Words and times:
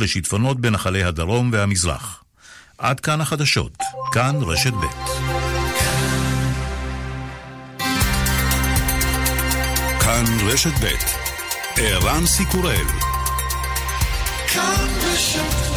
לשיטפונות 0.00 0.60
בנחלי 0.60 1.04
הדרום 1.04 1.50
והמזרח. 1.52 2.24
עד 2.78 3.00
כאן 3.00 3.20
החדשות, 3.20 3.76
כאן 4.12 4.36
רשת 4.42 4.72
ב'. 4.72 4.86
כאן 10.00 10.24
רשת 10.46 10.84
ב' 10.84 10.86
ערן 11.76 12.26
סיקורל 12.26 12.86
כאן 14.48 14.88
רשת 15.02 15.74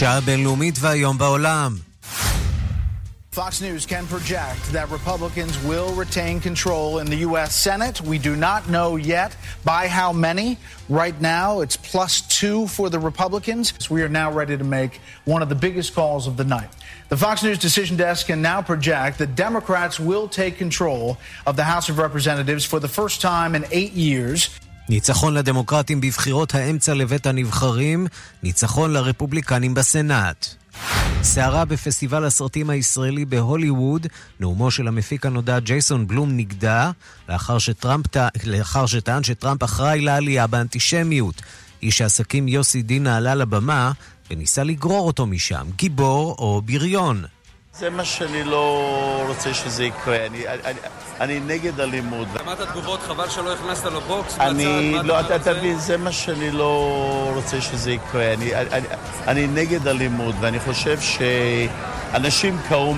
שעה 0.00 0.20
בינלאומית 0.20 0.78
והיום 0.80 1.18
בעולם. 1.18 1.76
Fox 3.36 3.60
News 3.60 3.84
can 3.84 4.06
project 4.06 4.62
that 4.72 4.88
Republicans 4.90 5.62
will 5.62 5.92
retain 5.92 6.40
control 6.40 7.00
in 7.00 7.06
the 7.06 7.16
U.S. 7.16 7.54
Senate. 7.54 8.00
We 8.00 8.16
do 8.16 8.34
not 8.34 8.70
know 8.70 8.96
yet 8.96 9.36
by 9.62 9.88
how 9.88 10.10
many. 10.10 10.56
Right 10.88 11.20
now, 11.20 11.60
it's 11.60 11.76
plus 11.76 12.22
two 12.22 12.66
for 12.66 12.88
the 12.88 12.98
Republicans. 12.98 13.90
We 13.90 14.00
are 14.00 14.08
now 14.08 14.32
ready 14.32 14.56
to 14.56 14.64
make 14.64 15.02
one 15.26 15.42
of 15.42 15.50
the 15.50 15.54
biggest 15.54 15.94
calls 15.94 16.26
of 16.26 16.38
the 16.38 16.44
night. 16.44 16.70
The 17.10 17.18
Fox 17.18 17.42
News 17.42 17.58
decision 17.58 17.98
desk 17.98 18.28
can 18.28 18.40
now 18.40 18.62
project 18.62 19.18
that 19.18 19.34
Democrats 19.34 20.00
will 20.00 20.28
take 20.28 20.56
control 20.56 21.18
of 21.46 21.56
the 21.56 21.64
House 21.64 21.90
of 21.90 21.98
Representatives 21.98 22.64
for 22.64 22.80
the 22.80 22.88
first 22.88 23.20
time 23.20 23.54
in 23.54 23.66
eight 23.70 23.92
years. 23.92 24.48
ניצחון 24.89 25.33
לדמוקרטים 25.33 26.01
בבחירות 26.01 26.55
האמצע 26.55 26.93
לבית 26.93 27.25
הנבחרים, 27.25 28.07
ניצחון 28.43 28.91
לרפובליקנים 28.91 29.73
בסנאט. 29.73 30.45
סערה 31.23 31.65
בפסטיבל 31.65 32.25
הסרטים 32.25 32.69
הישראלי 32.69 33.25
בהוליווד, 33.25 34.07
נאומו 34.39 34.71
של 34.71 34.87
המפיק 34.87 35.25
הנודע 35.25 35.59
ג'ייסון 35.59 36.07
בלום 36.07 36.37
נגדע, 36.37 36.91
לאחר, 37.29 37.57
שטראמפ, 37.57 38.05
לאחר 38.45 38.85
שטען 38.85 39.23
שטראמפ 39.23 39.63
אחראי 39.63 40.01
לעלייה 40.01 40.47
באנטישמיות. 40.47 41.41
איש 41.83 42.01
העסקים 42.01 42.47
יוסי 42.47 42.81
דינה 42.81 43.17
עלה 43.17 43.35
לבמה 43.35 43.91
וניסה 44.31 44.63
לגרור 44.63 45.07
אותו 45.07 45.25
משם, 45.25 45.67
גיבור 45.75 46.35
או 46.39 46.61
בריון. 46.65 47.23
זה 47.81 47.89
מה 47.89 48.05
שאני 48.05 48.43
לא 48.43 49.23
רוצה 49.27 49.53
שזה 49.53 49.83
יקרה. 49.83 50.25
אני, 50.25 50.47
אני, 50.47 50.79
אני 51.19 51.39
נגד 51.39 51.79
אלימות. 51.79 52.27
שמעת 52.39 52.61
תגובות, 52.61 52.99
חבל 53.01 53.29
שלא 53.29 53.53
הכנסת 53.53 53.85
לו 53.85 54.01
בוקס 54.01 54.39
אני, 54.39 54.93
לא, 55.03 55.19
אתה 55.19 55.39
תבין, 55.39 55.79
זה 55.79 55.97
מה 55.97 56.11
שאני 56.11 56.51
לא 56.51 57.31
רוצה 57.35 57.61
שזה 57.61 57.91
יקרה. 57.91 58.33
אני, 58.33 58.55
אני, 58.55 58.87
אני 59.27 59.47
נגד 59.47 59.87
אלימות, 59.87 60.35
ואני 60.39 60.59
חושב 60.59 60.97
שאנשים 61.01 62.57
כמוהו, 62.69 62.95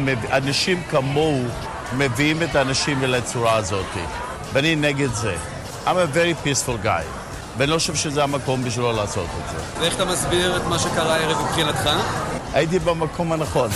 כמוהו 0.90 1.44
מביאים 1.98 2.44
את 2.44 2.56
האנשים 2.56 3.04
אל 3.04 3.16
הצורה 3.16 3.56
הזאת. 3.56 3.86
ואני 4.54 4.76
נגד 4.76 5.14
זה. 5.14 5.36
I'm 5.86 5.90
a 5.90 6.16
very 6.16 6.48
peaceful 6.48 6.86
guy. 6.86 7.04
ואני 7.58 7.72
לא 7.72 7.78
חושב 7.78 7.96
שזה 7.96 8.24
המקום 8.24 8.64
בשבילו 8.64 8.92
לעשות 8.92 9.28
את 9.44 9.50
זה. 9.50 9.82
ואיך 9.82 9.96
אתה 9.96 10.06
מסביר 10.06 10.58
את 10.58 10.64
מה 10.70 10.80
שקרה 10.80 11.16
הערב 11.16 11.42
מבחינתך? 11.42 11.90
הייתי 12.54 12.80
במקום 12.80 13.32
הנכון. 13.32 13.70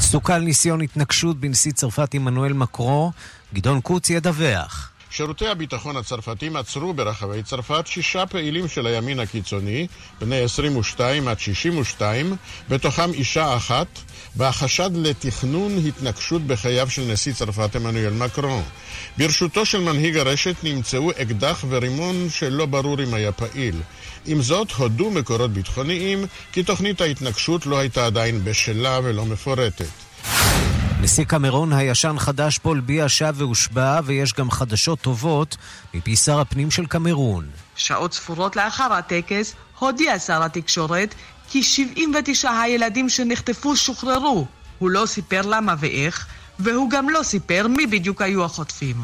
סוכל 0.00 0.38
ניסיון 0.38 0.80
התנגשות 0.80 1.40
בנשיא 1.40 1.72
צרפת 1.72 2.14
עמנואל 2.14 2.52
מקרו, 2.52 3.12
גדעון 3.54 3.80
קוץ 3.80 4.10
ידווח. 4.10 4.90
שירותי 5.10 5.48
הביטחון 5.48 5.96
הצרפתים 5.96 6.56
עצרו 6.56 6.94
ברחבי 6.94 7.42
צרפת 7.42 7.86
שישה 7.86 8.26
פעילים 8.26 8.68
של 8.68 8.86
הימין 8.86 9.20
הקיצוני, 9.20 9.86
בני 10.20 10.40
22 10.40 11.28
עד 11.28 11.40
62, 11.40 12.36
בתוכם 12.68 13.12
אישה 13.12 13.56
אחת, 13.56 13.86
והחשד 14.36 14.90
לתכנון 14.94 15.72
התנגשות 15.88 16.42
בחייו 16.42 16.90
של 16.90 17.02
נשיא 17.02 17.32
צרפת 17.32 17.76
עמנואל 17.76 18.12
מקרון. 18.12 18.62
ברשותו 19.18 19.66
של 19.66 19.80
מנהיג 19.80 20.16
הרשת 20.16 20.56
נמצאו 20.62 21.10
אקדח 21.10 21.64
ורימון 21.68 22.26
שלא 22.30 22.66
ברור 22.66 23.02
אם 23.02 23.14
היה 23.14 23.32
פעיל. 23.32 23.76
עם 24.26 24.42
זאת, 24.42 24.70
הודו 24.70 25.10
מקורות 25.10 25.50
ביטחוניים 25.50 26.26
כי 26.52 26.62
תוכנית 26.62 27.00
ההתנגשות 27.00 27.66
לא 27.66 27.78
הייתה 27.78 28.06
עדיין 28.06 28.44
בשלה 28.44 29.00
ולא 29.04 29.24
מפורטת. 29.26 29.86
נשיא 31.00 31.24
קמרון 31.24 31.72
הישן 31.72 32.16
חדש 32.18 32.58
פול 32.58 32.80
ביה 32.80 33.08
שב 33.08 33.34
והושבע, 33.38 34.00
ויש 34.04 34.32
גם 34.32 34.50
חדשות 34.50 35.00
טובות 35.00 35.56
מפי 35.94 36.16
שר 36.16 36.40
הפנים 36.40 36.70
של 36.70 36.86
קמרון. 36.86 37.46
שעות 37.76 38.12
ספורות 38.12 38.56
לאחר 38.56 38.92
הטקס 38.92 39.54
הודיע 39.78 40.18
שר 40.18 40.42
התקשורת 40.42 41.14
כי 41.50 41.62
79 41.62 42.50
הילדים 42.50 43.08
שנחטפו 43.08 43.76
שוחררו. 43.76 44.46
הוא 44.78 44.90
לא 44.90 45.06
סיפר 45.06 45.42
למה 45.42 45.74
ואיך, 45.78 46.26
והוא 46.58 46.90
גם 46.90 47.10
לא 47.10 47.22
סיפר 47.22 47.66
מי 47.68 47.86
בדיוק 47.86 48.22
היו 48.22 48.44
החוטפים. 48.44 48.96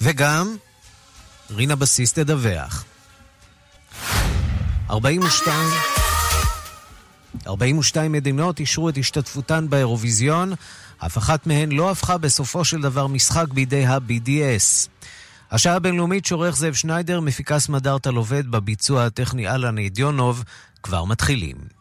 וגם, 0.00 0.56
רינה 1.50 1.76
בסיס 1.76 2.12
תדווח. 2.12 2.84
42 4.90 5.54
42 7.46 8.12
מדינות 8.12 8.60
אישרו 8.60 8.88
את 8.88 8.98
השתתפותן 8.98 9.66
באירוויזיון, 9.68 10.52
אף 10.98 11.18
אחת 11.18 11.46
מהן 11.46 11.72
לא 11.72 11.90
הפכה 11.90 12.18
בסופו 12.18 12.64
של 12.64 12.80
דבר 12.80 13.06
משחק 13.06 13.48
בידי 13.48 13.86
ה-BDS. 13.86 14.88
השעה 15.50 15.74
הבינלאומית 15.74 16.26
שעורך 16.26 16.56
זאב 16.56 16.74
שניידר, 16.74 17.20
מפיקה 17.20 17.58
סמדארטה 17.58 18.10
לובד 18.10 18.50
בביצוע 18.50 19.04
הטכני 19.04 19.48
אלן 19.48 19.78
אידיונוב, 19.78 20.44
כבר 20.82 21.04
מתחילים. 21.04 21.77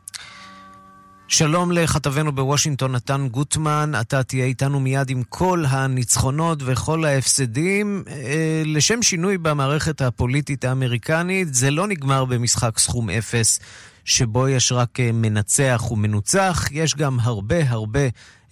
שלום 1.30 1.72
לכתבנו 1.72 2.32
בוושינגטון, 2.32 2.92
נתן 2.92 3.28
גוטמן, 3.32 3.92
אתה 4.02 4.24
תהיה 4.24 4.46
איתנו 4.46 4.80
מיד 4.80 5.10
עם 5.10 5.24
כל 5.30 5.64
הניצחונות 5.70 6.60
וכל 6.66 7.06
ההפסדים. 7.06 8.04
אה, 8.10 8.62
לשם 8.66 9.02
שינוי 9.02 9.38
במערכת 9.38 10.02
הפוליטית 10.02 10.66
האמריקנית, 10.66 11.54
זה 11.54 11.72
לא 11.72 11.88
נגמר 11.88 12.26
במשחק 12.26 12.80
סכום 12.80 13.10
אפס, 13.10 13.60
שבו 14.08 14.48
יש 14.48 14.72
רק 14.72 15.00
אה, 15.00 15.12
מנצח 15.14 15.84
ומנוצח, 15.92 16.66
יש 16.72 16.96
גם 16.96 17.20
הרבה 17.20 17.70
הרבה 17.70 18.00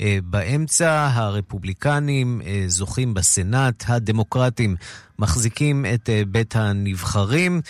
אה, 0.02 0.18
באמצע. 0.24 1.10
הרפובליקנים 1.14 2.42
זוכים 2.68 3.14
בסנאט, 3.14 3.84
הדמוקרטים 3.88 4.76
מחזיקים 5.20 5.86
את 5.94 6.10
בית 6.28 6.56
הנבחרים. 6.56 7.62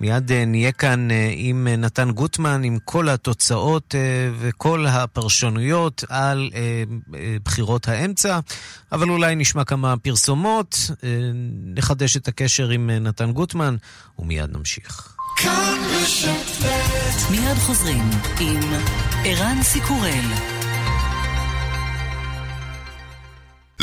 מיד 0.00 0.32
נהיה 0.32 0.72
כאן 0.72 1.08
עם 1.32 1.68
נתן 1.68 2.10
גוטמן, 2.10 2.64
עם 2.64 2.78
כל 2.84 3.08
התוצאות 3.08 3.94
וכל 4.38 4.86
הפרשנויות 4.86 6.04
על 6.08 6.50
בחירות 7.44 7.88
האמצע, 7.88 8.40
אבל 8.92 9.08
אולי 9.10 9.34
נשמע 9.34 9.64
כמה 9.64 9.96
פרסומות, 9.96 10.76
נחדש 11.64 12.16
את 12.16 12.28
הקשר 12.28 12.68
עם 12.68 12.90
נתן 12.90 13.32
גוטמן, 13.32 13.76
ומיד 14.18 14.56
נמשיך. 14.56 15.13
מיד 17.30 17.58
חוזרים 17.58 18.10
עם 18.40 18.60
ערן 19.24 19.62
סיקורל. 19.62 20.63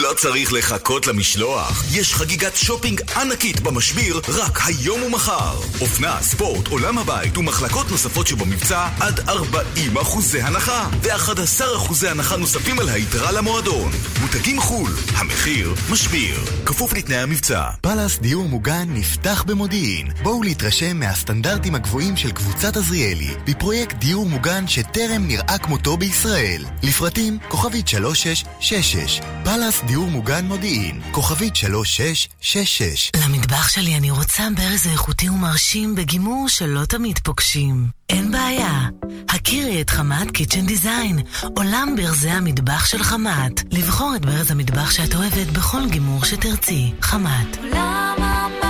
לא 0.02 0.14
צריך 0.18 0.54
לחכות 0.54 1.08
למשלוח. 1.08 1.84
יש 1.92 2.14
חגיגת 2.14 2.56
שופינג 2.56 3.02
ענקית 3.16 3.60
במשביר 3.60 4.22
רק 4.30 4.60
היום 4.66 5.04
ומחר. 5.04 5.56
אופנה, 5.82 6.22
ספורט, 6.22 6.68
עולם 6.68 6.98
הבית 6.98 7.38
ומחלקות 7.38 7.92
נוספות 7.92 8.28
שבמבצע 8.28 8.88
עד 9.00 9.30
40 9.30 9.98
אחוזי 9.98 10.42
הנחה. 10.42 10.88
ו-11 11.04 11.76
אחוזי 11.76 12.08
הנחה 12.08 12.38
נוספים 12.38 12.80
על 12.80 12.90
היתרה 12.90 13.32
למועדון. 13.32 13.92
מותגים 14.22 14.60
חו"ל, 14.60 14.92
המחיר 15.16 15.74
משביר. 15.92 16.40
כפוף 16.66 16.94
לתנאי 16.94 17.18
המבצע. 17.18 17.64
פלאס 17.82 18.20
דיור 18.20 18.48
מוגן 18.48 18.86
נפתח 18.90 19.44
במודיעין. 19.48 20.08
בואו 20.24 20.44
להתרשם 20.44 21.00
מהסטנדרטים 21.00 21.76
הגבוהים 21.76 22.18
של 22.18 22.32
קבוצת 22.32 22.78
עזריאלי 22.78 23.32
בפרויקט 23.46 23.96
דיור 23.96 24.26
מוגן 24.26 24.68
שטרם 24.68 25.28
נראה 25.28 25.58
כמותו 25.58 25.98
בישראל. 25.98 26.66
לפרטים 26.84 27.38
כוכבית 27.48 27.88
3666. 27.88 29.22
פלאס 29.44 29.82
דיור 29.86 29.91
מוגן 30.00 30.46
מודיעין, 30.46 31.02
כוכבית 31.12 31.56
3666. 31.56 33.12
למטבח 33.26 33.70
שלי 33.70 33.98
אני 33.98 34.12
רוצה 34.12 34.44
ברז 34.56 34.88
איכותי 34.92 35.30
ומרשים 35.30 35.96
בגימור 35.96 36.50
שלא 36.50 36.86
תמיד 36.86 37.20
פוגשים. 37.20 37.88
אין 38.10 38.32
בעיה. 38.32 38.88
הכירי 39.30 39.82
את 39.82 39.90
חמת 39.90 40.32
קיצ'ן 40.32 40.66
דיזיין, 40.66 41.20
עולם 41.56 41.94
ברזי 41.98 42.30
המטבח 42.30 42.86
של 42.86 43.04
חמת. 43.04 43.64
לבחור 43.72 44.14
את 44.16 44.26
ברז 44.26 44.52
המטבח 44.52 44.92
שאת 44.92 45.16
אוהבת 45.16 45.48
בכל 45.48 45.90
גימור 45.90 46.26
שתרצי. 46.26 46.94
חמת. 47.02 47.58
עולם. 47.58 48.61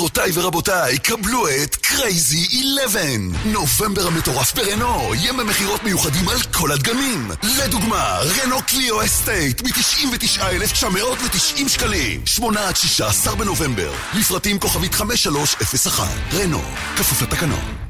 גבירותיי 0.00 0.30
ורבותיי, 0.34 0.98
קבלו 0.98 1.48
את 1.48 1.76
crazy 1.76 2.46
11. 2.82 3.02
נובמבר 3.44 4.06
המטורף 4.06 4.54
ברנו, 4.54 5.12
ימי 5.14 5.44
מכירות 5.44 5.84
מיוחדים 5.84 6.28
על 6.28 6.38
כל 6.52 6.72
הדגמים. 6.72 7.30
לדוגמה, 7.58 8.18
רנו 8.42 8.56
קליו 8.66 9.04
אסטייט 9.04 9.62
מ-99,990 9.62 11.68
שקלים. 11.68 12.26
8 12.26 12.68
עד 12.68 12.76
16 12.76 13.34
בנובמבר. 13.34 13.92
לפרטים 14.14 14.58
כוכבית 14.58 14.94
5301. 14.94 16.08
רנו, 16.32 16.62
כפוף 16.96 17.22
לתקנון. 17.22 17.89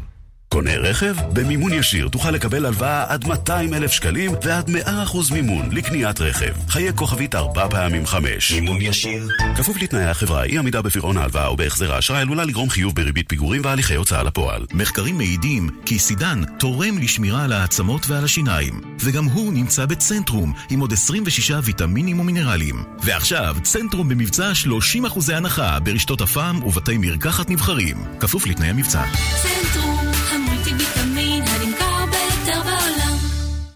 קונה 0.52 0.76
רכב? 0.76 1.14
במימון 1.32 1.72
ישיר 1.72 2.08
תוכל 2.08 2.30
לקבל 2.30 2.66
הלוואה 2.66 3.04
עד 3.08 3.26
200 3.26 3.74
אלף 3.74 3.92
שקלים 3.92 4.32
ועד 4.44 4.70
100% 4.70 5.32
מימון 5.32 5.68
לקניית 5.72 6.20
רכב. 6.20 6.52
חייג 6.68 6.92
כוכבית 6.94 7.34
ארבע 7.34 7.68
פעמים 7.68 8.06
חמש. 8.06 8.52
מימון 8.52 8.76
ישיר. 8.80 9.28
כפוף 9.56 9.76
לתנאי 9.82 10.04
החברה, 10.04 10.44
אי 10.44 10.58
עמידה 10.58 10.82
בפירעון 10.82 11.16
ההלוואה 11.16 11.52
ובהחזר 11.52 11.92
האשראי 11.92 12.20
עלולה 12.20 12.44
לגרום 12.44 12.70
חיוב 12.70 12.94
בריבית 12.94 13.28
פיגורים 13.28 13.62
והליכי 13.64 13.94
הוצאה 13.94 14.22
לפועל. 14.22 14.66
מחקרים 14.72 15.18
מעידים 15.18 15.68
כי 15.86 15.98
סידן 15.98 16.42
תורם 16.58 16.98
לשמירה 16.98 17.44
על 17.44 17.52
העצמות 17.52 18.10
ועל 18.10 18.24
השיניים. 18.24 18.80
וגם 19.00 19.24
הוא 19.24 19.52
נמצא 19.52 19.86
בצנטרום, 19.86 20.52
עם 20.70 20.80
עוד 20.80 20.92
26 20.92 21.52
ויטמינים 21.62 22.20
ומינרלים. 22.20 22.84
ועכשיו, 23.02 23.56
צנטרום 23.62 24.08
במבצע 24.08 24.52
30% 24.52 25.32
הנחה 25.34 25.80
ברשתות 25.80 26.20
הפעם 26.20 26.62
ובתי 26.62 26.98
מרקחת 26.98 27.50
נבחרים. 27.50 27.96
כפוף 28.20 28.46
לתנאי 28.46 28.68
המבצע. 28.68 29.04
צנטרום 29.42 29.89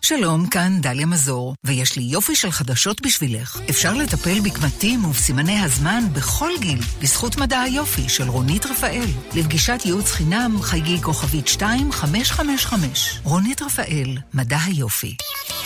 שלום, 0.05 0.47
כאן 0.47 0.81
דליה 0.81 1.07
מזור, 1.07 1.55
ויש 1.65 1.97
לי 1.97 2.03
יופי 2.03 2.37
של 2.37 2.51
חדשות 2.51 3.01
בשבילך. 3.01 3.61
אפשר 3.71 3.95
לטפל 3.95 4.41
בקמטים 4.41 5.05
ובסימני 5.05 5.61
הזמן 5.61 6.05
בכל 6.13 6.51
גיל, 6.61 6.79
בזכות 7.03 7.37
מדע 7.37 7.61
היופי 7.61 8.09
של 8.09 8.29
רונית 8.29 8.67
רפאל. 8.67 9.07
לפגישת 9.35 9.81
ייעוץ 9.85 10.11
חינם, 10.11 10.63
חייגי 10.63 11.03
כוכבית 11.03 11.49
2555. 11.49 13.21
רונית 13.23 13.63
רפאל, 13.63 14.19
מדע 14.35 14.59
היופי. 14.67 15.17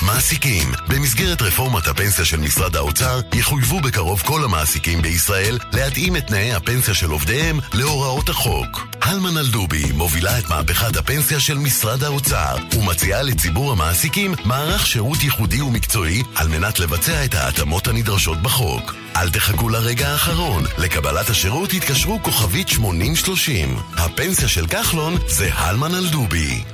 מעסיקים, 0.02 0.72
במסגרת 0.88 1.42
רפורמת 1.42 1.86
הפנסיה 1.86 2.24
של 2.24 2.36
משרד 2.36 2.76
האוצר, 2.76 3.20
יחויבו 3.34 3.80
בקרוב 3.80 4.20
כל 4.20 4.44
המעסיקים 4.44 5.02
בישראל 5.02 5.58
להתאים 5.72 6.16
את 6.16 6.26
תנאי 6.26 6.54
הפנסיה 6.54 6.94
של 6.94 7.10
עובדיהם 7.10 7.58
להוראות 7.74 8.28
החוק. 8.28 8.86
הלמן 9.02 9.36
אלדובי 9.38 9.92
מובילה 9.92 10.38
את 10.38 10.48
מהפכת 10.48 10.96
הפנסיה 10.96 11.40
של 11.40 11.58
משרד 11.58 12.04
האוצר, 12.04 12.56
ומציעה 12.78 13.22
לציבור 13.22 13.72
המעסיקים 13.72 14.27
מערך 14.44 14.86
שירות 14.86 15.22
ייחודי 15.22 15.60
ומקצועי 15.60 16.22
על 16.34 16.48
מנת 16.48 16.78
לבצע 16.78 17.24
את 17.24 17.34
ההתאמות 17.34 17.88
הנדרשות 17.88 18.42
בחוק. 18.42 18.94
אל 19.16 19.30
תחכו 19.30 19.68
לרגע 19.68 20.08
האחרון, 20.08 20.64
לקבלת 20.78 21.30
השירות 21.30 21.72
התקשרו 21.72 22.22
כוכבית 22.22 22.68
8030. 22.68 23.76
הפנסיה 23.96 24.48
של 24.48 24.66
כחלון 24.66 25.14
זה 25.26 25.50
הלמן 25.54 25.94
אלדובי. 25.94 26.64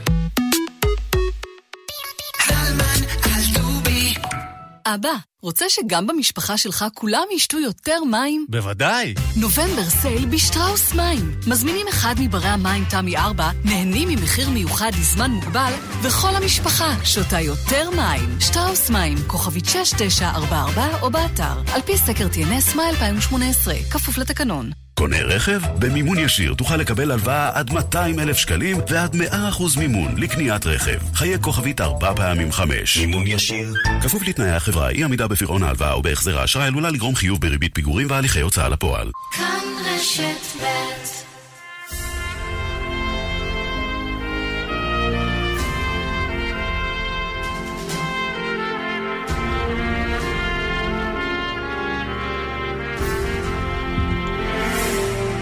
אבא, 4.87 5.13
רוצה 5.43 5.69
שגם 5.69 6.07
במשפחה 6.07 6.57
שלך 6.57 6.85
כולם 6.95 7.23
ישתו 7.35 7.59
יותר 7.59 8.05
מים? 8.11 8.47
בוודאי. 8.49 9.15
נובמבר 9.37 9.85
סייל 9.85 10.27
בשטראוס 10.27 10.95
מים. 10.95 11.41
מזמינים 11.47 11.89
אחד 11.89 12.15
מברי 12.19 12.49
המים 12.49 12.85
תמי 12.91 13.17
4, 13.17 13.51
נהנים 13.65 14.09
ממחיר 14.09 14.51
מיוחד 14.51 14.91
לזמן 15.01 15.31
מוגבל, 15.31 15.73
וכל 16.03 16.37
המשפחה 16.37 17.05
שותה 17.05 17.41
יותר 17.41 17.91
מים. 17.91 18.41
שטראוס 18.41 18.91
מים, 18.91 19.19
כוכבית 19.27 19.65
6944 19.65 21.01
או 21.03 21.11
באתר. 21.11 21.63
על 21.75 21.83
פי 21.83 21.97
סקר 21.99 22.27
TNS 22.27 22.77
מאי 22.77 22.89
2018, 22.91 23.75
כפוף 23.91 24.19
לתקנון. 24.19 24.84
קונה 24.94 25.23
רכב? 25.23 25.61
במימון 25.79 26.19
ישיר 26.19 26.55
תוכל 26.55 26.76
לקבל 26.76 27.11
הלוואה 27.11 27.50
עד 27.55 27.73
200 27.73 28.20
אלף 28.20 28.37
שקלים 28.37 28.76
ועד 28.88 29.14
100% 29.14 29.79
מימון 29.79 30.19
לקניית 30.19 30.67
רכב. 30.67 30.99
חיי 31.14 31.38
כוכבית 31.41 31.81
ארבע 31.81 32.14
פעמים 32.14 32.52
חמש. 32.52 32.99
מימון 32.99 33.26
ישיר. 33.26 33.73
כפוף 34.02 34.23
לתנאי 34.29 34.50
החברה, 34.50 34.91
אי 34.91 35.05
עמידה 35.05 35.29
בפירעון 35.29 35.62
ההלוואה 35.62 35.99
ובהחזר 35.99 36.38
האשראי 36.38 36.67
עלולה 36.67 36.91
לגרום 36.91 37.14
חיוב 37.14 37.41
בריבית 37.41 37.75
פיגורים 37.75 38.06
והליכי 38.11 38.41
הוצאה 38.41 38.69
לפועל. 38.69 39.11
כאן 39.32 39.64
רשת 39.87 40.62
ב' 40.62 41.34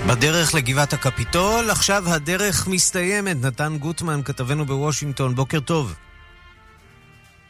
בדרך 0.06 0.54
לגבעת 0.54 0.92
הקפיטול, 0.92 1.70
עכשיו 1.70 2.04
הדרך 2.06 2.68
מסתיימת. 2.68 3.36
נתן 3.44 3.76
גוטמן, 3.78 4.22
כתבנו 4.24 4.66
בוושינגטון, 4.66 5.34
בוקר 5.34 5.60
טוב. 5.60 5.94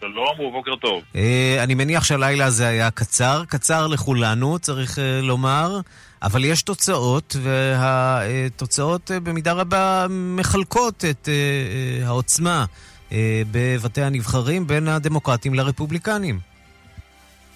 שלום 0.00 0.40
ובוקר 0.40 0.76
טוב. 0.76 1.02
Uh, 1.12 1.16
אני 1.62 1.74
מניח 1.74 2.04
שהלילה 2.04 2.44
הזה 2.44 2.68
היה 2.68 2.90
קצר, 2.90 3.42
קצר 3.48 3.86
לכולנו, 3.86 4.58
צריך 4.58 4.98
uh, 4.98 5.00
לומר, 5.22 5.80
אבל 6.22 6.44
יש 6.44 6.62
תוצאות, 6.62 7.36
והתוצאות 7.42 9.10
uh, 9.10 9.20
במידה 9.20 9.52
רבה 9.52 10.06
מחלקות 10.10 11.04
את 11.10 11.28
uh, 11.28 12.04
uh, 12.04 12.06
העוצמה 12.06 12.64
uh, 13.10 13.12
בבתי 13.50 14.02
הנבחרים 14.02 14.66
בין 14.66 14.88
הדמוקרטים 14.88 15.54
לרפובליקנים. 15.54 16.51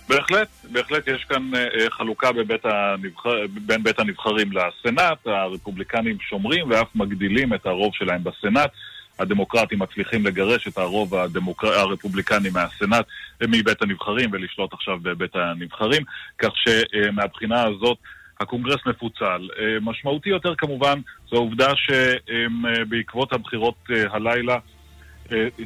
בהחלט, 0.08 0.48
בהחלט 0.72 1.08
יש 1.08 1.24
כאן 1.24 1.50
uh, 1.54 1.90
חלוקה 1.90 2.32
בבית 2.32 2.64
הנבחר, 2.64 3.36
בין 3.50 3.82
בית 3.82 3.98
הנבחרים 3.98 4.50
לסנאט, 4.52 5.26
הרפובליקנים 5.26 6.16
שומרים 6.20 6.70
ואף 6.70 6.88
מגדילים 6.94 7.54
את 7.54 7.66
הרוב 7.66 7.94
שלהם 7.94 8.24
בסנאט. 8.24 8.70
הדמוקרטים 9.18 9.78
מצליחים 9.78 10.26
לגרש 10.26 10.68
את 10.68 10.78
הרוב 10.78 11.14
הדמוקר... 11.14 11.68
הרפובליקני 11.68 12.50
מהסנאט, 12.50 13.06
מבית 13.42 13.82
הנבחרים 13.82 14.30
ולשלוט 14.32 14.72
עכשיו 14.72 14.98
בבית 15.02 15.36
הנבחרים, 15.36 16.02
כך 16.38 16.50
שמהבחינה 16.54 17.64
הזאת 17.64 17.98
הקונגרס 18.40 18.80
מפוצל. 18.86 19.48
משמעותי 19.80 20.28
יותר 20.28 20.54
כמובן 20.54 21.00
זו 21.30 21.36
העובדה 21.36 21.72
שבעקבות 21.76 23.32
הבחירות 23.32 23.74
הלילה 24.10 24.58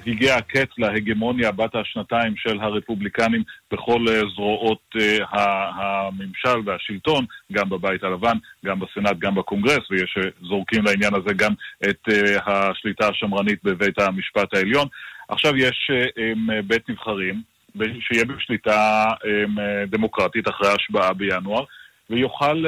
הגיע 0.06 0.36
הקץ 0.36 0.68
להגמוניה 0.78 1.52
בת 1.52 1.74
השנתיים 1.74 2.36
של 2.36 2.60
הרפובליקנים 2.60 3.42
בכל 3.72 4.04
זרועות 4.34 4.94
הממשל 5.30 6.58
והשלטון, 6.64 7.24
גם 7.52 7.68
בבית 7.68 8.04
הלבן, 8.04 8.36
גם 8.64 8.80
בסנאט, 8.80 9.18
גם 9.18 9.34
בקונגרס, 9.34 9.90
ויש 9.90 10.14
שזורקים 10.14 10.84
לעניין 10.84 11.14
הזה 11.14 11.34
גם 11.34 11.52
את 11.90 12.08
השליטה 12.46 13.08
השמרנית 13.08 13.64
בבית 13.64 13.98
המשפט 13.98 14.54
העליון. 14.54 14.88
עכשיו 15.28 15.56
יש 15.56 15.90
בית 16.66 16.90
נבחרים 16.90 17.42
שיהיה 18.00 18.24
בשליטה 18.24 19.06
דמוקרטית 19.86 20.48
אחרי 20.48 20.68
ההשבעה 20.68 21.12
בינואר, 21.12 21.64
ויוכל 22.10 22.64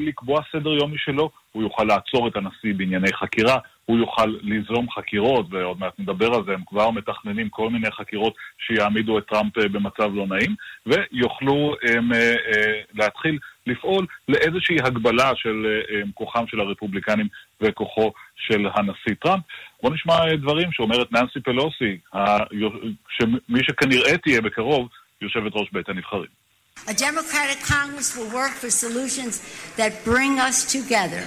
לקבוע 0.00 0.40
סדר 0.52 0.70
יום 0.70 0.94
משלו, 0.94 1.30
הוא 1.52 1.62
יוכל 1.62 1.84
לעצור 1.84 2.28
את 2.28 2.36
הנשיא 2.36 2.74
בענייני 2.76 3.12
חקירה, 3.12 3.58
הוא 3.86 3.98
יוכל 3.98 4.34
ליזום 4.42 4.90
חקירות, 4.90 5.46
ועוד 5.50 5.80
מעט 5.80 5.92
נדבר 5.98 6.34
על 6.34 6.44
זה, 6.46 6.52
הם 6.52 6.62
כבר 6.66 6.90
מתכננים 6.90 7.48
כל 7.48 7.70
מיני 7.70 7.90
חקירות 7.90 8.34
שיעמידו 8.58 9.18
את 9.18 9.24
טראמפ 9.28 9.58
במצב 9.58 10.14
לא 10.14 10.26
נעים, 10.26 10.54
ויוכלו 10.86 11.74
הם, 11.82 12.10
להתחיל 12.94 13.38
לפעול 13.66 14.06
לאיזושהי 14.28 14.76
הגבלה 14.84 15.32
של 15.36 15.82
כוחם 16.14 16.44
של 16.46 16.60
הרפובליקנים 16.60 17.28
וכוחו 17.60 18.12
של 18.36 18.66
הנשיא 18.74 19.14
טראמפ. 19.20 19.42
בואו 19.82 19.94
נשמע 19.94 20.34
דברים 20.36 20.72
שאומרת 20.72 21.12
ננסי 21.12 21.40
פלוסי, 21.40 21.98
מי 23.48 23.60
שכנראה 23.64 24.18
תהיה 24.18 24.40
בקרוב 24.40 24.88
יושבת 25.20 25.52
ראש 25.54 25.68
בית 25.72 25.88
הנבחרים. 25.88 26.42
A 26.86 26.90
Democratic 26.90 27.60
Congress 27.74 28.16
will 28.16 28.32
work 28.40 28.54
for 28.62 28.70
solutions 28.70 29.34
that 29.76 29.92
bring 30.04 30.40
us 30.48 30.58
together. 30.76 31.24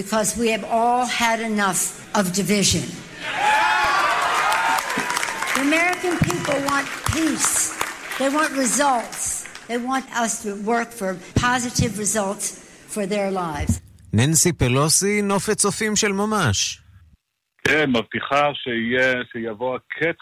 Because 0.00 0.36
we 0.36 0.48
have 0.54 0.64
all 0.64 1.04
had 1.06 1.38
enough 1.40 1.80
of 2.18 2.32
division. 2.32 2.84
The 5.54 5.62
American 5.70 6.14
people 6.28 6.58
want 6.70 6.86
peace. 7.14 7.52
They 8.18 8.28
want 8.28 8.50
results. 8.64 9.44
They 9.68 9.78
want 9.78 10.04
us 10.24 10.42
to 10.44 10.50
work 10.72 10.90
for 11.00 11.10
positive 11.34 11.98
results 11.98 12.44
for 12.94 13.06
their 13.06 13.30
lives. 13.30 13.80
ננסי 14.12 14.52
פלוסי, 14.52 15.22
נופת 15.22 15.56
צופים 15.56 15.96
של 15.96 16.12
ממש. 16.12 16.80
כן, 17.68 17.90
מבטיחה 17.90 18.50
שיהיה, 18.54 19.12
שיבוא 19.32 19.76
הקץ, 19.76 20.16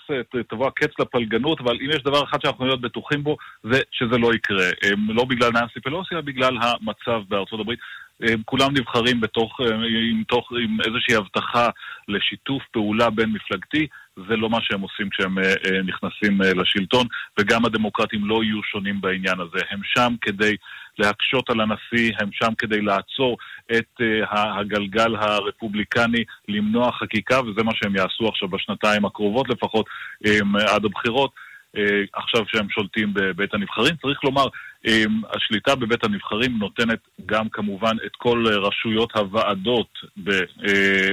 תבוא 0.49 0.67
הקץ 0.67 0.91
לפלגנות, 0.99 1.61
אבל 1.61 1.79
אם 1.81 1.91
יש 1.91 2.03
דבר 2.03 2.25
אחד 2.25 2.39
שאנחנו 2.43 2.67
להיות 2.67 2.81
בטוחים 2.81 3.25
בו, 3.25 3.37
זה 3.73 3.81
שזה 3.93 4.19
לא 4.19 4.35
יקרה. 4.35 4.71
לא 5.09 5.25
בגלל 5.25 5.51
ננסי 5.51 5.81
פלוסי, 5.81 6.15
אלא 6.15 6.21
בגלל 6.21 6.57
המצב 6.63 7.21
בארצות 7.29 7.61
הברית. 7.61 7.79
כולם 8.45 8.73
נבחרים 8.77 9.21
בתוך, 9.21 9.61
עם, 10.11 10.23
תוך, 10.29 10.53
עם 10.53 10.81
איזושהי 10.87 11.15
הבטחה 11.15 11.69
לשיתוף 12.09 12.63
פעולה 12.71 13.11
בין 13.11 13.31
מפלגתי, 13.31 13.87
זה 14.17 14.37
לא 14.37 14.51
מה 14.51 14.59
שהם 14.63 14.81
עושים 14.81 15.09
כשהם 15.11 15.39
נכנסים 15.85 16.41
לשלטון, 16.41 17.07
וגם 17.39 17.65
הדמוקרטים 17.65 18.25
לא 18.25 18.45
יהיו 18.45 18.63
שונים 18.63 19.01
בעניין 19.01 19.41
הזה. 19.41 19.59
הם 19.71 19.81
שם 19.85 20.15
כדי 20.21 20.57
להקשות 20.99 21.51
על 21.51 21.61
הנשיא, 21.61 22.13
הם 22.19 22.29
שם 22.33 22.55
כדי 22.59 22.81
לעצור 22.81 23.37
את 23.77 24.01
הגלגל 24.31 25.17
הרפובליקני, 25.17 26.25
למנוע 26.49 26.93
חקיקה, 26.93 27.41
וזה 27.41 27.63
מה 27.63 27.73
שהם 27.75 27.97
יעשו 27.97 28.29
עכשיו 28.29 28.49
בשנתיים 28.49 29.05
הקרובות 29.05 29.49
לפחות, 29.49 29.87
עד 30.69 30.85
הבחירות. 30.85 31.52
אה, 31.77 32.03
עכשיו 32.13 32.43
שהם 32.47 32.71
שולטים 32.71 33.15
בבית 33.15 33.55
הנבחרים. 33.55 33.97
צריך 34.03 34.25
לומר, 34.25 34.47
אה, 34.87 35.05
השליטה 35.31 35.75
בבית 35.75 36.05
הנבחרים 36.05 36.59
נותנת 36.59 36.99
גם 37.27 37.49
כמובן 37.49 37.97
את 38.07 38.17
כל 38.17 38.45
רשויות 38.49 39.17
הוועדות 39.17 39.99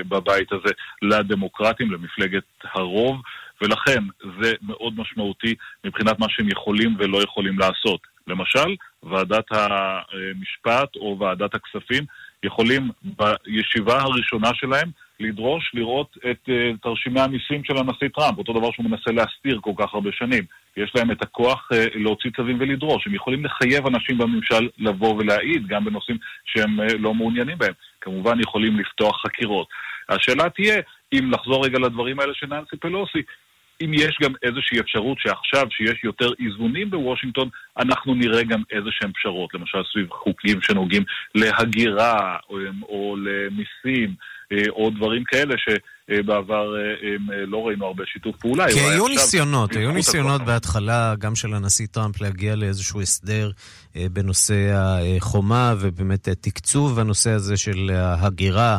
בבית 0.09 0.51
הזה 0.51 0.73
לדמוקרטים, 1.01 1.91
למפלגת 1.91 2.43
הרוב. 2.73 3.21
ולכן 3.61 4.03
זה 4.41 4.53
מאוד 4.61 4.93
משמעותי 4.97 5.55
מבחינת 5.83 6.19
מה 6.19 6.25
שהם 6.29 6.49
יכולים 6.49 6.95
ולא 6.99 7.23
יכולים 7.23 7.59
לעשות. 7.59 7.99
למשל, 8.27 8.75
ועדת 9.03 9.45
המשפט 9.51 10.95
או 10.95 11.17
ועדת 11.19 11.55
הכספים 11.55 12.03
יכולים 12.43 12.89
בישיבה 13.03 14.01
הראשונה 14.01 14.49
שלהם 14.53 14.89
לדרוש 15.19 15.71
לראות 15.73 16.17
את 16.31 16.49
uh, 16.49 16.77
תרשימי 16.81 17.19
המיסים 17.19 17.63
של 17.63 17.77
הנשיא 17.77 18.07
טראמפ, 18.15 18.38
אותו 18.38 18.53
דבר 18.53 18.71
שהוא 18.71 18.85
מנסה 18.85 19.11
להסתיר 19.11 19.59
כל 19.61 19.71
כך 19.77 19.93
הרבה 19.93 20.09
שנים. 20.11 20.43
יש 20.77 20.91
להם 20.95 21.11
את 21.11 21.23
הכוח 21.23 21.69
uh, 21.73 21.75
להוציא 21.95 22.29
צווים 22.35 22.57
ולדרוש. 22.59 23.07
הם 23.07 23.15
יכולים 23.15 23.45
לחייב 23.45 23.88
אנשים 23.88 24.17
בממשל 24.17 24.69
לבוא 24.77 25.15
ולהעיד, 25.15 25.67
גם 25.67 25.85
בנושאים 25.85 26.17
שהם 26.45 26.79
uh, 26.79 26.97
לא 26.99 27.13
מעוניינים 27.13 27.57
בהם. 27.57 27.73
כמובן 28.01 28.39
יכולים 28.39 28.79
לפתוח 28.79 29.21
חקירות. 29.21 29.67
השאלה 30.09 30.49
תהיה, 30.49 30.81
אם 31.13 31.31
לחזור 31.31 31.65
רגע 31.65 31.79
לדברים 31.79 32.19
האלה 32.19 32.33
של 32.33 32.47
ננסי 32.47 32.77
פלוסי, 32.77 33.21
אם 33.83 33.93
יש 33.93 34.17
גם 34.23 34.33
איזושהי 34.43 34.79
אפשרות 34.79 35.17
שעכשיו, 35.19 35.67
שיש 35.71 36.03
יותר 36.03 36.29
איזונים 36.39 36.89
בוושינגטון, 36.89 37.49
אנחנו 37.77 38.15
נראה 38.15 38.43
גם 38.43 38.61
איזה 38.71 38.89
שהן 38.91 39.11
פשרות, 39.11 39.53
למשל 39.53 39.77
סביב 39.91 40.09
חוקים 40.09 40.61
שנוגעים 40.61 41.03
להגירה 41.35 42.38
או, 42.49 42.57
או 42.89 43.15
למיסים 43.17 44.09
אה, 44.09 44.38
או 44.69 44.89
דברים 44.89 45.23
כאלה 45.23 45.55
שבעבר 45.57 46.75
אה, 46.75 46.81
אה, 46.81 47.45
לא 47.45 47.67
ראינו 47.67 47.85
הרבה 47.85 48.03
שיתוף 48.05 48.35
פעולה. 48.35 48.65
כי 48.73 48.79
היו 48.79 49.07
ניסיונות, 49.07 49.75
היו 49.75 49.91
ניסיונות 49.91 50.41
בהתחלה 50.41 51.13
גם 51.19 51.35
של 51.35 51.53
הנשיא 51.53 51.87
טראמפ 51.91 52.21
להגיע 52.21 52.55
לאיזשהו 52.55 53.01
הסדר 53.01 53.51
בנושא 53.95 54.73
החומה 54.75 55.73
ובאמת 55.79 56.29
תקצוב 56.29 56.99
הנושא 56.99 57.29
הזה 57.29 57.57
של 57.57 57.89
ההגירה, 57.93 58.77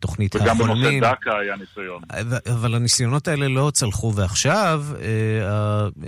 תוכנית 0.00 0.34
החולמים. 0.34 0.60
וגם 0.60 0.70
החולמים. 0.70 1.00
בנושא 1.00 1.14
דקה 1.14 1.38
היה 1.38 1.56
ניסיון. 1.56 2.02
אבל 2.54 2.74
הניסיונות 2.74 3.28
האלה 3.28 3.48
לא 3.48 3.70
צלחו, 3.74 4.12
ועכשיו 4.16 4.82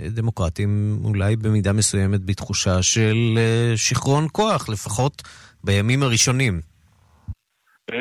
הדמוקרטים 0.05 0.99
אולי 1.03 1.35
במידה 1.35 1.73
מסוימת 1.73 2.25
בתחושה 2.25 2.81
של 2.81 3.37
שיכרון 3.75 4.27
כוח, 4.31 4.69
לפחות 4.69 5.21
בימים 5.63 6.03
הראשונים. 6.03 6.61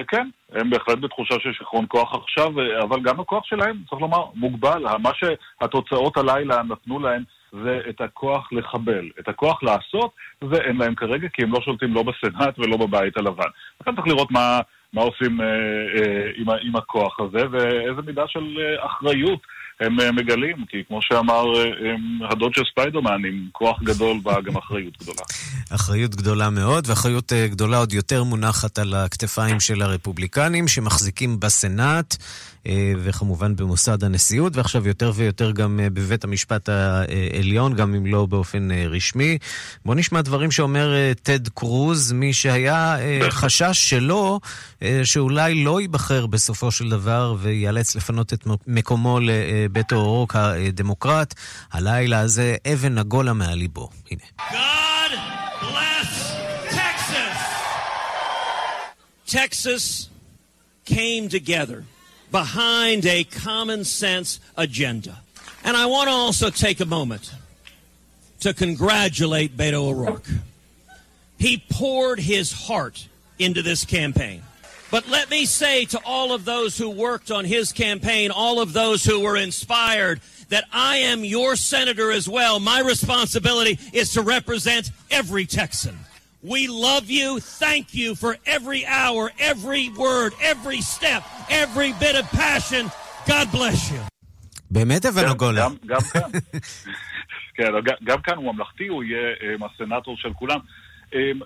כן, 0.09 0.29
הם 0.53 0.71
בהחלט 0.71 0.99
בתחושה 0.99 1.35
של 1.39 1.53
שיכרון 1.53 1.85
כוח 1.89 2.15
עכשיו, 2.15 2.53
אבל 2.83 3.01
גם 3.03 3.21
הכוח 3.21 3.45
שלהם, 3.45 3.77
צריך 3.91 4.03
לומר, 4.03 4.25
מוגבל. 4.35 4.83
מה 5.03 5.11
שהתוצאות 5.15 6.17
הלילה 6.17 6.63
נתנו 6.63 7.01
להם 7.01 7.23
זה 7.53 7.81
את 7.89 8.01
הכוח 8.01 8.49
לחבל. 8.53 9.11
את 9.21 9.29
הכוח 9.29 9.63
לעשות, 9.63 10.11
זה 10.41 10.61
אין 10.61 10.77
להם 10.77 10.95
כרגע, 10.95 11.29
כי 11.33 11.43
הם 11.43 11.53
לא 11.53 11.61
שולטים 11.61 11.95
לא 11.95 12.03
בסנאט 12.03 12.59
ולא 12.59 12.77
בבית 12.77 13.17
הלבן. 13.17 13.49
לכן 13.81 13.95
צריך 13.95 14.07
לראות 14.07 14.31
מה, 14.31 14.61
מה 14.93 15.03
עושים 15.03 15.41
אה, 15.41 15.47
אה, 15.47 16.31
עם, 16.37 16.47
עם 16.63 16.77
הכוח 16.77 17.21
הזה, 17.21 17.47
ואיזה 17.51 18.03
מידה 18.07 18.25
של 18.27 18.59
אה, 18.61 18.87
אחריות 18.87 19.41
הם 19.81 20.01
אה, 20.01 20.13
מגלים, 20.13 20.65
כי 20.69 20.77
כמו 20.89 20.99
שאמר 21.03 21.45
אה, 21.57 21.71
הדוד 22.31 22.55
של 22.55 22.63
ספיידרמן, 22.73 23.25
עם 23.25 23.49
כוח 23.53 23.83
גדול 23.83 24.19
באה 24.23 24.41
גם 24.41 24.57
אחריות 24.57 24.99
גדולה. 25.03 25.23
אחריות 25.71 26.15
גדולה 26.15 26.51
מאוד, 26.51 26.89
ואחריות 26.89 27.33
אה, 27.33 27.49
גדולה 27.49 27.79
עוד 27.79 27.93
יותר 27.93 28.25
מונחת 28.25 28.79
על 28.79 28.95
הכתפיים 28.95 29.61
של 29.61 29.83
הרפובליקנים, 29.83 30.69
שמחזיקים 30.69 31.41
בסנאט. 31.41 32.17
אה, 32.69 32.93
וכמובן 32.99 33.57
במוסד 33.57 34.05
הנשיאות, 34.05 34.57
ועכשיו 34.57 34.89
יותר 34.89 35.13
ויותר 35.15 35.51
גם 35.51 35.81
אה, 35.81 35.91
בבית 35.91 36.25
המשפט 36.25 36.69
העליון, 36.69 37.75
גם 37.75 37.95
אם 37.95 38.07
לא 38.07 38.27
באופן 38.27 38.71
אה, 38.71 38.87
רשמי. 38.89 39.39
בואו 39.85 39.97
נשמע 39.97 40.23
דברים 40.23 40.51
שאומר 40.51 41.13
טד 41.23 41.49
קרוז, 41.49 42.13
מי 42.13 42.33
שהיה 42.33 42.97
חשש 43.31 43.91
שלו, 43.91 44.41
שאולי 45.05 45.65
לא 45.65 45.81
ייבחר 45.81 46.27
בסופו 46.27 46.71
של 46.71 46.89
דבר 46.89 47.37
וייאלץ 47.41 47.97
לפנות 47.97 48.33
את 48.33 48.47
מקומו 48.67 49.19
לבית 49.23 49.93
האורוק 49.93 50.37
הדמוקרט. 50.37 51.35
הלילה 51.73 52.21
הזה 52.21 52.57
אבן 52.73 52.95
נגולה 52.95 53.33
מעל 53.33 53.59
ליבו. 53.59 53.89
הנה. 54.11 54.21
God 54.51 55.13
bless 55.61 56.11
Texas! 56.71 57.39
Texas 59.27 60.09
came 60.87 61.29
together. 61.29 61.98
Behind 62.31 63.07
a 63.07 63.25
common 63.25 63.85
sense 63.85 64.41
agenda. 64.57 65.19
And 65.65 65.77
I 65.77 65.87
want 65.87 66.09
to 66.09 66.15
also 66.15 66.51
take 66.51 66.81
a 66.81 66.87
moment 66.87 67.33
to 68.41 68.55
congratulate 68.55 69.57
Beto 69.57 69.89
O'Rourke. 69.89 70.29
He 71.39 71.63
poured 71.71 72.21
his 72.21 72.53
heart 72.53 73.09
into 73.39 73.63
this 73.63 73.85
campaign. 73.85 74.43
But 74.91 75.09
let 75.09 75.31
me 75.31 75.45
say 75.45 75.85
to 75.87 76.01
all 76.05 76.33
of 76.33 76.45
those 76.45 76.79
who 76.79 76.89
worked 76.89 77.31
on 77.31 77.45
his 77.45 77.73
campaign, 77.73 78.31
all 78.31 78.61
of 78.61 78.73
those 78.73 79.05
who 79.05 79.21
were 79.21 79.37
inspired, 79.37 80.21
that 80.49 80.65
I 80.73 80.97
am 80.97 81.25
your 81.25 81.57
senator 81.57 82.11
as 82.11 82.29
well. 82.29 82.59
My 82.59 82.81
responsibility 82.81 83.79
is 83.93 84.15
to 84.15 84.23
represent 84.23 84.91
every 85.11 85.45
Texan. 85.45 85.99
We 86.43 86.69
love 86.69 87.11
you. 87.11 87.41
Thank 87.41 87.95
you 87.95 88.15
for 88.15 88.37
every 88.47 88.87
hour, 88.87 89.33
every 89.41 89.89
word, 89.91 90.35
every 90.41 90.81
step, 90.81 91.25
every 91.51 91.93
bit 91.95 92.15
of 92.15 92.27
passion. 92.31 92.91
God 93.27 93.51
bless 93.51 93.91
you. 93.91 94.01
באמת 94.71 95.07
אבן 95.07 95.25
הגולה. 95.25 95.69
גם 95.87 96.01
כאן. 96.13 96.21
כן, 97.57 97.73
גם 98.05 98.21
כאן 98.21 98.37
הוא 98.37 98.55
ממלכתי, 98.55 98.87
הוא 98.87 99.05
יהיה 99.05 99.57
הסנאטור 99.65 100.17
של 100.17 100.33
כולם. 100.33 100.59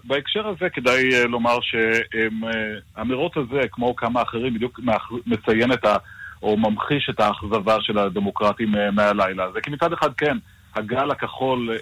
בהקשר 0.04 0.49
הזה 0.49 0.70
כדאי 0.70 1.14
אה, 1.14 1.25
לומר 1.25 1.58
שהמרוץ 1.62 3.32
הזה, 3.37 3.61
כמו 3.72 3.96
כמה 3.96 4.22
אחרים, 4.22 4.54
בדיוק 4.54 4.80
מציין 5.26 5.72
את 5.72 5.84
ה... 5.84 5.96
או 6.42 6.56
ממחיש 6.56 7.11
את 7.11 7.20
האכזבה 7.20 7.76
של 7.80 7.99
הדמוקרטים 7.99 8.75
אה, 8.75 8.90
מהלילה 8.90 9.44
הזה. 9.44 9.61
כי 9.61 9.70
מצד 9.70 9.92
אחד, 9.92 10.12
כן, 10.16 10.37
הגל 10.74 11.10
הכחול 11.10 11.70
אה, 11.70 11.76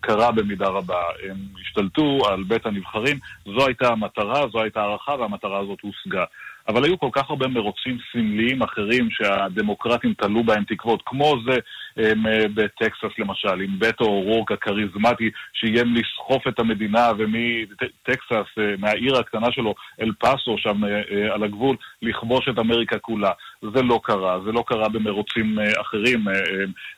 קרה 0.00 0.32
במידה 0.32 0.68
רבה. 0.68 1.02
הם 1.28 1.36
השתלטו 1.60 2.18
על 2.28 2.42
בית 2.42 2.66
הנבחרים, 2.66 3.18
זו 3.44 3.66
הייתה 3.66 3.88
המטרה, 3.88 4.48
זו 4.52 4.62
הייתה 4.62 4.80
הערכה 4.80 5.12
והמטרה 5.12 5.58
הזאת 5.58 5.78
הושגה. 5.80 6.24
אבל 6.70 6.84
היו 6.84 6.98
כל 6.98 7.08
כך 7.12 7.30
הרבה 7.30 7.48
מרוצים 7.48 7.98
סמליים 8.12 8.62
אחרים 8.62 9.08
שהדמוקרטים 9.10 10.14
תלו 10.14 10.44
בהם 10.44 10.64
תקוות, 10.64 11.02
כמו 11.06 11.36
זה 11.46 11.58
הם, 11.96 12.26
אה, 12.26 12.44
בטקסס 12.54 13.18
למשל, 13.18 13.60
עם 13.60 13.78
בטו 13.78 14.04
אורורק 14.04 14.52
הכריזמטי 14.52 15.30
שאיים 15.52 15.94
לסחוף 15.94 16.48
את 16.48 16.58
המדינה 16.58 17.10
ומטקסס, 17.18 18.58
אה, 18.58 18.74
מהעיר 18.78 19.16
הקטנה 19.16 19.52
שלו, 19.52 19.74
אל 20.00 20.10
פאסו 20.18 20.58
שם 20.58 20.84
אה, 20.84 21.34
על 21.34 21.42
הגבול, 21.42 21.76
לכבוש 22.02 22.48
את 22.48 22.58
אמריקה 22.58 22.98
כולה. 22.98 23.30
זה 23.74 23.82
לא 23.82 24.00
קרה, 24.02 24.40
זה 24.44 24.52
לא 24.52 24.64
קרה 24.66 24.88
במרוצים 24.88 25.58
אחרים, 25.80 26.24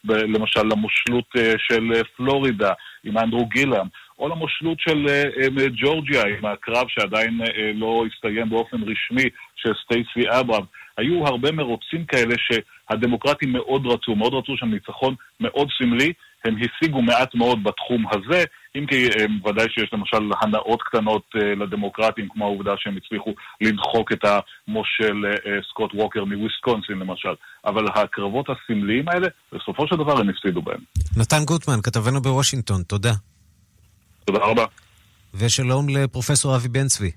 למשל 0.05 0.63
למושלות 0.63 1.31
של 1.59 2.03
פלורידה 2.17 2.73
עם 3.05 3.19
אנדרו 3.19 3.47
גילם. 3.47 3.87
או 4.23 4.29
למושלות 4.29 4.79
של 4.81 5.07
uh, 5.07 5.71
ג'ורג'יה, 5.83 6.23
עם 6.27 6.45
הקרב 6.45 6.87
שעדיין 6.89 7.41
uh, 7.43 7.49
לא 7.75 8.05
הסתיים 8.07 8.51
באופן 8.51 8.77
רשמי 8.83 9.29
של 9.57 9.73
סטייסי 9.85 10.31
אברהם. 10.41 10.65
היו 10.97 11.27
הרבה 11.27 11.53
מרוצים 11.53 12.05
כאלה 12.05 12.35
שהדמוקרטים 12.39 13.53
מאוד 13.53 13.87
רצו, 13.87 14.15
מאוד 14.17 14.35
רצו 14.35 14.57
שם 14.57 14.67
ניצחון 14.67 15.15
מאוד 15.41 15.69
סמלי. 15.79 16.13
הם 16.45 16.57
השיגו 16.57 17.03
מעט 17.03 17.35
מאוד 17.35 17.65
בתחום 17.65 18.05
הזה, 18.13 18.45
אם 18.77 18.87
כי 18.87 19.09
הם, 19.21 19.39
ודאי 19.45 19.67
שיש 19.71 19.91
למשל 19.93 20.17
הנאות 20.43 20.83
קטנות 20.83 21.23
לדמוקרטים, 21.35 22.29
כמו 22.29 22.45
העובדה 22.45 22.73
שהם 22.79 22.97
הצליחו 22.97 23.35
לדחוק 23.61 24.13
את 24.13 24.25
המושל 24.25 25.25
סקוט 25.71 25.95
ווקר 25.95 26.25
מוויסקונסין 26.25 26.99
למשל. 26.99 27.35
אבל 27.65 27.85
הקרבות 27.95 28.47
הסמליים 28.51 29.09
האלה, 29.09 29.29
בסופו 29.53 29.87
של 29.89 29.97
דבר 29.97 30.21
הם 30.21 30.29
הפסידו 30.29 30.63
בהם. 30.63 30.81
נתן 31.17 31.45
גוטמן, 31.45 31.83
כתבנו 31.83 32.21
בוושינגטון, 32.23 32.83
תודה. 32.83 33.13
תודה 34.25 34.39
רבה. 34.39 34.65
ושלום 35.35 35.89
לפרופסור 35.89 36.57
אבי 36.57 36.69
בן 36.69 36.87
צבי. 36.87 37.11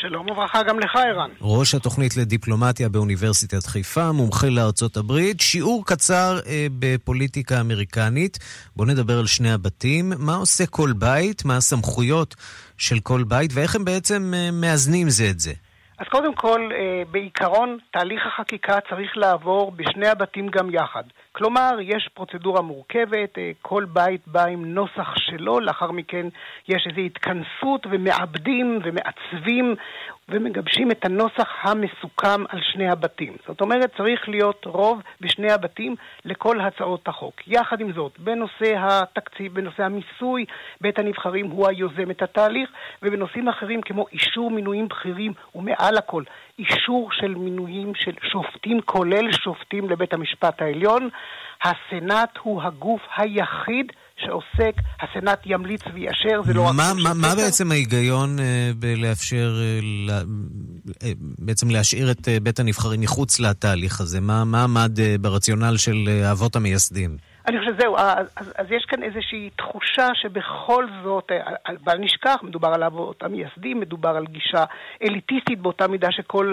שלום 0.00 0.30
וברכה 0.30 0.62
גם 0.62 0.80
לך, 0.80 0.96
ערן. 0.96 1.30
ראש 1.40 1.74
התוכנית 1.74 2.16
לדיפלומטיה 2.16 2.88
באוניברסיטת 2.88 3.66
חיפה, 3.66 4.12
מומחה 4.12 4.48
לארצות 4.48 4.96
הברית. 4.96 5.40
שיעור 5.40 5.86
קצר 5.86 6.38
אה, 6.46 6.66
בפוליטיקה 6.78 7.60
אמריקנית. 7.60 8.38
בואו 8.76 8.88
נדבר 8.88 9.18
על 9.18 9.26
שני 9.26 9.52
הבתים. 9.52 10.12
מה 10.18 10.34
עושה 10.34 10.66
כל 10.66 10.92
בית? 10.92 11.44
מה 11.44 11.56
הסמכויות 11.56 12.36
של 12.78 13.00
כל 13.00 13.24
בית? 13.24 13.50
ואיך 13.54 13.76
הם 13.76 13.84
בעצם 13.84 14.32
אה, 14.36 14.50
מאזנים 14.50 15.10
זה 15.10 15.30
את 15.30 15.40
זה? 15.40 15.52
אז 16.00 16.06
קודם 16.08 16.34
כל, 16.34 16.70
אה, 16.72 17.02
בעיקרון, 17.10 17.78
תהליך 17.90 18.26
החקיקה 18.26 18.80
צריך 18.90 19.16
לעבור 19.16 19.72
בשני 19.72 20.08
הבתים 20.08 20.48
גם 20.48 20.74
יחד. 20.74 21.02
כלומר, 21.32 21.70
יש 21.80 22.08
פרוצדורה 22.14 22.62
מורכבת, 22.62 23.38
אה, 23.38 23.50
כל 23.62 23.84
בית 23.84 24.20
בא 24.26 24.44
עם 24.44 24.74
נוסח 24.74 25.14
שלו, 25.16 25.60
לאחר 25.60 25.90
מכן 25.90 26.26
יש 26.68 26.86
איזו 26.90 27.00
התכנסות 27.00 27.86
ומעבדים 27.90 28.80
ומעצבים 28.84 29.74
ומגבשים 30.30 30.90
את 30.90 31.04
הנוסח 31.04 31.48
המסוכם 31.62 32.44
על 32.48 32.60
שני 32.62 32.88
הבתים. 32.88 33.36
זאת 33.46 33.60
אומרת, 33.60 33.96
צריך 33.96 34.28
להיות 34.28 34.64
רוב 34.64 35.02
בשני 35.20 35.52
הבתים 35.52 35.94
לכל 36.24 36.60
הצעות 36.60 37.08
החוק. 37.08 37.34
יחד 37.46 37.80
עם 37.80 37.92
זאת, 37.92 38.18
בנושא 38.18 38.74
התקציב, 38.78 39.54
בנושא 39.54 39.82
המיסוי, 39.82 40.44
בית 40.80 40.98
הנבחרים 40.98 41.50
הוא 41.50 41.68
היוזם 41.68 42.10
את 42.10 42.22
התהליך, 42.22 42.70
ובנושאים 43.02 43.48
אחרים 43.48 43.80
כמו 43.80 44.06
אישור 44.12 44.50
מינויים 44.50 44.88
בכירים, 44.88 45.32
ומעל 45.54 45.98
הכל, 45.98 46.22
אישור 46.58 47.12
של 47.12 47.34
מינויים 47.34 47.94
של 47.94 48.12
שופטים, 48.22 48.80
כולל 48.80 49.32
שופטים 49.32 49.90
לבית 49.90 50.12
המשפט 50.12 50.62
העליון, 50.62 51.08
הסנאט 51.64 52.38
הוא 52.42 52.62
הגוף 52.62 53.00
היחיד 53.16 53.92
שעוסק, 54.24 54.74
הסנאט 55.00 55.40
ימליץ 55.46 55.80
ויאשר, 55.94 56.42
זה 56.46 56.54
לא 56.54 56.62
רק... 56.62 56.74
מה, 56.74 56.92
מה, 57.02 57.14
מה 57.14 57.34
בעצם 57.34 57.72
ההיגיון 57.72 58.38
אה, 58.38 58.70
בלאפשר, 58.78 59.60
אה, 59.60 60.20
אה, 61.02 61.12
בעצם 61.38 61.70
להשאיר 61.70 62.10
את 62.10 62.28
בית 62.42 62.58
הנבחרים 62.58 63.00
מחוץ 63.00 63.40
לתהליך 63.40 64.00
הזה? 64.00 64.20
מה, 64.20 64.62
עמד 64.62 64.98
ברציונל 65.20 65.76
של 65.76 66.08
האבות 66.24 66.56
המייסדים? 66.56 67.16
אני 67.50 67.58
חושב 67.58 67.74
שזהו, 67.74 67.96
אז, 67.96 68.52
אז, 68.56 68.72
יש 68.72 68.84
כאן 68.84 69.02
איזושהי 69.02 69.50
תחושה 69.56 70.08
שבכל 70.14 70.86
זאת, 71.02 71.30
אה, 71.32 71.72
בל 71.84 71.98
נשכח, 71.98 72.36
מדובר 72.42 72.68
על 72.68 72.82
האבות 72.82 73.22
המייסדים, 73.22 73.80
מדובר 73.80 74.08
על 74.08 74.26
גישה 74.26 74.64
אליטיסטית 75.02 75.60
באותה 75.60 75.88
מידה 75.88 76.12
שכל 76.12 76.52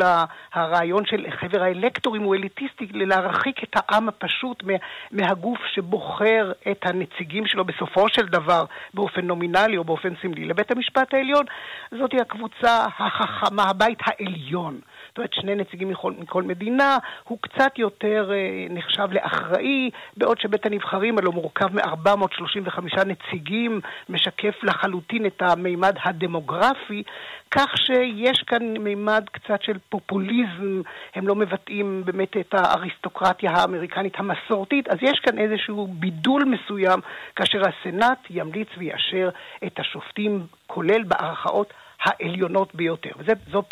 הרעיון 0.53 1.05
של 1.05 1.25
חבר 1.39 1.63
האלקטורים 1.63 2.21
הוא 2.21 2.35
אליטיסטי, 2.35 2.87
להרחיק 2.93 3.63
את 3.63 3.75
העם 3.75 4.07
הפשוט 4.07 4.63
מה, 4.63 4.73
מהגוף 5.11 5.59
שבוחר 5.73 6.51
את 6.71 6.85
הנציגים 6.85 7.47
שלו 7.47 7.65
בסופו 7.65 8.09
של 8.09 8.25
דבר 8.25 8.65
באופן 8.93 9.21
נומינלי 9.21 9.77
או 9.77 9.83
באופן 9.83 10.13
סמלי 10.21 10.45
לבית 10.45 10.71
המשפט 10.71 11.13
העליון. 11.13 11.45
זאתי 11.91 12.21
הקבוצה 12.21 12.85
החכמה, 12.99 13.63
הבית 13.63 13.99
העליון. 14.05 14.79
זאת 15.17 15.19
אומרת, 15.19 15.33
שני 15.33 15.55
נציגים 15.55 15.89
מכל, 15.89 16.13
מכל 16.19 16.43
מדינה, 16.43 16.97
הוא 17.23 17.37
קצת 17.41 17.77
יותר 17.77 18.31
אה, 18.33 18.67
נחשב 18.69 19.07
לאחראי, 19.11 19.89
בעוד 20.17 20.39
שבית 20.39 20.65
הנבחרים 20.65 21.17
הלא 21.17 21.31
מורכב 21.31 21.75
מ-435 21.75 23.03
נציגים, 23.05 23.81
משקף 24.09 24.63
לחלוטין 24.63 25.25
את 25.25 25.41
המימד 25.41 25.95
הדמוגרפי, 26.03 27.03
כך 27.51 27.77
שיש 27.77 28.43
כאן 28.47 28.77
מימד 28.77 29.23
קצת 29.31 29.61
של 29.61 29.77
פופוליזם, 29.89 30.81
הם 31.15 31.27
לא 31.27 31.35
מבטאים 31.35 32.01
באמת 32.05 32.37
את 32.37 32.53
האריסטוקרטיה 32.53 33.51
האמריקנית 33.51 34.13
המסורתית, 34.17 34.87
אז 34.87 34.97
יש 35.01 35.19
כאן 35.19 35.37
איזשהו 35.37 35.87
בידול 35.87 36.43
מסוים, 36.45 36.99
כאשר 37.35 37.61
הסנאט 37.67 38.19
ימליץ 38.29 38.67
ויאשר 38.77 39.29
את 39.65 39.79
השופטים, 39.79 40.47
כולל 40.67 41.03
בערכאות 41.03 41.73
העליונות 42.03 42.75
ביותר, 42.75 43.11
וזו 43.19 43.63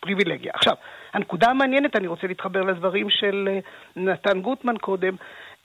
פריבילגיה. 0.00 0.52
עכשיו, 0.54 0.74
הנקודה 1.12 1.50
המעניינת, 1.50 1.96
אני 1.96 2.06
רוצה 2.06 2.26
להתחבר 2.26 2.62
לדברים 2.62 3.10
של 3.10 3.48
אה, 3.50 3.58
נתן 3.96 4.40
גוטמן 4.40 4.78
קודם, 4.78 5.14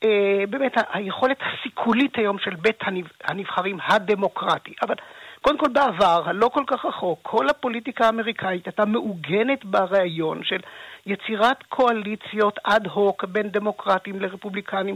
אה, 0.03 0.43
באמת 0.49 0.73
היכולת 0.93 1.37
הסיכולית 1.41 2.17
היום 2.17 2.39
של 2.39 2.55
בית 2.55 2.79
הנבחרים 3.23 3.77
הדמוקרטי. 3.87 4.73
אבל 4.81 4.95
קודם 5.41 5.57
כל 5.57 5.69
בעבר, 5.73 6.23
הלא 6.25 6.49
כל 6.53 6.63
כך 6.67 6.85
רחוק, 6.85 7.19
כל 7.21 7.49
הפוליטיקה 7.49 8.05
האמריקאית 8.05 8.67
הייתה 8.67 8.85
מעוגנת 8.85 9.65
ברעיון 9.65 10.43
של 10.43 10.59
יצירת 11.07 11.63
קואליציות 11.69 12.59
אד 12.63 12.87
הוק 12.87 13.23
בין 13.23 13.49
דמוקרטים 13.49 14.21
לרפובליקנים 14.21 14.95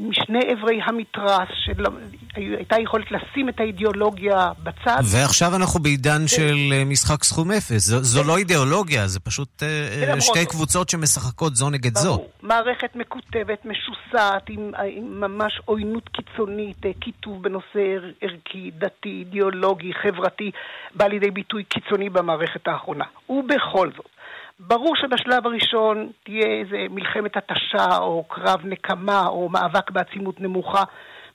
משני 0.00 0.52
אברי 0.52 0.80
המתרס, 0.84 1.48
שהייתה 1.64 2.76
יכולת 2.80 3.06
לשים 3.10 3.48
את 3.48 3.60
האידיאולוגיה 3.60 4.48
בצד. 4.62 5.00
ועכשיו 5.12 5.56
אנחנו 5.56 5.80
בעידן 5.80 6.26
של 6.26 6.56
אה, 6.72 6.84
משחק 6.84 7.24
סכום 7.24 7.50
אפס. 7.50 7.86
זו, 7.86 8.02
זו 8.02 8.22
לא 8.24 8.36
אידיאולוגיה, 8.36 9.06
זה 9.06 9.20
פשוט 9.20 9.62
אה, 9.62 10.20
שתי 10.20 10.46
קבוצות 10.46 10.88
שמשחקות 10.88 11.56
זו 11.56 11.70
נגד 11.70 11.96
זו. 11.96 12.24
מערכת 12.42 12.96
מקוטבת, 12.96 13.64
משוסעת, 13.64 14.48
עם, 14.48 14.72
עם 14.96 15.20
ממש 15.20 15.60
עוינות 15.64 16.08
קיצונית, 16.08 16.86
אה, 16.86 16.90
קיטוב 17.00 17.42
בנושא 17.42 17.96
ערכי, 18.20 18.70
דתי, 18.78 19.08
אידיאולוגי, 19.08 19.92
חברתי, 20.02 20.50
בא 20.94 21.06
לידי 21.06 21.30
ביטוי 21.30 21.64
קיצוני 21.64 22.10
במערכת 22.10 22.68
האחרונה. 22.68 23.04
ובכל 23.28 23.90
זאת, 23.96 24.19
ברור 24.66 24.96
שבשלב 24.96 25.46
הראשון 25.46 26.10
תהיה 26.24 26.46
איזה 26.46 26.86
מלחמת 26.90 27.36
התשה 27.36 27.98
או 27.98 28.24
קרב 28.28 28.60
נקמה 28.64 29.26
או 29.26 29.48
מאבק 29.48 29.90
בעצימות 29.90 30.40
נמוכה. 30.40 30.82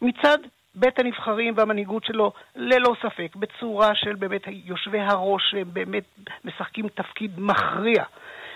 מצד 0.02 0.38
בית 0.76 1.00
הנבחרים 1.00 1.54
והמנהיגות 1.58 2.04
שלו, 2.06 2.32
ללא 2.56 2.96
ספק, 3.02 3.36
בצורה 3.36 3.96
של 3.96 4.16
באמת 4.16 4.42
יושבי 4.48 5.00
הראש 5.00 5.44
שהם 5.52 5.68
באמת 5.74 6.04
משחקים 6.46 6.88
תפקיד 6.88 7.32
מכריע 7.38 8.04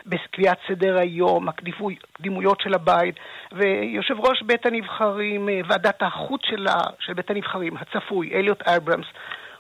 בקביעת 0.05 0.58
סדר 0.67 0.97
היום, 0.99 1.49
הקדימויות 1.49 2.62
של 2.62 2.73
הבית, 2.73 3.15
ויושב 3.51 4.19
ראש 4.19 4.41
בית 4.41 4.65
הנבחרים, 4.65 5.49
אה, 5.49 5.60
ועדת 5.67 6.01
החוץ 6.01 6.41
שלה, 6.45 6.79
של 6.99 7.13
בית 7.13 7.29
הנבחרים, 7.29 7.77
הצפוי, 7.77 8.34
אליוט 8.34 8.62
אברמס, 8.62 9.05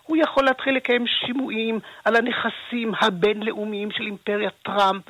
הוא 0.09 0.17
יכול 0.17 0.43
להתחיל 0.43 0.75
לקיים 0.75 1.07
שימועים 1.07 1.79
על 2.05 2.15
הנכסים 2.15 2.91
הבינלאומיים 3.01 3.91
של 3.91 4.03
אימפריית 4.03 4.53
טראמפ, 4.63 5.03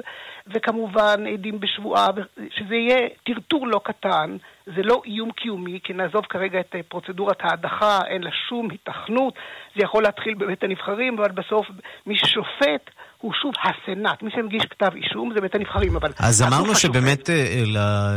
וכמובן 0.47 1.27
עדים 1.33 1.59
בשבועה, 1.59 2.07
שזה 2.49 2.75
יהיה 2.75 3.09
טרטור 3.23 3.67
לא 3.67 3.81
קטן, 3.83 4.37
זה 4.65 4.81
לא 4.83 5.01
איום 5.05 5.31
קיומי, 5.31 5.79
כי 5.83 5.93
נעזוב 5.93 6.25
כרגע 6.25 6.59
את 6.59 6.75
פרוצדורת 6.87 7.37
ההדחה, 7.41 7.99
אין 8.07 8.23
לה 8.23 8.31
שום 8.31 8.69
היתכנות, 8.71 9.33
זה 9.75 9.83
יכול 9.83 10.03
להתחיל 10.03 10.33
בבית 10.33 10.63
הנבחרים, 10.63 11.19
אבל 11.19 11.31
בסוף 11.31 11.67
מי 12.05 12.15
ששופט 12.15 12.89
הוא 13.21 13.33
שוב 13.33 13.53
הסנאט. 13.63 14.23
מי 14.23 14.31
שמגיש 14.31 14.65
כתב 14.69 14.95
אישום 14.95 15.31
זה 15.33 15.41
בית 15.41 15.55
הנבחרים, 15.55 15.95
אבל... 15.95 16.11
אז 16.19 16.41
אמרנו 16.41 16.75
שבאמת 16.75 17.29
אה, 17.29 17.63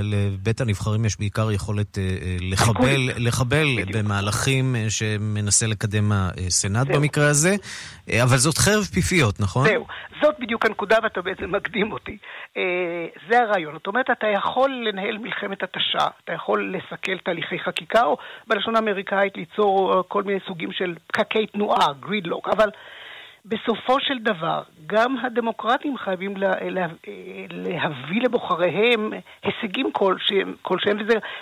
לבית 0.03 0.61
הנבחרים 0.61 1.05
יש 1.05 1.19
בעיקר 1.19 1.51
יכולת 1.51 1.99
אה, 1.99 2.03
אה, 2.03 2.37
לחבל, 2.41 3.01
לחבל 3.17 3.67
במהלכים 3.95 4.77
שמנסה 4.89 5.67
לקדם 5.67 6.13
הסנאט 6.13 6.87
במקרה 6.87 7.29
הזה, 7.29 7.57
אבל 8.23 8.37
זאת 8.37 8.59
חרב 8.59 8.85
פיפיות, 8.85 9.41
נכון? 9.41 9.67
זהו, 9.67 9.87
זאת 10.23 10.35
בדיוק 10.41 10.67
הנקודה 10.67 10.97
ואתה 11.03 11.23
בעצם 11.23 11.53
מקדים 11.53 11.93
אותי. 11.93 12.17
זה 13.29 13.39
הרעיון. 13.41 13.75
זאת 13.75 13.87
אומרת, 13.87 14.07
אתה 14.11 14.27
יכול 14.27 14.71
לנהל 14.89 15.19
מלחמת 15.19 15.63
התשה, 15.63 16.07
אתה 16.25 16.33
יכול 16.33 16.75
לסכל 16.77 17.19
תהליכי 17.19 17.59
חקיקה, 17.59 18.03
או 18.03 18.17
בלשון 18.47 18.77
האמריקאית 18.77 19.37
ליצור 19.37 20.05
כל 20.09 20.23
מיני 20.23 20.39
סוגים 20.47 20.73
של 20.73 20.95
פקקי 21.07 21.47
תנועה, 21.47 21.87
גרידלוק, 22.01 22.49
אבל... 22.49 22.69
בסופו 23.45 24.01
של 24.01 24.19
דבר, 24.19 24.63
גם 24.87 25.17
הדמוקרטים 25.19 25.97
חייבים 25.99 26.37
לה, 26.37 26.53
לה, 26.71 26.87
להביא 27.51 28.23
לבוחריהם 28.23 29.13
הישגים 29.43 29.93
כלשהם, 29.93 30.55
כלשהם 30.63 30.99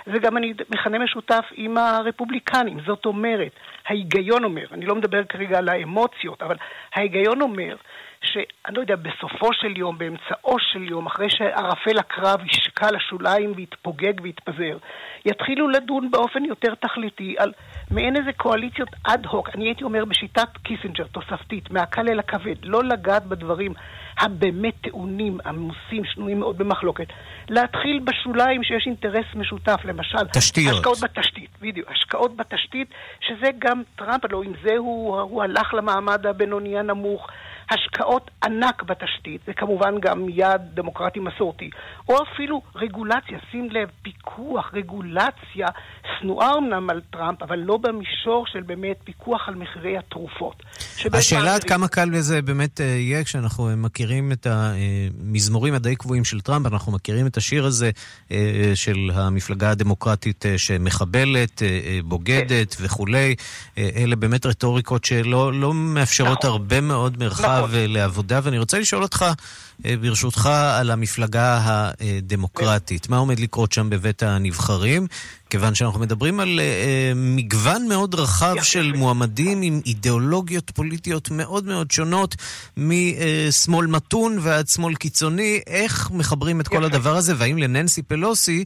וזה 0.06 0.18
גם 0.18 0.36
אני 0.36 0.54
מכנה 0.70 0.98
משותף 0.98 1.44
עם 1.54 1.76
הרפובליקנים. 1.76 2.78
זאת 2.86 3.06
אומרת, 3.06 3.52
ההיגיון 3.86 4.44
אומר, 4.44 4.64
אני 4.72 4.86
לא 4.86 4.94
מדבר 4.94 5.24
כרגע 5.24 5.58
על 5.58 5.68
האמוציות, 5.68 6.42
אבל 6.42 6.56
ההיגיון 6.94 7.40
אומר 7.40 7.76
שאני 8.22 8.76
לא 8.76 8.80
יודע, 8.80 8.96
בסופו 8.96 9.52
של 9.52 9.78
יום, 9.78 9.98
באמצעו 9.98 10.56
של 10.58 10.82
יום, 10.82 11.06
אחרי 11.06 11.30
שערפל 11.30 11.98
הקרב 11.98 12.40
ישקע 12.46 12.90
לשוליים 12.90 13.52
ויתפוגג 13.56 14.12
ויתפזר, 14.22 14.78
יתחילו 15.24 15.68
לדון 15.68 16.10
באופן 16.10 16.44
יותר 16.44 16.74
תכליתי 16.74 17.34
על 17.38 17.52
מעין 17.90 18.16
איזה 18.16 18.32
קואליציות 18.32 18.88
אד 19.02 19.26
הוק, 19.26 19.48
אני 19.54 19.64
הייתי 19.64 19.84
אומר 19.84 20.04
בשיטת 20.04 20.48
קיסינג'ר, 20.62 21.04
תוספתית, 21.04 21.70
מהקל 21.70 22.08
אל 22.08 22.18
הכבד, 22.18 22.64
לא 22.64 22.84
לגעת 22.84 23.24
בדברים 23.24 23.74
הבאמת 24.20 24.74
טעונים, 24.80 25.38
עמוסים, 25.46 26.04
שנויים 26.04 26.40
מאוד 26.40 26.58
במחלוקת. 26.58 27.06
להתחיל 27.48 28.00
בשוליים 28.04 28.62
שיש 28.64 28.86
אינטרס 28.86 29.26
משותף, 29.34 29.80
למשל... 29.84 30.26
תשתיות. 30.32 30.74
השקעות 30.74 30.98
בתשתית, 31.00 31.50
בדיוק. 31.60 31.90
השקעות 31.90 32.36
בתשתית, 32.36 32.88
שזה 33.20 33.46
גם 33.58 33.82
טראמפ, 33.96 34.24
הלוא 34.24 34.44
עם 34.44 34.52
זה 34.64 34.76
הוא, 34.76 35.20
הוא 35.20 35.42
הלך 35.42 35.74
למעמד 35.74 36.26
הבינוני 36.26 36.78
הנמוך. 36.78 37.26
השקעות 37.70 38.30
ענק 38.44 38.82
בתשתית, 38.82 39.40
זה 39.46 39.52
כמובן 39.52 39.94
גם 40.00 40.28
יעד 40.28 40.62
דמוקרטי 40.74 41.20
מסורתי, 41.20 41.70
או 42.08 42.22
אפילו 42.22 42.62
רגולציה, 42.74 43.38
שים 43.50 43.68
לב, 43.70 43.88
פיקוח, 44.02 44.70
רגולציה, 44.74 45.66
שנואה 46.18 46.58
אמנם 46.58 46.90
על 46.90 47.00
טראמפ, 47.10 47.42
אבל 47.42 47.58
לא 47.58 47.76
במישור 47.76 48.46
של 48.46 48.62
באמת 48.62 48.96
פיקוח 49.04 49.48
על 49.48 49.54
מחירי 49.54 49.98
התרופות. 49.98 50.62
השאלה 51.12 51.54
עד 51.54 51.64
כמה 51.64 51.88
קל 51.88 52.04
לזה 52.12 52.42
באמת 52.42 52.80
אה, 52.80 52.86
יהיה 52.86 53.24
כשאנחנו 53.24 53.68
מכירים 53.76 54.09
את 54.32 54.46
המזמורים 54.50 55.74
הדי 55.74 55.96
קבועים 55.96 56.24
של 56.24 56.40
טראמפ, 56.40 56.66
אנחנו 56.66 56.92
מכירים 56.92 57.26
את 57.26 57.36
השיר 57.36 57.66
הזה 57.66 57.90
אה, 58.32 58.72
של 58.74 59.10
המפלגה 59.14 59.70
הדמוקרטית 59.70 60.46
אה, 60.46 60.58
שמחבלת, 60.58 61.62
בוגדת. 62.04 62.76
וכולי. 62.80 63.34
אלה 63.78 64.16
באמת 64.16 64.46
רטוריקות 64.46 65.04
שלא 65.04 65.52
לא 65.52 65.74
מאפשרות 65.74 66.38
נכון. 66.38 66.50
הרבה 66.50 66.80
מאוד 66.80 67.18
מרחב 67.18 67.64
נכון. 67.68 67.90
לעבודה, 67.90 68.40
ואני 68.42 68.58
רוצה 68.58 68.78
לשאול 68.78 69.02
אותך, 69.02 69.22
אה, 69.22 69.32
ברשותך, 70.00 70.48
על 70.80 70.90
המפלגה 70.90 71.58
הדמוקרטית. 71.64 73.08
מה 73.08 73.16
עומד 73.16 73.40
לקרות 73.40 73.72
שם 73.72 73.90
בבית 73.90 74.22
הנבחרים? 74.22 75.06
כיוון 75.50 75.74
שאנחנו 75.74 76.00
מדברים 76.00 76.40
על 76.40 76.48
uh, 76.48 77.14
מגוון 77.16 77.88
מאוד 77.88 78.14
רחב 78.14 78.54
של 78.62 78.92
מועמדים 78.96 79.62
עם 79.62 79.80
אידיאולוגיות 79.86 80.70
פוליטיות 80.70 81.30
מאוד 81.30 81.64
מאוד 81.64 81.90
שונות, 81.90 82.34
משמאל 82.76 83.86
מתון 83.86 84.38
ועד 84.40 84.66
שמאל 84.66 84.94
קיצוני. 84.94 85.60
איך 85.66 86.10
מחברים 86.10 86.60
את 86.60 86.68
כל 86.68 86.84
הדבר 86.84 87.16
הזה, 87.16 87.32
והאם 87.38 87.58
לננסי 87.58 88.02
פלוסי 88.02 88.64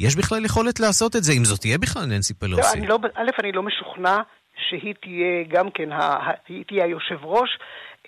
יש 0.00 0.16
בכלל 0.16 0.44
יכולת 0.44 0.80
לעשות 0.80 1.16
את 1.16 1.24
זה, 1.24 1.32
אם 1.32 1.44
זאת 1.44 1.60
תהיה 1.60 1.78
בכלל 1.78 2.06
ננסי 2.06 2.34
פלוסי? 2.34 2.62
לא, 2.62 2.72
אני 2.72 2.86
לא, 2.86 2.98
א', 3.14 3.30
אני 3.42 3.52
לא 3.52 3.62
משוכנע 3.62 4.16
שהיא 4.68 4.94
תהיה 5.02 5.44
גם 5.48 5.66
כן, 5.74 5.88
היא 6.48 6.64
תהיה 6.68 6.84
היושב 6.84 7.24
ראש. 7.24 7.50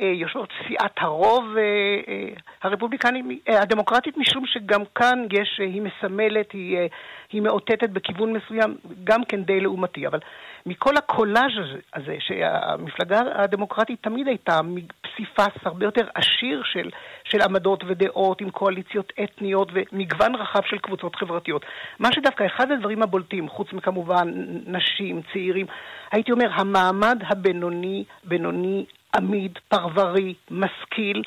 אה, 0.00 0.06
יושבות 0.06 0.48
סיעת 0.66 0.96
הרוב 0.96 1.44
אה, 1.56 1.62
אה, 2.08 2.28
הרפובליקני, 2.62 3.38
הדמוקרטית, 3.46 4.16
משום 4.16 4.46
שגם 4.46 4.82
כאן 4.94 5.26
יש, 5.32 5.60
היא 5.60 5.82
מסמלת, 5.82 6.52
היא, 6.52 6.78
היא 7.32 7.42
מאותתת 7.42 7.90
בכיוון 7.90 8.32
מסוים, 8.32 8.76
גם 9.04 9.24
כן 9.24 9.42
די 9.42 9.60
לעומתי. 9.60 10.06
אבל 10.06 10.18
מכל 10.66 10.96
הקולאז' 10.96 11.76
הזה, 11.94 12.16
שהמפלגה 12.18 13.20
הדמוקרטית 13.34 14.02
תמיד 14.02 14.28
הייתה 14.28 14.60
פסיפס 15.00 15.66
הרבה 15.66 15.84
יותר 15.84 16.08
עשיר 16.14 16.62
של, 16.64 16.90
של 17.24 17.42
עמדות 17.42 17.84
ודעות 17.86 18.40
עם 18.40 18.50
קואליציות 18.50 19.12
אתניות 19.24 19.68
ומגוון 19.72 20.34
רחב 20.34 20.60
של 20.70 20.78
קבוצות 20.78 21.16
חברתיות. 21.16 21.64
מה 21.98 22.08
שדווקא 22.12 22.46
אחד 22.46 22.70
הדברים 22.70 23.02
הבולטים, 23.02 23.48
חוץ 23.48 23.72
מכמובן 23.72 24.28
נשים, 24.66 25.20
צעירים, 25.32 25.66
הייתי 26.12 26.32
אומר, 26.32 26.50
המעמד 26.52 27.22
הבינוני, 27.28 28.04
בינוני 28.24 28.84
עמיד, 29.16 29.58
פרברי, 29.68 30.34
משכיל, 30.50 31.22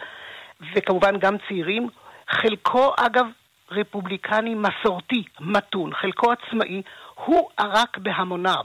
וכמובן 0.76 1.20
גם 1.20 1.36
צעירים. 1.48 1.88
חלקו, 2.30 2.94
אגב, 2.98 3.26
רפובליקני 3.72 4.56
מסורתי, 4.56 5.24
מתון, 5.40 5.94
חלקו 5.94 6.32
עצמאי, 6.32 6.82
הוא 7.16 7.50
ערק 7.58 7.98
בהמוניו. 7.98 8.64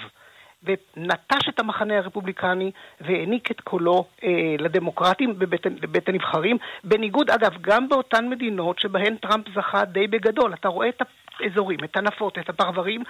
ונטש 0.63 1.49
את 1.49 1.61
המחנה 1.61 1.99
הרפובליקני 1.99 2.71
והעניק 3.01 3.51
את 3.51 3.61
קולו 3.61 4.05
אה, 4.25 4.29
לדמוקרטים 4.59 5.39
בבית, 5.39 5.67
בבית 5.67 6.09
הנבחרים, 6.09 6.57
בניגוד 6.85 7.31
אגב 7.31 7.53
גם 7.61 7.89
באותן 7.89 8.29
מדינות 8.29 8.79
שבהן 8.79 9.17
טראמפ 9.17 9.45
זכה 9.55 9.85
די 9.85 10.07
בגדול. 10.07 10.55
אתה 10.55 10.69
רואה 10.69 10.89
את 10.89 11.03
האזורים, 11.41 11.79
את 11.85 11.97
הנפות, 11.97 12.39
את 12.39 12.49
הפרברים, 12.49 13.03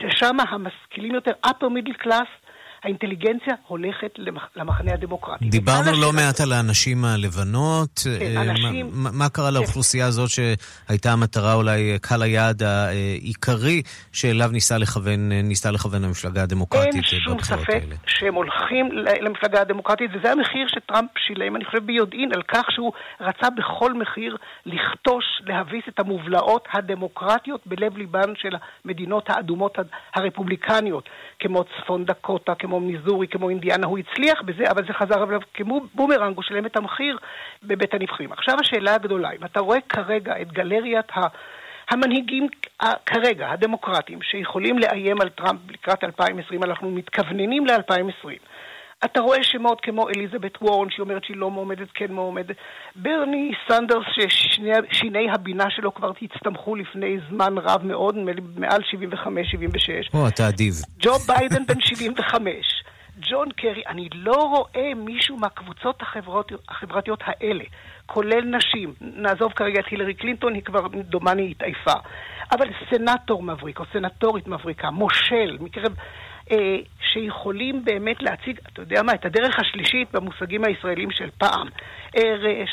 ששם 0.00 0.36
המשכילים 0.48 1.14
יותר, 1.14 1.32
upper 1.46 1.66
middle 1.66 2.04
class, 2.04 2.28
האינטליגנציה 2.84 3.54
הולכת 3.66 4.18
למחנה 4.56 4.92
הדמוקרטי. 4.92 5.44
דיברנו 5.44 5.90
לא 6.00 6.12
מעט 6.12 6.40
על 6.40 6.52
הנשים 6.52 7.04
הלבנות. 7.04 8.00
כן, 8.04 8.36
אה, 8.36 8.42
אנשים... 8.42 8.90
מה, 8.92 9.10
מה 9.12 9.28
קרה 9.28 9.48
כן. 9.48 9.54
לאוכלוסייה 9.54 10.06
הזאת 10.06 10.28
שהייתה 10.30 11.12
המטרה 11.12 11.54
אולי 11.54 11.98
קהל 12.02 12.22
היעד 12.22 12.62
העיקרי 12.62 13.82
שאליו 14.12 14.48
ניסה 14.52 14.78
לכוון, 14.78 15.32
ניסה 15.32 15.70
לכוון 15.70 16.04
המפלגה 16.04 16.42
הדמוקרטית 16.42 16.94
בבחירות 16.94 17.40
האלה? 17.50 17.62
אין 17.70 17.80
שום 17.80 17.94
ספק 17.98 18.02
שהם 18.06 18.34
הולכים 18.34 18.88
למפלגה 19.20 19.60
הדמוקרטית, 19.60 20.10
וזה 20.14 20.32
המחיר 20.32 20.66
שטראמפ 20.68 21.10
שילם, 21.26 21.56
אני 21.56 21.64
חושב 21.64 21.86
ביודעין, 21.86 22.30
על 22.34 22.42
כך 22.42 22.64
שהוא 22.70 22.92
רצה 23.20 23.50
בכל 23.50 23.94
מחיר 23.94 24.36
לכתוש, 24.66 25.24
להביס 25.46 25.84
את 25.88 26.00
המובלעות 26.00 26.68
הדמוקרטיות 26.72 27.60
בלב 27.66 27.96
ליבן 27.96 28.32
של 28.36 28.56
המדינות 28.84 29.30
האדומות 29.30 29.78
הרפובליקניות, 30.14 31.08
כמו 31.38 31.64
צפון 31.64 32.04
דקוטה, 32.04 32.54
כמו 32.54 32.71
כמו 32.72 32.80
מיזורי, 32.80 33.28
כמו 33.28 33.50
אינדיאנה, 33.50 33.86
הוא 33.86 33.98
הצליח 33.98 34.42
בזה, 34.42 34.70
אבל 34.70 34.86
זה 34.86 34.92
חזר 34.92 35.24
אליו 35.24 35.40
כמו 35.54 35.80
בומרנג, 35.94 36.36
הוא 36.36 36.42
שילם 36.42 36.66
את 36.66 36.76
המחיר 36.76 37.18
בבית 37.62 37.94
הנבחרים. 37.94 38.32
עכשיו 38.32 38.56
השאלה 38.60 38.94
הגדולה, 38.94 39.30
אם 39.30 39.44
אתה 39.44 39.60
רואה 39.60 39.78
כרגע 39.88 40.40
את 40.42 40.52
גלריית 40.52 41.10
ה... 41.16 41.20
המנהיגים 41.90 42.46
כרגע, 43.06 43.50
הדמוקרטים, 43.50 44.22
שיכולים 44.22 44.78
לאיים 44.78 45.20
על 45.20 45.28
טראמפ 45.28 45.60
לקראת 45.70 46.04
2020, 46.04 46.62
אנחנו 46.62 46.90
מתכווננים 46.90 47.66
ל-2020. 47.66 48.28
אתה 49.04 49.20
רואה 49.20 49.44
שמות 49.44 49.80
כמו 49.80 50.08
אליזבת 50.08 50.62
וורן, 50.62 50.90
שהיא 50.90 51.02
אומרת 51.02 51.24
שהיא 51.24 51.36
לא 51.36 51.50
מועמדת, 51.50 51.88
כן 51.94 52.12
מועמדת. 52.12 52.56
ברני 52.96 53.52
סנדרס, 53.68 54.04
ששיני 54.12 55.30
הבינה 55.30 55.70
שלו 55.70 55.94
כבר 55.94 56.12
הצטמחו 56.22 56.76
לפני 56.76 57.16
זמן 57.28 57.58
רב 57.58 57.84
מאוד, 57.84 58.16
מעל 58.56 58.80
75-76. 58.80 60.14
או, 60.14 60.28
אתה 60.28 60.48
אדיב. 60.48 60.74
ג'ו 60.98 61.18
ביידן 61.18 61.66
בן 61.66 61.80
75. 61.80 62.82
ג'ון 63.20 63.48
קרי, 63.56 63.82
אני 63.88 64.08
לא 64.14 64.36
רואה 64.36 64.94
מישהו 64.96 65.36
מהקבוצות 65.36 66.02
החברות, 66.02 66.52
החברתיות 66.68 67.20
האלה, 67.24 67.64
כולל 68.06 68.44
נשים, 68.44 68.94
נעזוב 69.00 69.52
כרגע 69.52 69.80
את 69.80 69.84
הילרי 69.90 70.14
קלינטון, 70.14 70.54
היא 70.54 70.62
כבר 70.62 70.86
דומני 70.88 71.50
התעייפה, 71.50 71.94
אבל 72.52 72.68
סנטור 72.90 73.42
מבריק 73.42 73.80
או 73.80 73.84
סנטורית 73.92 74.46
מבריקה, 74.46 74.90
מושל, 74.90 75.56
מקרב 75.60 75.94
שיכולים 77.12 77.84
באמת 77.84 78.22
להציג, 78.22 78.58
אתה 78.72 78.82
יודע 78.82 79.02
מה, 79.02 79.14
את 79.14 79.24
הדרך 79.24 79.58
השלישית 79.58 80.08
במושגים 80.12 80.64
הישראלים 80.64 81.10
של 81.10 81.30
פעם. 81.38 81.68
אה, 82.16 82.22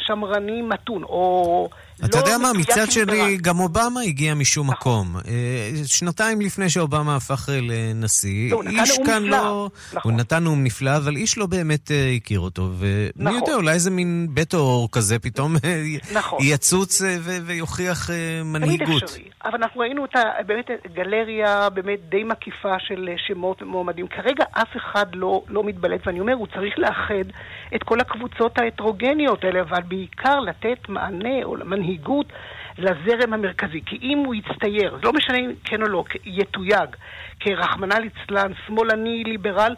שמרני 0.05 0.61
מתון, 0.61 1.03
או... 1.03 1.69
אתה 2.05 2.17
לא 2.17 2.23
יודע 2.23 2.37
מה, 2.37 2.53
מצד 2.53 2.91
שני, 2.91 3.37
גם 3.37 3.59
אובמה 3.59 4.01
הגיע 4.01 4.33
משום 4.33 4.71
נכון. 4.71 5.07
מקום. 5.07 5.21
אה, 5.27 5.71
שנתיים 5.85 6.41
לפני 6.41 6.69
שאובמה 6.69 7.15
הפך 7.15 7.49
אה, 7.49 7.59
לנשיא, 7.61 8.51
לא, 8.51 8.61
איש 8.69 8.97
כאן 9.05 9.23
נפלא. 9.23 9.37
לא... 9.37 9.69
נכון. 9.93 10.11
הוא 10.11 10.19
נתן 10.19 10.43
נאום 10.43 10.63
נפלא, 10.63 10.97
אבל 10.97 11.15
איש 11.15 11.37
לא 11.37 11.45
באמת 11.45 11.91
הכיר 12.17 12.39
אותו. 12.39 12.69
ומי 12.77 13.09
נכון. 13.15 13.39
יודע, 13.39 13.53
אולי 13.53 13.71
איזה 13.71 13.91
מין 13.91 14.27
בית 14.29 14.53
אור 14.53 14.89
כזה 14.91 15.19
פתאום 15.19 15.55
נכון. 16.13 16.39
יצוץ 16.41 17.01
ויוכיח 17.45 18.09
מנהיגות. 18.45 18.87
תמיד 18.87 19.03
אפשרי. 19.03 19.23
אבל 19.45 19.55
אנחנו 19.55 19.81
ראינו 19.81 20.05
את 20.05 20.15
באמת 20.45 20.69
גלריה 20.93 21.69
באמת 21.69 21.99
די 22.09 22.23
מקיפה 22.23 22.79
של 22.79 23.09
שמות 23.27 23.61
מועמדים. 23.61 24.07
כרגע 24.07 24.43
אף 24.51 24.77
אחד 24.77 25.05
לא, 25.13 25.43
לא 25.47 25.63
מתבלט, 25.63 26.07
ואני 26.07 26.19
אומר, 26.19 26.33
הוא 26.33 26.47
צריך 26.47 26.73
לאחד 26.77 27.25
את 27.75 27.83
כל 27.83 27.99
הקבוצות 27.99 28.57
ההטרוגניות 28.57 29.43
האלה, 29.43 29.61
אבל 29.61 29.81
בעיקר 29.81 30.39
לתת 30.39 30.89
מענה 30.89 31.43
או 31.43 31.55
מנהיגות 31.65 32.25
לזרם 32.77 33.33
המרכזי. 33.33 33.81
כי 33.85 33.99
אם 34.01 34.17
הוא 34.17 34.35
יצטייר, 34.35 34.97
לא 35.03 35.13
משנה 35.13 35.37
אם 35.37 35.51
כן 35.63 35.81
או 35.81 35.87
לא, 35.87 36.03
יתויג 36.25 36.95
כרחמנא 37.39 37.93
ליצלן, 37.93 38.51
שמאלני, 38.67 39.23
ליברל, 39.23 39.75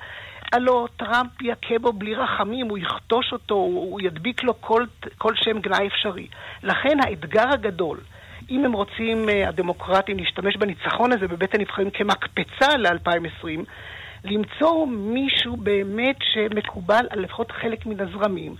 הלו 0.53 0.87
טראמפ 0.87 1.41
יכה 1.41 1.79
בו 1.81 1.93
בלי 1.93 2.15
רחמים, 2.15 2.69
הוא 2.69 2.77
יכתוש 2.77 3.33
אותו, 3.33 3.55
הוא 3.55 4.01
ידביק 4.01 4.43
לו 4.43 4.61
כל, 4.61 4.85
כל 5.17 5.35
שם 5.35 5.59
גנאי 5.59 5.87
אפשרי. 5.87 6.27
לכן 6.63 6.97
האתגר 7.03 7.49
הגדול 7.53 7.97
אם 8.49 8.65
הם 8.65 8.73
רוצים, 8.73 9.29
אה, 9.29 9.49
הדמוקרטים, 9.49 10.17
להשתמש 10.17 10.57
בניצחון 10.57 11.11
הזה 11.11 11.27
בבית 11.27 11.55
הנבחרים 11.55 11.89
כמקפצה 11.89 12.77
ל-2020, 12.77 13.59
למצוא 14.23 14.85
מישהו 14.87 15.57
באמת 15.57 16.15
שמקובל 16.33 17.05
על 17.09 17.19
לפחות 17.19 17.51
חלק 17.51 17.85
מן 17.85 17.99
הזרמים. 17.99 18.55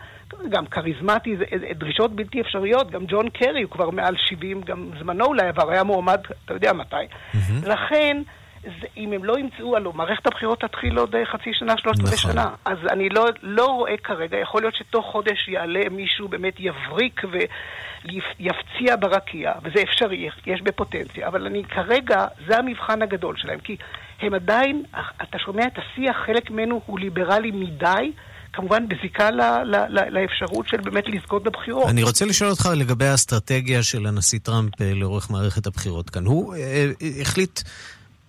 גם 0.50 0.66
כריזמטי, 0.66 1.38
זה 1.38 1.46
דרישות 1.76 2.16
בלתי 2.16 2.42
אפשריות, 2.42 2.92
גם 2.92 3.06
ג'ון 3.08 3.30
קרי 3.30 3.62
הוא 3.62 3.72
כבר 3.72 3.90
מעל 3.90 4.16
70, 4.18 4.62
גם 4.62 4.90
זמנו 5.00 5.26
אולי 5.26 5.48
עבר, 5.48 5.72
היה 5.72 5.84
מועמד, 5.84 6.20
אתה 6.46 6.54
יודע 6.54 6.74
מתי. 6.74 6.96
Mm-hmm. 6.96 7.70
לכן... 7.70 8.22
זה, 8.64 8.88
אם 8.98 9.14
הם 9.14 9.24
לא 9.24 9.40
ימצאו, 9.40 9.76
הלוא 9.76 9.94
מערכת 9.94 10.28
הבחירות 10.28 10.60
תתחיל 10.60 10.98
עוד 10.98 11.16
אה, 11.16 11.26
חצי 11.26 11.54
שנה, 11.54 11.78
שלושת 11.78 12.00
רבעי 12.00 12.14
נכון. 12.14 12.32
שנה. 12.32 12.50
אז 12.66 12.78
אני 12.90 13.10
לא, 13.10 13.26
לא 13.42 13.66
רואה 13.66 13.98
כרגע, 13.98 14.38
יכול 14.38 14.62
להיות 14.62 14.76
שתוך 14.76 15.06
חודש 15.06 15.48
יעלה 15.48 15.90
מישהו, 15.92 16.28
באמת 16.28 16.54
יבריק 16.60 17.22
ויפציע 17.32 18.96
ברקיע, 19.00 19.52
וזה 19.64 19.82
אפשרי, 19.84 20.30
יש 20.46 20.62
בפוטנציה, 20.62 21.28
אבל 21.28 21.46
אני 21.46 21.64
כרגע, 21.64 22.26
זה 22.48 22.58
המבחן 22.58 23.02
הגדול 23.02 23.38
שלהם, 23.38 23.60
כי 23.60 23.78
הם 24.22 24.34
עדיין, 24.34 24.84
אתה 25.24 25.38
שומע 25.46 25.68
את 25.68 25.78
השיח, 25.78 26.16
חלק 26.26 26.52
ממנו 26.52 26.82
הוא 26.86 27.00
ליברלי 27.00 27.52
מדי. 27.52 28.12
כמובן 28.54 28.88
בזיקה 28.88 29.32
ל, 29.32 29.42
ל, 29.42 29.76
ל, 29.90 30.20
לאפשרות 30.20 30.68
של 30.68 30.78
באמת 30.78 31.04
לזכות 31.08 31.44
בבחירות. 31.44 31.90
אני 31.90 32.04
רוצה 32.04 32.26
לשאול 32.26 32.50
אותך 32.50 32.70
לגבי 32.76 33.06
האסטרטגיה 33.06 33.84
של 33.84 34.06
הנשיא 34.06 34.40
טראמפ 34.44 34.82
אה, 34.82 34.94
לאורך 34.94 35.32
מערכת 35.32 35.68
הבחירות 35.68 36.10
כאן. 36.10 36.26
הוא 36.26 36.56
אה, 36.56 36.92
החליט 37.22 37.62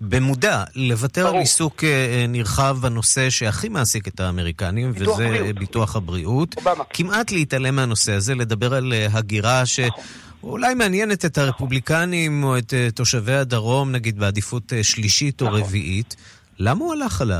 במודע 0.03 0.65
לוותר 0.75 1.23
ברור. 1.23 1.35
על 1.35 1.41
עיסוק 1.41 1.85
אה, 1.85 2.25
נרחב 2.29 2.77
בנושא 2.81 3.31
שהכי 3.31 3.69
מעסיק 3.69 4.09
את 4.09 4.21
האמריקנים, 4.21 4.93
וזה 4.95 5.13
הבריאות. 5.13 5.57
ביטוח 5.57 5.97
הבריאות. 5.97 6.55
אובמה. 6.57 6.85
כמעט 6.91 7.33
להתעלם 7.33 7.77
מהנושא 7.77 8.13
הזה, 8.13 8.35
לדבר 8.35 8.75
על 8.75 8.93
אה, 8.93 9.07
הגירה 9.13 9.67
ש... 9.67 9.81
אולי 10.43 10.75
מעניינת 10.75 11.25
את 11.25 11.39
הרפובליקנים 11.39 12.45
או 12.45 12.59
את 12.59 12.75
אה, 12.75 12.89
תושבי 12.95 13.33
הדרום, 13.33 13.93
נגיד 13.93 14.19
בעדיפות 14.19 14.73
שלישית 14.83 15.43
או 15.43 15.47
נכון. 15.47 15.61
רביעית. 15.61 16.17
למה 16.59 16.85
הוא 16.85 16.93
הלך 16.93 17.21
על 17.21 17.33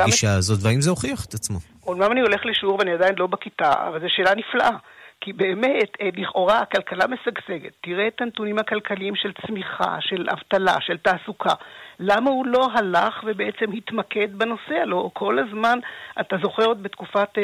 הגישה 0.00 0.34
הזאת, 0.34 0.58
והאם 0.62 0.80
זה 0.80 0.90
הוכיח 0.90 1.24
את 1.24 1.34
עצמו? 1.34 1.58
אומנם 1.86 2.12
אני 2.12 2.20
הולך 2.20 2.40
לשיעור 2.46 2.78
ואני 2.78 2.92
עדיין 2.92 3.14
לא 3.18 3.26
בכיתה, 3.26 3.72
אבל 3.88 4.00
זו 4.00 4.06
שאלה 4.08 4.32
נפלאה. 4.34 4.76
כי 5.24 5.32
באמת, 5.32 5.90
לכאורה 6.16 6.58
הכלכלה 6.58 7.04
משגשגת. 7.06 7.72
תראה 7.80 8.08
את 8.08 8.20
הנתונים 8.20 8.58
הכלכליים 8.58 9.16
של 9.16 9.32
צמיחה, 9.46 9.96
של 10.00 10.26
אבטלה, 10.32 10.76
של 10.80 10.96
תעסוקה. 10.96 11.54
למה 12.00 12.30
הוא 12.30 12.46
לא 12.46 12.68
הלך 12.74 13.14
ובעצם 13.26 13.72
התמקד 13.72 14.38
בנושא? 14.38 14.74
הלוא 14.82 15.10
כל 15.12 15.38
הזמן, 15.38 15.78
אתה 16.20 16.36
זוכר 16.42 16.64
עוד 16.64 16.82
בתקופת 16.82 17.28
אה, 17.38 17.42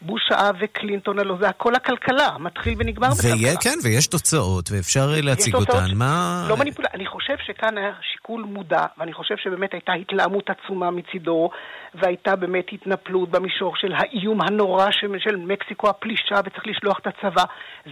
בוש 0.00 0.22
האב 0.30 0.56
וקלינטון, 0.60 1.18
הלוא 1.18 1.36
זה 1.40 1.48
הכל 1.48 1.74
הכלכלה, 1.74 2.38
מתחיל 2.38 2.74
ונגמר 2.78 3.08
בכלכלה. 3.08 3.56
כן, 3.62 3.78
ויש 3.84 4.06
תוצאות, 4.06 4.68
ואפשר 4.72 5.06
להציג 5.22 5.54
אותן. 5.54 5.94
מה... 5.94 6.46
לא 6.48 6.56
מניפול... 6.56 6.84
אני 6.94 7.06
חושב 7.06 7.34
שכאן 7.46 7.78
היה 7.78 7.92
שיקול 8.12 8.42
מודע, 8.42 8.86
ואני 8.98 9.12
חושב 9.12 9.34
שבאמת 9.36 9.72
הייתה 9.72 9.92
התלהמות 9.92 10.50
עצומה 10.50 10.90
מצידו, 10.90 11.50
והייתה 11.94 12.36
באמת 12.36 12.66
התנפלות 12.72 13.30
במישור 13.30 13.76
של 13.76 13.92
האיום 13.92 14.40
הנורא 14.40 14.90
של, 14.90 15.18
של 15.18 15.36
מקסיקו 15.36 15.88
הפלישה, 15.88 16.40
וצריך 16.44 16.66
לשלוח 16.66 16.98
את 16.98 17.06
הצבא. 17.06 17.44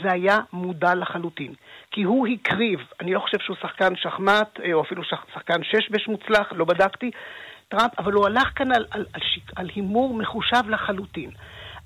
זה 0.03 0.13
היה 0.13 0.39
מודע 0.53 0.95
לחלוטין. 0.95 1.55
כי 1.91 2.03
הוא 2.03 2.27
הקריב, 2.27 2.81
אני 3.01 3.15
לא 3.15 3.21
חושב 3.21 3.39
שהוא 3.39 3.57
שחקן 3.63 3.97
שחמט, 3.97 4.61
אה, 4.65 4.73
או 4.73 4.83
אפילו 4.83 5.05
שח, 5.05 5.25
שחקן 5.35 5.63
שש-בש 5.63 6.09
מוצלח, 6.09 6.53
לא 6.53 6.65
בדקתי, 6.65 7.11
טראמפ, 7.69 7.99
אבל 7.99 8.13
הוא 8.13 8.27
הלך 8.27 8.49
כאן 8.57 8.73
על, 8.73 8.87
על, 8.91 9.07
על, 9.13 9.23
על 9.57 9.71
הימור 9.75 10.15
מחושב 10.15 10.69
לחלוטין. 10.69 11.31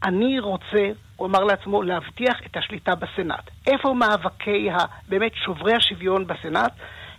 אני 0.05 0.41
רוצה, 0.41 0.91
הוא 1.17 1.27
אמר 1.27 1.45
לעצמו, 1.45 1.83
להבטיח 1.83 2.41
את 2.47 2.57
השליטה 2.57 2.95
בסנאט. 2.95 3.51
איפה 3.67 3.95
מאבקי 3.95 4.69
באמת 5.09 5.33
שוברי 5.35 5.75
השוויון 5.75 6.27
בסנאט? 6.27 6.73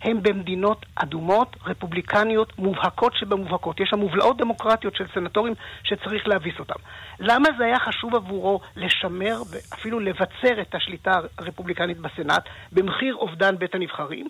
הם 0.06 0.24
במדינות 0.24 0.86
אדומות, 0.96 1.56
רפובליקניות, 1.66 2.60
מובהקות 2.60 3.14
שבמובהקות. 3.16 3.80
יש 3.80 3.90
שם 3.90 4.00
מובלעות 4.00 4.38
דמוקרטיות 4.38 4.96
של 4.96 5.06
סנטורים 5.14 5.54
שצריך 5.84 6.28
להביס 6.28 6.60
אותם. 6.60 6.80
למה 7.20 7.50
זה 7.58 7.66
היה 7.66 7.80
חשוב 7.80 8.16
עבורו 8.16 8.60
לשמר 8.76 9.36
ואפילו 9.52 10.00
לבצר 10.00 10.62
את 10.62 10.76
השליטה 10.76 11.12
הרפובליקנית 11.38 11.98
בסנאט 11.98 12.44
במחיר 12.72 13.16
אובדן 13.16 13.58
בית 13.58 13.76
הנבחרים? 13.76 14.28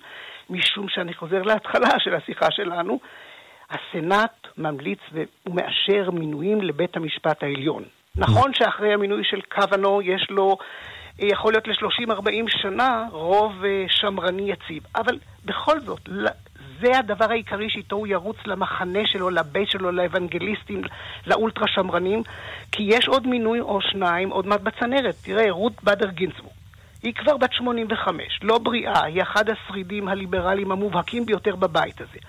משום 0.50 0.90
שאני 0.90 1.14
חוזר 1.14 1.42
להתחלה 1.42 2.00
של 2.00 2.16
השיחה 2.16 2.52
שלנו, 2.52 3.00
הסנאט 3.70 4.48
ממליץ 4.58 5.00
ומאשר 5.12 6.12
מינויים 6.12 6.62
לבית 6.62 6.98
המשפט 6.98 7.44
העליון. 7.44 7.84
נכון 8.16 8.54
שאחרי 8.54 8.94
המינוי 8.94 9.24
של 9.24 9.42
קוונו 9.42 10.02
יש 10.02 10.28
לו 10.30 10.58
יכול 11.20 11.54
להיות 11.54 11.68
ל-30-40 11.68 12.62
שנה 12.62 13.06
רוב 13.12 13.64
אה, 13.66 13.86
שמרני 13.88 14.52
יציב. 14.52 14.84
אבל 14.96 15.20
בכל 15.46 15.80
זאת, 15.80 16.10
זה 16.82 17.00
הדבר 17.00 17.32
העיקרי 17.32 17.70
שאיתו 17.70 17.96
הוא 17.96 18.08
ירוץ 18.08 18.38
למחנה 18.46 19.00
שלו, 19.06 19.30
לבית 19.30 19.70
שלו, 19.70 19.92
לאוונגליסטים, 19.92 20.82
לאולטרה 21.28 21.68
שמרנים, 21.68 22.24
כי 22.72 22.84
יש 22.84 23.08
עוד 23.08 23.28
מינוי 23.28 23.60
או 23.60 23.82
שניים 23.82 24.30
עוד 24.30 24.48
מעט 24.48 24.62
בצנרת. 24.62 25.16
תראה, 25.22 25.52
רות 25.52 25.84
בדר 25.84 26.10
גינצבורג. 26.10 26.54
היא 27.04 27.14
כבר 27.14 27.38
בת 27.38 27.54
85, 27.54 28.40
לא 28.42 28.58
בריאה, 28.58 29.04
היא 29.04 29.22
אחד 29.22 29.50
השרידים 29.50 30.08
הליברליים 30.08 30.72
המובהקים 30.72 31.26
ביותר 31.26 31.56
בבית 31.56 32.02
הזה. 32.02 32.20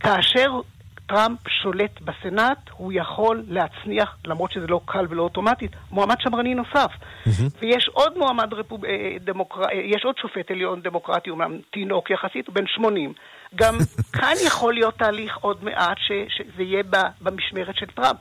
כאשר 0.00 0.60
טראמפ 1.06 1.38
שולט 1.48 2.00
בסנאט, 2.00 2.70
הוא 2.72 2.92
יכול 2.94 3.44
להצניח, 3.48 4.16
למרות 4.26 4.52
שזה 4.52 4.66
לא 4.66 4.80
קל 4.84 5.06
ולא 5.10 5.22
אוטומטית, 5.22 5.70
מועמד 5.90 6.16
שמרני 6.20 6.54
נוסף. 6.54 6.90
Mm-hmm. 6.92 7.30
ויש 7.60 7.88
עוד 7.92 8.18
מועמד 8.18 8.54
רפוב... 8.54 8.84
אה, 8.84 9.16
דמוקר... 9.20 9.62
אה, 9.64 9.74
יש 9.74 10.04
עוד 10.04 10.18
שופט 10.18 10.50
עליון 10.50 10.82
דמוקרטי, 10.82 11.30
אומנם 11.30 11.58
תינוק 11.70 12.10
יחסית, 12.10 12.46
הוא 12.46 12.54
בן 12.54 12.66
80. 12.66 13.12
גם 13.54 13.74
כאן 14.18 14.34
יכול 14.46 14.74
להיות 14.74 14.98
תהליך 14.98 15.36
עוד 15.36 15.64
מעט 15.64 15.98
ש... 15.98 16.12
שזה 16.28 16.62
יהיה 16.62 16.82
במשמרת 17.20 17.76
של 17.76 17.86
טראמפ. 17.86 18.18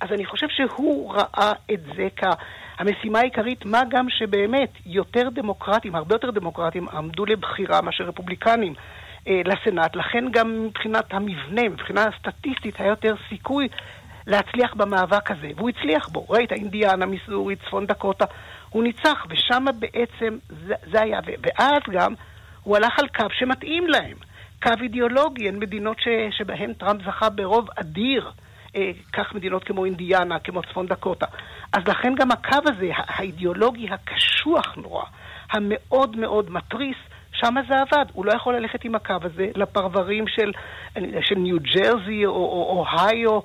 אז 0.00 0.08
אני 0.12 0.26
חושב 0.26 0.46
שהוא 0.48 1.14
ראה 1.14 1.52
את 1.72 1.80
זה 1.96 2.08
כהמשימה 2.16 3.18
העיקרית, 3.18 3.64
מה 3.64 3.82
גם 3.90 4.06
שבאמת 4.10 4.70
יותר 4.86 5.28
דמוקרטים, 5.32 5.94
הרבה 5.94 6.14
יותר 6.14 6.30
דמוקרטים, 6.30 6.88
עמדו 6.88 7.26
לבחירה 7.26 7.80
מאשר 7.80 8.04
רפובליקנים. 8.04 8.74
אה, 9.28 9.40
לסנאט, 9.44 9.96
לכן 9.96 10.24
גם 10.30 10.64
מבחינת 10.64 11.04
המבנה, 11.14 11.62
מבחינה 11.62 12.04
סטטיסטית, 12.18 12.80
היה 12.80 12.88
יותר 12.88 13.14
סיכוי 13.28 13.68
להצליח 14.26 14.74
במאבק 14.74 15.30
הזה, 15.30 15.50
והוא 15.56 15.70
הצליח 15.70 16.08
בו. 16.08 16.26
ראית, 16.28 16.52
אינדיאנה, 16.52 17.06
מיסורי, 17.06 17.56
צפון 17.56 17.86
דקוטה, 17.86 18.24
הוא 18.70 18.82
ניצח, 18.82 19.26
ושם 19.30 19.64
בעצם 19.78 20.38
זה, 20.66 20.74
זה 20.92 21.02
היה, 21.02 21.20
ואז 21.42 21.82
גם 21.92 22.14
הוא 22.62 22.76
הלך 22.76 22.98
על 22.98 23.08
קו 23.08 23.26
שמתאים 23.38 23.86
להם, 23.86 24.16
קו 24.62 24.70
אידיאולוגי, 24.82 25.48
הן 25.48 25.58
מדינות 25.58 25.96
ש, 26.00 26.08
שבהן 26.38 26.72
טראמפ 26.72 27.02
זכה 27.06 27.30
ברוב 27.30 27.68
אדיר. 27.76 28.30
אה, 28.76 28.90
כך 29.12 29.34
מדינות 29.34 29.64
כמו 29.64 29.84
אינדיאנה, 29.84 30.38
כמו 30.38 30.62
צפון 30.62 30.86
דקוטה. 30.86 31.26
אז 31.72 31.88
לכן 31.88 32.14
גם 32.14 32.30
הקו 32.30 32.58
הזה, 32.64 32.90
האידיאולוגי 32.96 33.88
הקשוח 33.90 34.76
נורא, 34.76 35.04
המאוד 35.50 36.16
מאוד 36.16 36.50
מתריס, 36.50 36.96
שם 37.42 37.54
זה 37.68 37.74
עבד. 37.80 38.04
הוא 38.12 38.24
לא 38.26 38.32
יכול 38.32 38.56
ללכת 38.56 38.84
עם 38.84 38.94
הקו 38.94 39.14
הזה 39.22 39.46
לפרברים 39.54 40.24
של, 40.26 40.52
של 41.20 41.34
ניו 41.34 41.56
ג'רזי 41.60 42.26
או, 42.26 42.32
או 42.32 42.84
אוהיו 43.00 43.30
או 43.30 43.42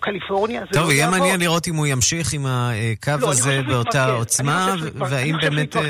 קליפורניה. 0.00 0.66
טוב, 0.66 0.86
לא 0.86 0.92
יהיה 0.92 1.10
מעניין 1.10 1.40
לראות 1.40 1.68
אם 1.68 1.74
הוא 1.74 1.86
ימשיך 1.86 2.32
עם 2.32 2.46
הקו 2.46 3.12
לא, 3.20 3.30
הזה 3.30 3.62
באותה 3.62 4.12
עוצמה, 4.12 4.74
והאם 4.94 5.36
באמת 5.40 5.76
אה, 5.76 5.82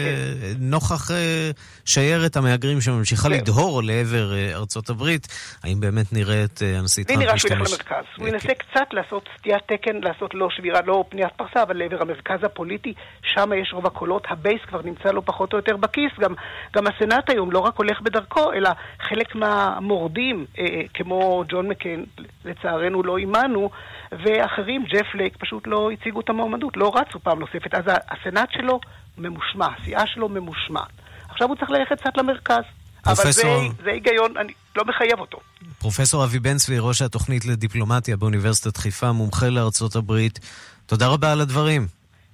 נוכח 0.59 1.11
אה, 1.11 1.51
שיירת 1.85 2.37
המהגרים 2.37 2.81
שממשיכה 2.81 3.29
כן. 3.29 3.35
לדהור 3.35 3.83
לעבר 3.83 4.35
אה, 4.35 4.55
ארצות 4.55 4.91
הברית, 4.91 5.27
האם 5.65 5.81
באמת 5.81 6.13
נראה 6.13 6.45
את 6.45 6.63
הנשיא 6.79 7.05
טראמפ 7.05 7.21
משתמש? 7.21 7.21
לי 7.21 7.27
נראה 7.27 7.39
שהוא 7.39 7.51
ילך 7.51 7.69
למרכז. 7.71 8.05
הוא 8.19 8.29
ינסה 8.29 8.49
כן. 8.49 8.55
קצת 8.55 8.87
לעשות 8.93 9.29
סטיית 9.39 9.63
תקן, 9.67 9.97
לעשות 10.03 10.35
לא 10.35 10.49
שבירה, 10.51 10.81
לא 10.87 11.05
פניית 11.09 11.33
פרסה, 11.37 11.63
אבל 11.63 11.77
לעבר 11.77 12.03
המרכז 12.03 12.45
הפוליטי, 12.45 12.95
שם 13.35 13.51
יש 13.63 13.73
רוב 13.73 13.87
הקולות, 13.87 14.27
ה 14.31 14.37
base 14.37 14.61
כבר 14.69 14.81
נמצא 14.85 15.09
לו 15.11 15.25
פחות 15.25 15.53
או 15.53 15.59
יותר 15.59 15.77
בכיס, 15.77 16.13
גם, 16.21 16.35
גם 16.77 16.85
הסנאט 16.87 17.31
היום 17.31 17.53
לא 17.53 17.59
רק 17.59 17.77
הולך 17.77 18.01
בדרכו, 18.01 18.53
אלא 18.53 18.71
חלק 19.01 19.35
מהמורדים, 19.35 20.47
כמו 20.95 21.45
ג'ון 21.49 21.69
מקן, 21.69 22.03
לצערנו 22.45 23.03
לא 23.03 23.17
עימה, 23.17 23.42
שלנו, 23.43 23.71
ואחרים, 24.13 24.85
ג'ף 24.85 25.15
לייק, 25.15 25.37
פשוט 25.37 25.67
לא 25.67 25.91
הציגו 25.91 26.21
את 26.21 26.29
המועמדות, 26.29 26.77
לא 26.77 26.93
רצו 26.95 27.21
פעם 27.21 27.41
נוספת. 27.41 27.75
אז 27.75 27.85
הסנאט 28.11 28.49
שלו 28.53 28.81
ממושמע, 29.19 29.67
הסיעה 29.79 30.07
שלו 30.07 30.29
ממושמעת. 30.29 30.91
עכשיו 31.29 31.49
הוא 31.49 31.57
צריך 31.57 31.71
ללכת 31.71 32.01
קצת 32.01 32.17
למרכז. 32.17 32.63
פרופסור... 33.05 33.57
אבל 33.57 33.69
זה, 33.77 33.83
זה 33.85 33.91
היגיון, 33.91 34.37
אני 34.37 34.53
לא 34.77 34.85
מחייב 34.85 35.21
אותו. 35.21 35.39
פרופסור 35.79 36.25
אבי 36.25 36.39
בן 36.39 36.57
צבי, 36.57 36.77
ראש 36.79 37.03
התוכנית 37.03 37.45
לדיפלומטיה 37.45 38.17
באוניברסיטת 38.17 38.77
חיפה, 38.77 39.13
מומחה 39.13 39.49
לארצות 39.49 39.97
הברית, 39.97 40.39
תודה 40.87 41.07
רבה 41.09 41.33
על 41.33 41.41
הדברים. 41.41 41.87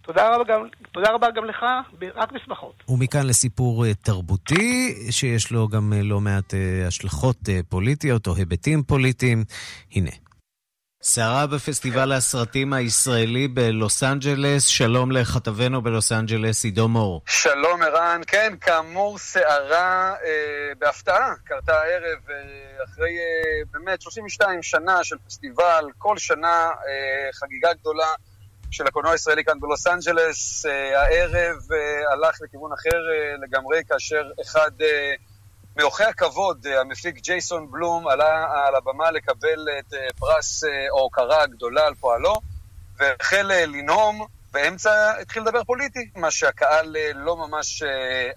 תודה 0.02 0.34
רבה 0.34 0.44
גם, 0.44 0.60
תודה 0.92 1.12
רבה 1.12 1.26
גם 1.36 1.44
לך, 1.44 1.64
רק 2.16 2.32
בשמחות. 2.32 2.82
ומכאן 2.88 3.26
לסיפור 3.26 3.86
אה, 3.86 3.94
תרבותי, 3.94 4.94
שיש 5.10 5.52
לו 5.52 5.68
גם 5.68 5.92
אה, 5.92 6.02
לא 6.02 6.20
מעט 6.20 6.54
אה, 6.54 6.86
השלכות 6.86 7.36
פוליטיות 7.68 8.26
או 8.26 8.36
היבטים 8.36 8.82
פוליטיים. 8.82 9.44
הנה. 9.92 10.10
סערה 11.02 11.46
בפסטיבל 11.46 12.12
הסרטים 12.12 12.72
הישראלי 12.72 13.48
בלוס 13.48 14.02
אנג'לס, 14.02 14.66
שלום 14.66 15.12
לכתבנו 15.12 15.82
בלוס 15.82 16.12
אנג'לס, 16.12 16.64
עידו 16.64 16.88
מור. 16.88 17.22
שלום 17.26 17.82
ערן, 17.82 18.20
כן, 18.26 18.54
כאמור 18.60 19.18
סערה 19.18 20.14
אה, 20.24 20.72
בהפתעה, 20.78 21.34
קרתה 21.44 21.72
הערב, 21.72 22.18
אה, 22.30 22.84
אחרי 22.84 23.10
אה, 23.18 23.64
באמת 23.70 24.02
32 24.02 24.62
שנה 24.62 25.04
של 25.04 25.16
פסטיבל, 25.26 25.84
כל 25.98 26.18
שנה 26.18 26.66
אה, 26.66 27.32
חגיגה 27.32 27.72
גדולה 27.74 28.08
של 28.70 28.86
הקולנוע 28.86 29.12
הישראלי 29.12 29.44
כאן 29.44 29.60
בלוס 29.60 29.86
אנג'לס, 29.86 30.66
אה, 30.66 31.02
הערב 31.02 31.56
אה, 31.72 32.12
הלך 32.12 32.38
לכיוון 32.42 32.70
אחר 32.72 32.96
אה, 32.96 33.36
לגמרי, 33.46 33.82
כאשר 33.88 34.22
אחד... 34.42 34.70
אה, 34.82 35.14
מאורחי 35.78 36.04
הכבוד, 36.04 36.66
אה, 36.66 36.80
המפיק 36.80 37.16
ג'ייסון 37.16 37.70
בלום 37.70 38.08
עלה 38.08 38.46
על 38.66 38.74
הבמה 38.74 39.10
לקבל 39.10 39.66
את 39.78 39.94
אה, 39.94 39.98
פרס 40.18 40.64
אה, 40.64 40.70
ההוקרה 40.88 41.42
הגדולה 41.42 41.86
על 41.86 41.94
פועלו, 41.94 42.34
והחל 42.98 43.50
לנאום, 43.66 44.26
באמצע 44.52 45.12
התחיל 45.20 45.42
לדבר 45.42 45.64
פוליטי, 45.64 46.10
מה 46.16 46.30
שהקהל 46.30 46.96
לא 47.14 47.36
ממש 47.36 47.82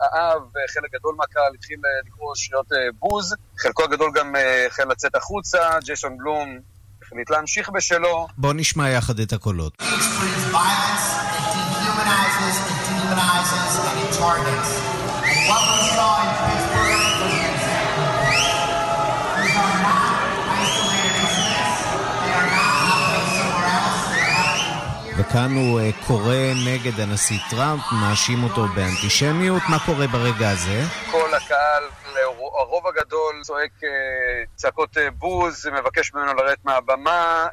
אהב, 0.01 0.41
חלק 0.73 0.91
גדול 0.93 1.15
מהקהל 1.17 1.54
התחיל 1.56 1.80
לקרוא 2.08 2.36
שריות 2.36 2.67
בוז, 2.99 3.36
חלקו 3.60 3.84
הגדול 3.84 4.12
גם 4.15 4.36
החל 4.67 4.91
לצאת 4.91 5.15
החוצה, 5.15 5.80
ג'ייסון 5.84 6.17
בלום 6.17 6.60
החליט 7.04 7.30
להמשיך 7.30 7.69
בשלו. 7.69 8.27
בואו 8.38 8.54
נשמע 8.54 8.89
יחד 8.89 9.19
את 9.19 9.34
הקולות. 9.34 9.82
What 15.47 16.61
וכאן 25.21 25.51
הוא 25.55 25.79
אה, 25.79 25.89
קורא 26.07 26.36
נגד 26.65 26.99
הנשיא 26.99 27.39
טראמפ, 27.49 27.81
מאשים 27.91 28.43
אותו 28.43 28.67
באנטישמיות. 28.67 29.62
מה 29.69 29.77
קורה 29.86 30.07
ברגע 30.07 30.49
הזה? 30.49 30.81
כל 31.12 31.34
הקהל, 31.34 31.84
הרוב 32.60 32.88
הגדול 32.88 33.41
צועק 33.43 33.71
אה, 33.84 33.89
צעקות 34.55 34.97
אה, 34.97 35.12
בוז, 35.12 35.67
מבקש 35.67 36.13
ממנו 36.13 36.34
לרדת 36.34 36.57
מהבמה, 36.65 37.47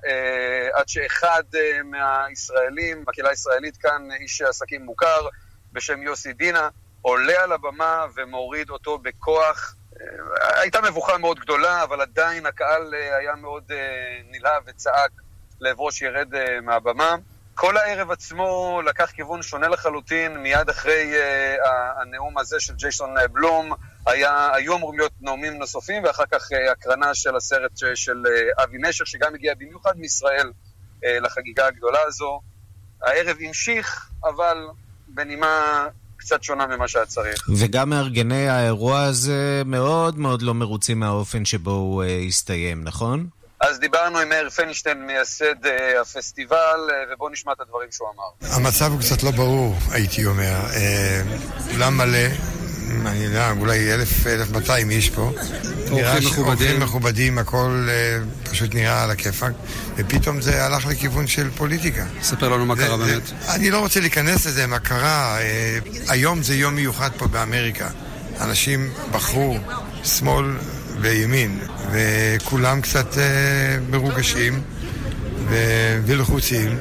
עד 0.75 0.89
שאחד 0.89 1.43
מהישראלים, 1.85 3.05
הקהילה 3.09 3.31
הישראלית 3.31 3.77
כאן, 3.77 4.09
איש 4.21 4.43
עסקים 4.43 4.83
מוכר 4.83 5.29
בשם 5.73 6.03
יוסי 6.03 6.33
דינה, 6.33 6.69
עולה 7.03 7.43
על 7.43 7.53
הבמה 7.53 8.07
ומוריד 8.17 8.71
אותו 8.71 8.99
בכוח 8.99 9.75
הייתה 10.41 10.81
מבוכה 10.81 11.19
מאוד 11.19 11.39
גדולה, 11.41 11.83
אבל 11.83 12.01
עדיין 12.01 12.47
הקהל 12.47 12.95
היה 12.95 13.35
מאוד 13.35 13.73
נלהב 14.31 14.63
וצעק 14.67 15.11
לעברו 15.61 15.93
שירד 15.93 16.29
מהבמה. 16.63 17.17
כל 17.61 17.77
הערב 17.77 18.11
עצמו 18.11 18.81
לקח 18.87 19.11
כיוון 19.11 19.43
שונה 19.43 19.69
לחלוטין, 19.69 20.37
מיד 20.37 20.69
אחרי 20.69 21.13
uh, 21.13 21.69
הנאום 22.03 22.39
הזה 22.39 22.57
של 22.61 22.75
ג'ייסון 22.75 23.11
בלום, 23.33 23.73
היה, 24.07 24.49
היו 24.55 24.77
אמורים 24.77 24.99
להיות 24.99 25.13
נאומים 25.21 25.59
נוספים, 25.59 26.05
ואחר 26.05 26.23
כך 26.33 26.43
uh, 26.53 26.73
הקרנה 26.73 27.15
של 27.15 27.37
הסרט 27.37 27.77
ש, 27.77 27.85
של 27.95 28.23
uh, 28.27 28.63
אבי 28.63 28.79
נשר, 28.81 29.05
שגם 29.05 29.35
הגיע 29.35 29.55
במיוחד 29.59 29.93
מישראל 29.97 30.53
uh, 30.97 31.05
לחגיגה 31.23 31.67
הגדולה 31.67 31.99
הזו. 32.07 32.41
הערב 33.03 33.37
המשיך, 33.41 34.11
אבל 34.25 34.57
בנימה 35.09 35.87
קצת 36.17 36.43
שונה 36.43 36.67
ממה 36.67 36.89
שהיה 36.89 37.07
צריך. 37.07 37.49
וגם 37.59 37.91
מארגני 37.91 38.49
האירוע 38.49 39.03
הזה 39.03 39.63
מאוד 39.67 40.19
מאוד 40.19 40.43
לא 40.43 40.55
מרוצים 40.55 41.01
מהאופן 41.01 41.45
שבו 41.45 41.71
הוא 41.71 42.05
uh, 42.05 42.07
הסתיים, 42.29 42.85
נכון? 42.85 43.27
אז 43.61 43.79
דיברנו 43.79 44.19
עם 44.19 44.29
מאיר 44.29 44.51
פנישטיין, 44.51 45.07
מייסד 45.07 45.65
uh, 45.65 46.01
הפסטיבל, 46.01 46.57
uh, 46.89 47.15
ובואו 47.15 47.31
נשמע 47.31 47.53
את 47.53 47.61
הדברים 47.61 47.89
שהוא 47.91 48.09
אמר. 48.15 48.57
המצב 48.57 48.93
הוא 48.93 49.01
קצת 49.01 49.23
לא 49.23 49.31
ברור, 49.31 49.77
הייתי 49.91 50.27
אומר. 50.27 50.61
אולם 51.75 52.01
uh, 52.01 52.05
מלא, 52.05 52.19
אני 53.07 53.19
יודע, 53.19 53.53
אולי 53.61 53.95
אלף, 53.95 54.27
אלף 54.27 54.51
מאתיים 54.51 54.91
איש 54.91 55.11
פה. 55.11 55.33
אורחים 55.91 56.29
מכובדים. 56.29 56.47
אורחים 56.47 56.81
מכובדים, 56.81 57.39
הכל 57.39 57.89
פשוט 58.51 58.75
נראה 58.75 59.05
על 59.05 59.11
הכיפאק, 59.11 59.53
ופתאום 59.97 60.41
זה 60.41 60.65
הלך 60.65 60.87
לכיוון 60.87 61.27
של 61.27 61.51
פוליטיקה. 61.51 62.05
ספר 62.23 62.49
לנו 62.49 62.67
מה 62.67 62.75
זה, 62.77 62.87
קרה 62.87 62.99
זה, 62.99 63.05
באמת. 63.05 63.33
אני 63.49 63.71
לא 63.71 63.79
רוצה 63.79 64.01
להיכנס 64.01 64.47
לזה, 64.47 64.67
מה 64.67 64.79
קרה. 64.79 65.39
היום 66.09 66.43
זה 66.43 66.55
יום 66.55 66.75
מיוחד 66.75 67.11
פה 67.19 67.27
באמריקה. 67.27 67.89
אנשים 68.41 68.91
בחרו 69.13 69.59
שמאל 70.05 70.47
וימין, 71.01 71.59
וכולם 71.93 72.81
קצת 72.81 73.19
אה, 73.19 73.25
מרוגשים 73.91 74.61
ו- 75.51 76.01
ולחוצים, 76.07 76.77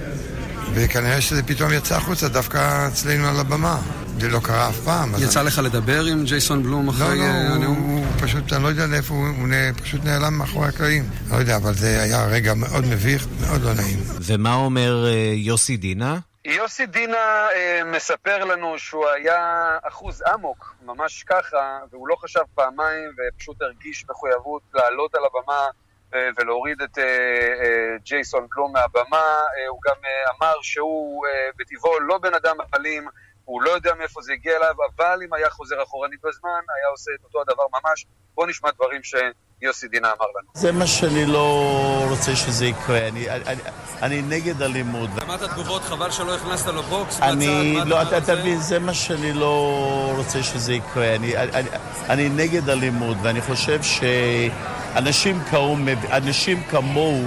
וכנראה 0.74 1.22
שזה 1.22 1.44
פתאום 1.44 1.74
יצא 1.74 1.96
החוצה 1.96 2.28
דווקא 2.28 2.88
אצלנו 2.88 3.28
על 3.28 3.40
הבמה. 3.40 3.80
זה 4.20 4.30
לא 4.30 4.40
קרה 4.40 4.70
אף 4.70 4.80
פעם. 4.80 5.14
יצא 5.20 5.40
אני- 5.40 5.48
לך 5.48 5.60
לדבר 5.64 6.06
עם 6.06 6.24
ג'ייסון 6.26 6.64
בלום 6.64 6.86
לא, 6.86 6.92
אחרי 6.92 7.18
לא, 7.18 7.24
אה, 7.24 7.48
הוא, 7.48 7.56
הנאום? 7.56 7.78
הוא 7.78 8.06
פשוט, 8.20 8.54
אני 8.54 8.64
לא 8.64 8.68
יודע 8.68 8.88
לאיפה 8.88 9.14
הוא, 9.14 9.28
הוא 9.28 9.48
פשוט 9.84 10.04
נעלם 10.06 10.34
מאחורי 10.38 10.68
הקלעים. 10.68 11.04
לא 11.32 11.36
יודע, 11.36 11.56
אבל 11.56 11.74
זה 11.74 12.02
היה 12.02 12.26
רגע 12.26 12.54
מאוד 12.54 12.86
מביך, 12.86 13.28
מאוד 13.42 13.62
לא 13.64 13.74
נעים. 13.74 14.00
ומה 14.22 14.54
אומר 14.54 15.06
אה, 15.08 15.34
יוסי 15.36 15.78
דינה? 15.78 16.18
יוסי 16.50 16.86
דינה 16.86 17.48
אה, 17.52 17.82
מספר 17.86 18.46
לנו 18.46 18.80
שהוא 18.80 19.08
היה 19.08 19.78
אחוז 19.84 20.24
אמוק, 20.34 20.76
ממש 20.82 21.24
ככה, 21.24 21.80
והוא 21.92 22.08
לא 22.08 22.16
חשב 22.16 22.40
פעמיים 22.56 23.12
ופשוט 23.18 23.62
הרגיש 23.62 24.06
מחויבות 24.10 24.62
לעלות 24.74 25.16
על 25.16 25.22
הבמה 25.26 25.68
אה, 26.14 26.30
ולהוריד 26.38 26.82
את 26.82 26.98
אה, 26.98 27.04
אה, 27.04 27.98
ג'ייסון 28.04 28.48
פלום 28.52 28.74
מהבמה. 28.74 29.26
אה, 29.58 29.68
הוא 29.70 29.80
גם 29.88 29.96
אה, 30.06 30.32
אמר 30.38 30.54
שהוא 30.62 31.26
אה, 31.28 31.50
בטבעו 31.58 32.00
לא 32.00 32.18
בן 32.18 32.34
אדם 32.34 32.56
אלים, 32.76 33.08
הוא 33.48 33.62
לא 33.62 33.70
יודע 33.70 33.92
מאיפה 34.00 34.22
זה 34.22 34.34
הגיע 34.34 34.58
אליו, 34.58 34.76
אבל 34.96 35.20
אם 35.26 35.34
היה 35.34 35.50
חוזר 35.50 35.84
אחורנית 35.84 36.20
בזמן, 36.24 36.50
היה 36.50 36.88
עושה 36.92 37.12
את 37.20 37.24
אותו 37.24 37.42
הדבר 37.42 37.64
ממש. 37.72 38.06
בואו 38.36 38.48
נשמע 38.48 38.70
דברים 38.72 39.02
שיוסי 39.04 39.88
דינה 39.88 40.08
אמר 40.08 40.26
לנו. 40.26 40.48
זה 40.54 40.72
מה 40.72 40.88
שאני 40.88 41.26
לא 41.26 42.06
רוצה 42.10 42.36
שזה 42.36 42.66
יקרה. 42.66 43.08
אני, 43.08 43.30
אני, 43.30 43.62
אני 44.02 44.22
נגד 44.22 44.62
אלימות. 44.62 45.10
שמעת 45.20 45.44
תגובות, 45.44 45.82
חבל 45.82 46.12
שלא 46.12 46.36
הכנסת 46.36 46.68
לו 46.68 46.84
בוקס 46.84 47.20
אני, 47.22 47.78
לא, 47.86 48.02
אתה 48.02 48.22
תבין, 48.22 48.60
זה 48.60 48.80
מה 48.80 48.94
שאני 48.94 49.34
לא 49.34 50.14
רוצה 50.18 50.44
שזה 50.44 50.74
יקרה. 50.74 51.16
אני, 51.16 51.38
אני, 51.38 51.70
אני 52.10 52.30
נגד 52.30 52.70
אלימות, 52.70 53.18
ואני 53.22 53.42
חושב 53.42 53.80
שאנשים 53.84 55.40
כמוהו, 55.44 55.78
אנשים 56.12 56.64
כמוהו 56.64 57.24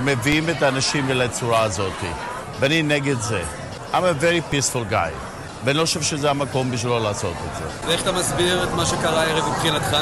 מביאים 0.00 0.50
את 0.50 0.62
האנשים 0.62 1.10
אל 1.10 1.22
הצורה 1.22 1.62
הזאת. 1.62 2.02
ואני 2.60 2.82
נגד 2.82 3.20
זה. 3.20 3.42
I'm 3.92 3.96
a 3.96 4.24
very 4.24 4.40
peaceful 4.52 4.84
guy. 4.90 5.33
ואני 5.64 5.78
לא 5.78 5.84
חושב 5.84 6.02
שזה 6.02 6.30
המקום 6.30 6.70
בשבילו 6.70 6.98
לעשות 6.98 7.34
את 7.50 7.56
זה. 7.58 7.88
ואיך 7.88 8.02
אתה 8.02 8.12
מסביר 8.12 8.64
את 8.64 8.68
מה 8.76 8.86
שקרה 8.86 9.22
הערב 9.22 9.44
מבחינתך? 9.48 9.96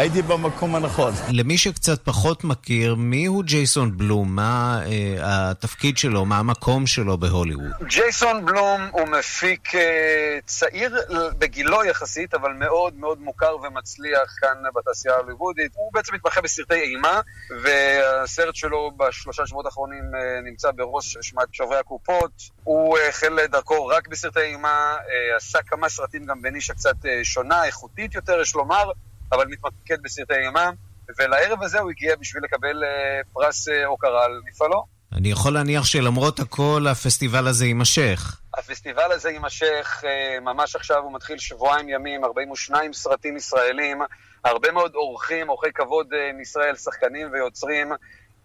הייתי 0.00 0.22
במקום 0.22 0.74
הנכון. 0.74 1.12
למי 1.32 1.58
שקצת 1.58 2.04
פחות 2.04 2.44
מכיר, 2.44 2.94
מי 2.94 3.26
הוא 3.26 3.44
ג'ייסון 3.44 3.96
בלום? 3.98 4.36
מה 4.36 4.80
אה, 4.86 5.50
התפקיד 5.50 5.98
שלו? 5.98 6.24
מה 6.24 6.38
המקום 6.38 6.86
שלו 6.86 7.18
בהוליווד? 7.18 7.72
ג'ייסון 7.82 8.44
בלום 8.44 8.80
הוא 8.92 9.08
מפיק 9.08 9.74
אה, 9.74 10.38
צעיר 10.44 10.96
בגילו 11.38 11.84
יחסית, 11.84 12.34
אבל 12.34 12.52
מאוד 12.52 12.94
מאוד 12.94 13.20
מוכר 13.20 13.56
ומצליח 13.62 14.34
כאן 14.40 14.62
בתעשייה 14.76 15.14
ההוליוודית. 15.14 15.72
הוא 15.74 15.92
בעצם 15.92 16.14
מתמחה 16.14 16.40
בסרטי 16.40 16.74
אימה, 16.74 17.20
והסרט 17.62 18.54
שלו 18.54 18.90
בשלושה 18.96 19.46
שבועות 19.46 19.66
האחרונים 19.66 20.04
אה, 20.14 20.40
נמצא 20.50 20.70
בראש 20.70 21.16
רשימת 21.16 21.48
שוברי 21.52 21.78
הקופות. 21.78 22.30
הוא 22.64 22.98
אה, 22.98 23.08
החל 23.08 23.46
דרכו 23.46 23.86
רק 23.86 24.08
בסרטי 24.08 24.40
אימה, 24.40 24.96
אה, 24.96 25.36
עשה 25.36 25.58
כמה 25.66 25.88
סרטים 25.88 26.26
גם 26.26 26.42
בנישה 26.42 26.74
קצת 26.74 27.06
אה, 27.06 27.20
שונה, 27.22 27.64
איכותית 27.64 28.14
יותר, 28.14 28.40
יש 28.40 28.54
לומר, 28.54 28.90
אבל 29.32 29.46
מתמקד 29.48 30.02
בסרטי 30.02 30.34
אימה. 30.34 30.70
ולערב 31.18 31.62
הזה 31.62 31.80
הוא 31.80 31.90
הגיע 31.90 32.16
בשביל 32.16 32.44
לקבל 32.44 32.84
אה, 32.84 33.20
פרס 33.32 33.68
אה, 33.68 33.86
הוקרה 33.86 34.24
על 34.24 34.40
מפעלו. 34.50 34.84
אני 35.12 35.30
יכול 35.30 35.54
להניח 35.54 35.84
שלמרות 35.84 36.40
הכל 36.40 36.86
הפסטיבל 36.90 37.46
הזה 37.46 37.66
יימשך. 37.66 38.40
הפסטיבל 38.58 39.12
הזה 39.12 39.30
יימשך 39.30 40.02
אה, 40.04 40.40
ממש 40.40 40.76
עכשיו, 40.76 41.02
הוא 41.02 41.14
מתחיל 41.14 41.38
שבועיים 41.38 41.88
ימים, 41.88 42.24
42 42.24 42.92
סרטים 42.92 43.36
ישראלים, 43.36 43.98
הרבה 44.44 44.72
מאוד 44.72 44.94
אורחים, 44.94 45.48
אורחי 45.48 45.72
כבוד 45.74 46.12
אה, 46.12 46.32
מישראל, 46.32 46.76
שחקנים 46.76 47.28
ויוצרים. 47.32 47.92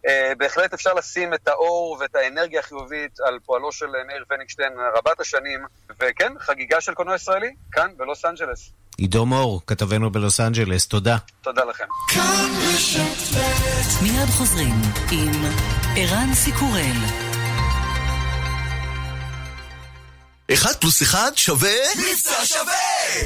אה, 0.08 0.32
בהחלט 0.38 0.74
אפשר 0.74 0.94
לשים 0.94 1.34
את 1.34 1.48
האור 1.48 1.98
ואת 2.00 2.15
האנרגיה 2.15 2.60
החיובית 2.60 3.20
על 3.20 3.39
פועלו 3.46 3.72
של 3.72 3.86
אה, 3.86 4.04
מאיר 4.08 4.24
פניגשטיין 4.28 4.74
רבת 4.96 5.20
השנים, 5.20 5.65
וכן, 6.00 6.34
חגיגה 6.39 6.82
של 6.82 6.94
קולנוע 6.94 7.15
ישראלי, 7.15 7.54
כאן 7.72 7.91
בלוס 7.98 8.26
אנג'לס. 8.26 8.70
עידו 8.98 9.26
מור, 9.26 9.62
כתבנו 9.68 10.12
בלוס 10.12 10.39
אנג'לס, 10.39 10.88
תודה. 10.88 11.18
תודה 11.41 11.63
לכם. 11.63 11.86
מיד 14.02 14.30
חוזרים 14.38 14.76
עם 15.12 15.32
ערן 15.98 16.34
סיקורל. 16.34 17.26
אחד 20.54 20.74
פלוס 20.74 21.02
אחד 21.02 21.32
שווה... 21.36 21.70
מבצע 21.98 22.46
שווה! 22.46 23.25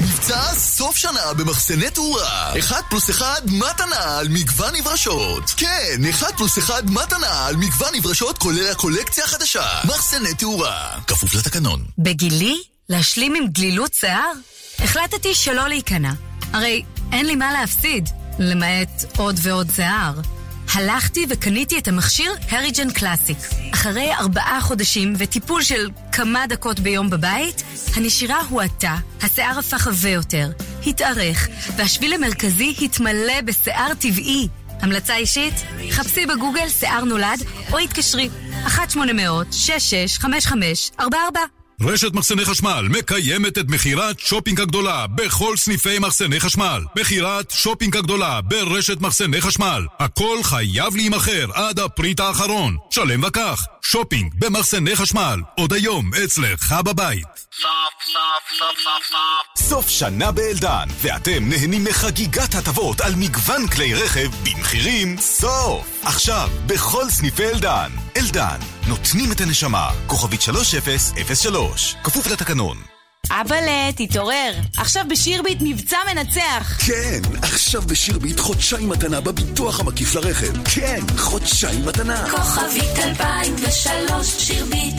סוף 0.54 0.96
שנה 0.96 1.34
במחסני 1.36 1.90
תאורה. 1.90 2.58
אחד 2.58 2.80
פלוס 2.90 3.10
אחד 3.10 3.40
מתנה 3.46 4.18
על 4.18 4.28
מגוון 4.28 4.74
נברשות. 4.74 5.50
כן, 5.56 6.00
אחד 6.10 6.30
פלוס 6.36 6.58
אחד 6.58 6.90
מתנה 6.90 7.46
על 7.46 7.56
מגוון 7.56 7.94
נברשות 7.94 8.38
כולל 8.38 8.70
הקולקציה 8.72 9.24
החדשה. 9.24 9.66
מחסני 9.84 10.34
תאורה. 10.34 10.98
כפוף 11.06 11.34
לתקנון. 11.34 11.84
בגילי? 11.98 12.62
להשלים 12.88 13.34
עם 13.34 13.46
גלילות 13.46 13.94
שיער? 13.94 14.32
החלטתי 14.78 15.34
שלא 15.34 15.68
להיכנע. 15.68 16.12
הרי 16.52 16.82
אין 17.12 17.26
לי 17.26 17.36
מה 17.36 17.52
להפסיד, 17.52 18.08
למעט 18.38 19.04
עוד 19.16 19.36
ועוד 19.42 19.70
שיער. 19.76 20.12
הלכתי 20.74 21.26
וקניתי 21.28 21.78
את 21.78 21.88
המכשיר 21.88 22.32
הריג'ן 22.50 22.90
קלאסיק. 22.90 23.38
אחרי 23.74 24.14
ארבעה 24.14 24.60
חודשים 24.60 25.12
וטיפול 25.18 25.62
של 25.62 25.90
כמה 26.12 26.46
דקות 26.46 26.80
ביום 26.80 27.10
בבית, 27.10 27.62
הנשירה 27.96 28.40
הואטה, 28.48 28.96
השיער 29.22 29.58
הפך 29.58 29.86
עבה 29.86 30.08
יותר, 30.08 30.50
התארך, 30.86 31.48
והשביל 31.76 32.12
המרכזי 32.12 32.74
התמלא 32.82 33.40
בשיער 33.44 33.94
טבעי. 33.94 34.48
המלצה 34.80 35.16
אישית? 35.16 35.54
חפשי 35.90 36.26
בגוגל 36.26 36.68
שיער 36.68 37.04
נולד, 37.04 37.42
או 37.72 37.78
התקשרי 37.78 38.28
1-800-665544 38.66 41.59
רשת 41.82 42.12
מחסני 42.12 42.44
חשמל 42.44 42.88
מקיימת 42.90 43.58
את 43.58 43.68
מכירת 43.68 44.20
שופינג 44.20 44.60
הגדולה 44.60 45.06
בכל 45.06 45.56
סניפי 45.56 45.98
מחסני 45.98 46.40
חשמל. 46.40 46.82
מכירת 46.98 47.50
שופינג 47.50 47.96
הגדולה 47.96 48.40
ברשת 48.40 49.00
מחסני 49.00 49.40
חשמל. 49.40 49.86
הכל 49.98 50.38
חייב 50.42 50.96
להימכר 50.96 51.46
עד 51.54 51.78
הפריט 51.78 52.20
האחרון. 52.20 52.76
שלם 52.90 53.22
וקח, 53.22 53.64
שופינג 53.82 54.32
במחסני 54.38 54.96
חשמל. 54.96 55.40
עוד 55.56 55.72
היום 55.72 56.10
אצלך 56.24 56.74
בבית. 56.84 57.26
סוף 59.56 59.88
שנה 59.88 60.32
באלדן, 60.32 60.88
ואתם 61.00 61.48
נהנים 61.48 61.84
מחגיגת 61.84 62.54
הטבות 62.54 63.00
על 63.00 63.12
מגוון 63.16 63.68
כלי 63.68 63.94
רכב 63.94 64.30
במחירים 64.44 65.16
סוף. 65.18 66.00
עכשיו, 66.02 66.48
בכל 66.66 67.10
סניפי 67.10 67.48
אלדן. 67.48 67.90
אלדן, 68.16 68.58
נותנים 68.88 69.32
את 69.32 69.40
הנשמה. 69.40 69.90
כוכבית 70.06 70.40
3003, 70.40 71.96
כפוף 72.04 72.26
לתקנון. 72.26 72.99
אבאלה, 73.30 73.92
תתעורר. 73.96 74.52
עכשיו 74.76 75.04
בשירביט 75.10 75.58
מבצע 75.60 75.96
מנצח. 76.14 76.78
כן, 76.86 77.20
עכשיו 77.42 77.82
בשירביט 77.82 78.40
חודשיים 78.40 78.88
מתנה 78.88 79.20
בביטוח 79.20 79.80
המקיף 79.80 80.14
לרכב. 80.14 80.64
כן, 80.64 81.00
חודשיים 81.16 81.86
מתנה. 81.86 82.30
כוכבית 82.30 82.98
2003 82.98 84.26
שירביט. 84.38 84.94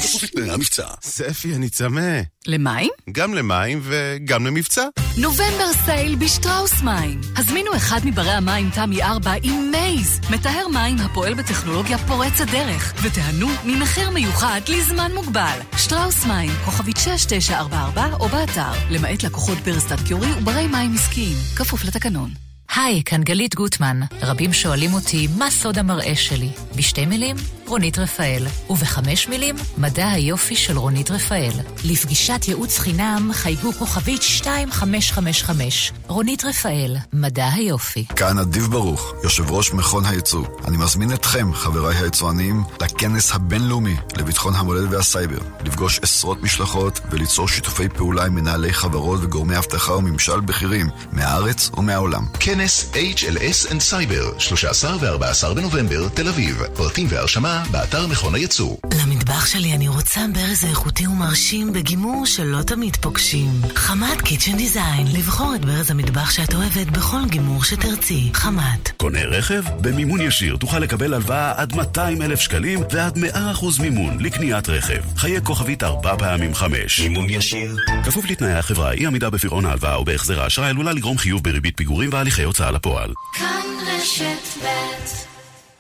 המבצע. 0.52 0.88
ספי, 1.02 1.56
אני 1.56 1.70
צמא. 1.70 2.22
למים? 2.48 2.90
גם 3.12 3.34
למים 3.34 3.82
וגם 3.84 4.46
למבצע. 4.46 4.86
November 5.18 5.74
sale 5.86 6.16
בשטראוס 6.16 6.82
מים. 6.82 7.22
הזמינו 7.38 7.76
אחד 7.76 8.00
מברי 8.06 8.32
המים 8.32 8.70
תמי 8.70 9.04
4 9.04 9.34
עם 9.44 9.72
Maze, 9.72 10.20
מטהר 10.30 10.68
מים 10.68 10.98
הפועל 10.98 11.34
בטכנולוגיה 11.34 11.98
פורצת 11.98 12.46
דרך, 12.52 12.94
ותיהנו 13.04 13.48
ממחיר 13.66 14.10
מיוחד 14.10 14.62
לזמן 14.68 15.12
מוגבל. 15.16 15.60
שטראוס 15.78 16.26
מים, 16.26 16.52
כוכבית 16.66 16.98
6944 16.98 18.11
או 18.20 18.28
באתר, 18.30 18.72
למעט 18.90 19.24
לקוחות 19.24 19.58
ברסטאט 19.58 20.00
קיורי 20.08 20.32
וברי 20.32 20.68
מים 20.68 20.94
עסקיים, 20.94 21.38
כפוף 21.56 21.84
לתקנון. 21.84 22.30
היי, 22.76 23.04
כאן 23.04 23.24
גלית 23.24 23.56
גוטמן. 23.56 24.00
רבים 24.22 24.54
שואלים 24.54 24.94
אותי 24.94 25.28
מה 25.38 25.52
סוד 25.52 25.78
המראה 25.78 26.16
שלי. 26.16 26.50
בשתי 26.76 27.06
מילים, 27.06 27.36
רונית 27.72 28.00
רפאל. 28.00 28.48
ובחמש 28.70 29.28
מילים, 29.28 29.56
מדע 29.78 30.10
היופי 30.10 30.56
של 30.56 30.78
רונית 30.78 31.12
רפאל. 31.12 31.52
לפגישת 31.84 32.48
ייעוץ 32.48 32.80
חינם 32.80 33.30
חייגו 33.34 33.74
כוכבית 33.74 34.22
2555. 34.22 35.92
רונית 36.08 36.46
רפאל, 36.46 36.96
מדע 37.14 37.48
היופי. 37.54 38.06
כאן 38.16 38.40
אדיב 38.40 38.64
ברוך, 38.64 39.14
יושב 39.24 39.52
ראש 39.52 39.74
מכון 39.74 40.06
הייצוא. 40.06 40.46
אני 40.68 40.78
מזמין 40.78 41.14
אתכם, 41.14 41.54
חבריי 41.54 41.98
היצואנים, 41.98 42.64
לכנס 42.82 43.32
הבינלאומי 43.32 43.96
לביטחון 44.18 44.56
המולדת 44.56 44.90
והסייבר. 44.92 45.40
לפגוש 45.66 46.00
עשרות 46.00 46.44
משלחות 46.44 47.00
וליצור 47.12 47.48
שיתופי 47.48 47.90
פעולה 47.90 48.26
עם 48.26 48.36
מנהלי 48.36 48.74
חברות 48.74 49.20
וגורמי 49.24 49.58
אבטחה 49.58 49.94
וממשל 49.94 50.40
בכירים 50.40 50.90
מהארץ 51.12 51.70
ומהעולם. 51.78 52.26
כנס 52.40 52.92
HLS 52.94 53.68
and 53.70 53.92
Cyber, 53.92 54.40
13 54.40 54.98
ו-14 55.02 55.54
בנובמבר, 55.54 56.10
תל 56.10 56.28
אביב. 56.28 56.64
פרטים 56.76 57.08
והרשמה 57.10 57.61
באתר 57.72 58.08
מכון 58.08 58.36
הייצוא. 58.36 58.78
למטבח 59.02 59.46
שלי 59.46 59.74
אני 59.74 59.88
רוצה 59.88 60.22
ברז 60.34 60.66
איכותי 60.66 61.08
ומרשים 61.08 61.74
בגימור 61.74 62.26
שלא 62.26 62.62
תמיד 62.62 62.96
פוגשים. 62.96 63.50
חמת 63.76 64.22
קיצ'ן 64.22 64.58
דיזיין, 64.58 65.08
לבחור 65.08 65.56
את 65.56 65.66
ברז 65.66 65.92
המטבח 65.92 66.32
שאת 66.32 66.54
אוהבת 66.54 66.88
בכל 66.88 67.26
גימור 67.30 67.64
שתרצי. 67.64 68.30
חמת. 68.34 68.92
קונה 68.98 69.24
רכב? 69.24 69.64
במימון 69.82 70.22
ישיר 70.22 70.58
תוכל 70.58 70.80
לקבל 70.80 71.14
הלוואה 71.14 71.54
עד 71.56 71.76
200 71.76 72.22
אלף 72.22 72.40
שקלים 72.40 72.80
ועד 72.92 73.18
100% 73.18 73.82
מימון 73.82 74.20
לקניית 74.20 74.70
רכב. 74.70 75.02
חיי 75.18 75.42
כוכבית 75.42 75.84
ארבע 75.84 76.18
פעמים 76.18 76.56
חמש. 76.56 77.00
מימון 77.00 77.30
ישיר. 77.30 77.76
כפוף 78.04 78.26
לתנאי 78.26 78.54
החברה, 78.54 78.92
אי 78.92 79.06
עמידה 79.06 79.30
בפירעון 79.30 79.66
ההלוואה 79.66 79.96
או 79.96 80.06
בהחזר 80.06 80.42
האשראי 80.42 80.70
עלולה 80.70 80.94
לגרום 80.94 81.18
חיוב 81.18 81.44
בריבית 81.44 81.78
פיגורים 81.78 82.10
והליכי 82.14 82.44
הוצאה 82.44 82.72
לפועל. 82.72 83.14
כאן 83.34 83.62
רשת 83.88 84.64
ב' 84.64 85.31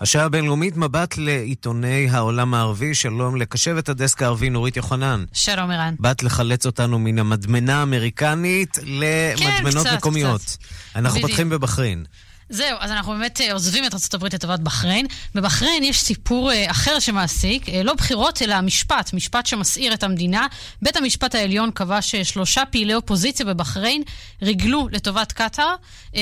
השעה 0.01 0.25
הבינלאומית 0.25 0.77
מבט 0.77 1.17
לעיתוני 1.17 2.09
העולם 2.09 2.53
הערבי. 2.53 2.95
שלום 2.95 3.35
לקשבת 3.35 3.89
הדסק 3.89 4.21
הערבי 4.21 4.49
נורית 4.49 4.77
יוחנן. 4.77 5.23
שלום 5.33 5.71
ערן. 5.71 5.95
באת 5.99 6.23
לחלץ 6.23 6.65
אותנו 6.65 6.99
מן 6.99 7.19
המדמנה 7.19 7.79
האמריקנית 7.79 8.77
למדמנות 8.77 9.83
כן, 9.83 9.89
קצת, 9.89 9.97
מקומיות. 9.97 10.41
קצת. 10.41 10.57
אנחנו 10.95 11.15
בדיוק. 11.17 11.29
פותחים 11.29 11.49
בבחריין. 11.49 12.03
זהו, 12.51 12.77
אז 12.79 12.91
אנחנו 12.91 13.11
באמת 13.11 13.41
אה, 13.41 13.53
עוזבים 13.53 13.85
את 13.85 13.93
ארה"ב 13.93 14.25
לטובת 14.25 14.59
בחריין. 14.59 15.05
בבחריין 15.35 15.83
יש 15.83 16.01
סיפור 16.01 16.51
אה, 16.51 16.71
אחר 16.71 16.99
שמעסיק, 16.99 17.69
אה, 17.69 17.83
לא 17.83 17.93
בחירות, 17.93 18.41
אלא 18.41 18.61
משפט, 18.61 19.13
משפט 19.13 19.45
שמסעיר 19.45 19.93
את 19.93 20.03
המדינה. 20.03 20.47
בית 20.81 20.97
המשפט 20.97 21.35
העליון 21.35 21.71
קבע 21.71 22.01
ששלושה 22.01 22.65
פעילי 22.65 22.93
אופוזיציה 22.95 23.45
בבחריין 23.45 24.03
ריגלו 24.41 24.87
לטובת 24.91 25.31
קטאר 25.31 25.75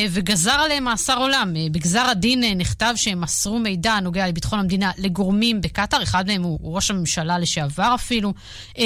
וגזר 0.10 0.52
עליהם 0.52 0.84
מאסר 0.84 1.18
עולם. 1.18 1.54
בגזר 1.72 2.02
הדין 2.02 2.44
נכתב 2.58 2.94
שהם 2.96 3.22
מסרו 3.22 3.60
מידע 3.60 3.94
הנוגע 3.94 4.28
לביטחון 4.28 4.60
המדינה 4.60 4.92
לגורמים 4.98 5.62
בקטאר, 5.62 6.04
אחד 6.04 6.28
מהם 6.28 6.44
הוא 6.44 6.76
ראש 6.76 6.92
הממשלה 6.92 7.40
לשעבר 7.40 7.92
אפילו, 7.96 8.34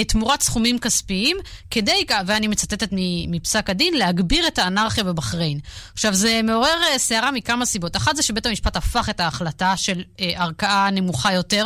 תמורת 0.07 0.41
סכומים 0.41 0.79
כספיים, 0.79 1.37
כדי, 1.71 2.05
ואני 2.25 2.47
מצטטת 2.47 2.89
מפסק 3.27 3.69
הדין, 3.69 3.93
להגביר 3.93 4.47
את 4.47 4.59
האנרכיה 4.59 5.03
בבחריין. 5.03 5.59
עכשיו, 5.93 6.13
זה 6.13 6.41
מעורר 6.43 6.79
סערה 6.97 7.31
מכמה 7.33 7.65
סיבות. 7.65 7.95
אחת 7.95 8.15
זה 8.15 8.23
שבית 8.23 8.45
המשפט 8.45 8.75
הפך 8.75 9.09
את 9.09 9.19
ההחלטה 9.19 9.77
של 9.77 10.03
אה, 10.19 10.31
ערכאה 10.35 10.89
נמוכה 10.91 11.33
יותר. 11.33 11.65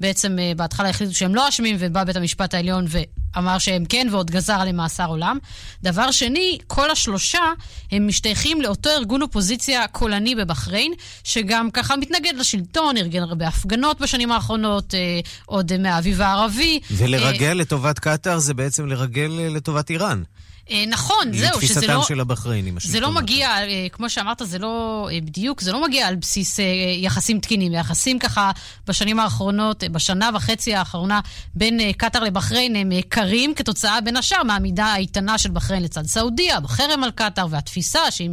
בעצם 0.00 0.38
אה, 0.38 0.52
בהתחלה 0.56 0.88
החליטו 0.88 1.14
שהם 1.14 1.34
לא 1.34 1.48
אשמים, 1.48 1.76
ובא 1.78 2.04
בית 2.04 2.16
המשפט 2.16 2.54
העליון 2.54 2.86
ואמר 2.88 3.58
שהם 3.58 3.84
כן, 3.84 4.06
ועוד 4.10 4.30
גזר 4.30 4.52
עליהם 4.52 4.76
מאסר 4.76 5.06
עולם. 5.06 5.38
דבר 5.82 6.10
שני, 6.10 6.58
כל 6.66 6.90
השלושה 6.90 7.52
הם 7.92 8.06
משתייכים 8.06 8.62
לאותו 8.62 8.90
ארגון 8.90 9.22
אופוזיציה 9.22 9.88
קולני 9.88 10.34
בבחריין, 10.34 10.92
שגם 11.24 11.70
ככה 11.70 11.96
מתנגד 11.96 12.32
לשלטון, 12.36 12.96
ארגן 12.96 13.22
הרבה 13.22 13.48
הפגנות 13.48 14.00
בשנים 14.00 14.32
האחרונות, 14.32 14.94
אה, 14.94 15.20
עוד 15.46 15.72
אה, 15.72 15.78
מהאביב 15.78 16.20
הערבי. 16.20 16.80
ולרגל 16.90 17.52
לטובת 17.52 17.98
קטאר 17.98 18.38
זה 18.38 18.54
בעצם 18.54 18.86
לרגל 18.86 19.38
אה, 19.38 19.48
לטובת 19.48 19.90
איראן. 19.90 20.22
אה, 20.70 20.84
נכון, 20.88 21.32
זהו, 21.32 21.60
שזה 21.60 21.74
לתפיסתם 21.74 21.92
לא... 21.92 22.02
של 22.02 22.20
הבחריינים. 22.20 22.76
זה 22.80 23.00
לא 23.00 23.12
מגיע, 23.12 23.48
אה, 23.48 23.86
כמו 23.92 24.10
שאמרת, 24.10 24.42
זה 24.44 24.58
לא 24.58 25.08
אה, 25.12 25.20
בדיוק, 25.20 25.60
זה 25.60 25.72
לא 25.72 25.86
מגיע 25.86 26.06
על 26.06 26.16
בסיס 26.16 26.58
יחסים 26.96 27.40
תקינים. 27.40 27.72
יחסים 27.72 28.18
ככה 28.18 28.50
בשנים 28.86 29.20
האחרונות, 29.20 29.84
בשנה 29.92 30.30
וחצי 30.34 30.74
האחרונה 30.74 31.20
בין 31.54 31.92
קטאר 31.92 32.24
לבחריין 32.24 32.76
הם 32.76 32.92
קרים 33.08 33.54
כתוצאה 33.54 34.00
בין 34.00 34.16
השאר 34.16 34.42
מהעמידה 34.42 34.86
האיתנה 34.86 35.38
של 35.38 35.50
בחריין 35.50 35.82
לצד 35.82 36.06
סעודיה, 36.06 36.60
בחרם 36.60 37.04
על 37.04 37.10
קטאר 37.10 37.46
והתפיסה 37.50 38.10
שהיא 38.10 38.30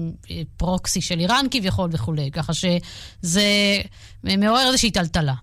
פרוקסי 0.58 1.02
של 1.02 1.20
איראן 1.20 1.46
כביכול 1.52 1.90
וכולי. 1.94 2.32
ככה 2.32 2.54
שזה 2.54 3.44
מעורר 4.24 4.68
איזושהי 4.68 4.92
טלטלה. 4.92 5.34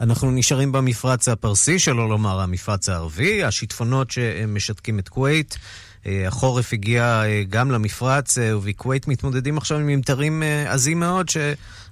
אנחנו 0.00 0.30
נשארים 0.30 0.72
במפרץ 0.72 1.28
הפרסי, 1.28 1.78
שלא 1.78 2.08
לומר 2.08 2.40
המפרץ 2.40 2.88
הערבי, 2.88 3.44
השיטפונות 3.44 4.10
שמשתקים 4.10 4.98
את 4.98 5.08
כווית. 5.08 5.58
אה, 6.06 6.28
החורף 6.28 6.72
הגיע 6.72 7.22
אה, 7.24 7.42
גם 7.48 7.70
למפרץ, 7.70 8.38
אה, 8.38 8.58
ובכווית 8.58 9.08
מתמודדים 9.08 9.58
עכשיו 9.58 9.78
עם 9.78 9.86
ממטרים 9.86 10.42
עזים 10.66 11.00
מאוד, 11.00 11.30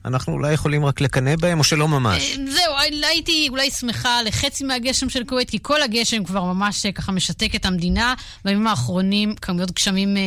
שאנחנו 0.02 0.32
אולי 0.32 0.52
יכולים 0.52 0.84
רק 0.84 1.00
לקנא 1.00 1.36
בהם, 1.36 1.58
או 1.58 1.64
שלא 1.64 1.88
ממש. 1.88 2.38
אה, 2.38 2.44
זהו, 2.50 2.74
הייתי 3.10 3.46
אולי 3.50 3.70
שמחה 3.70 4.22
לחצי 4.22 4.64
מהגשם 4.64 5.08
של 5.08 5.24
כווית, 5.24 5.50
כי 5.50 5.58
כל 5.62 5.82
הגשם 5.82 6.24
כבר 6.24 6.44
ממש 6.44 6.86
אה, 6.86 6.92
ככה 6.92 7.12
משתק 7.12 7.54
את 7.54 7.66
המדינה. 7.66 8.14
בימים 8.44 8.66
האחרונים 8.66 9.34
כמויות 9.34 9.70
גשמים 9.70 10.16
אה, 10.16 10.22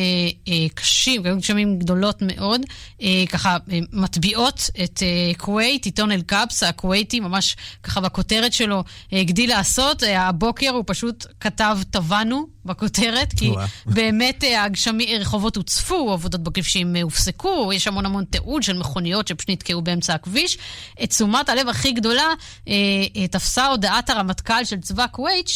אה, 0.48 0.68
קשים, 0.74 1.22
כמויות 1.22 1.38
גשמים 1.38 1.78
גדולות 1.78 2.22
מאוד, 2.22 2.60
אה, 3.02 3.24
ככה 3.28 3.56
אה, 3.72 3.78
מטביעות 3.92 4.70
את 4.84 5.02
אה, 5.02 5.34
כווית, 5.38 5.84
עיתון 5.84 6.12
אל-קאפס 6.12 6.62
הכוויתי, 6.62 7.20
ממש 7.20 7.56
ככה 7.82 8.00
בכותרת 8.00 8.52
שלו 8.52 8.84
אה, 9.12 9.20
הגדיל 9.20 9.50
לעשות. 9.50 10.02
אה, 10.02 10.28
הבוקר 10.28 10.70
הוא 10.70 10.84
פשוט 10.86 11.26
כתב 11.40 11.78
טבענו 11.90 12.46
בכותרת, 12.64 13.32
כי. 13.36 13.50
באמת 13.86 14.44
אה, 14.44 14.64
הגשמי, 14.64 15.18
רחובות 15.18 15.56
הוצפו, 15.56 16.12
עבודות 16.12 16.42
בכבישים 16.42 16.96
אה, 16.96 17.02
הופסקו, 17.02 17.70
יש 17.74 17.86
המון 17.86 18.06
המון 18.06 18.24
תיעוד 18.24 18.62
של 18.62 18.78
מכוניות 18.78 19.28
שפשוט 19.28 19.48
נתקעו 19.64 19.82
באמצע 19.82 20.14
הכביש. 20.14 20.58
את 21.02 21.10
תשומת 21.10 21.48
הלב 21.48 21.68
הכי 21.68 21.92
גדולה 21.92 22.28
אה, 22.68 22.74
אה, 23.16 23.28
תפסה 23.28 23.66
הודעת 23.66 24.10
הרמטכ"ל 24.10 24.64
של 24.64 24.80
צבא 24.80 25.06
כווית, 25.12 25.48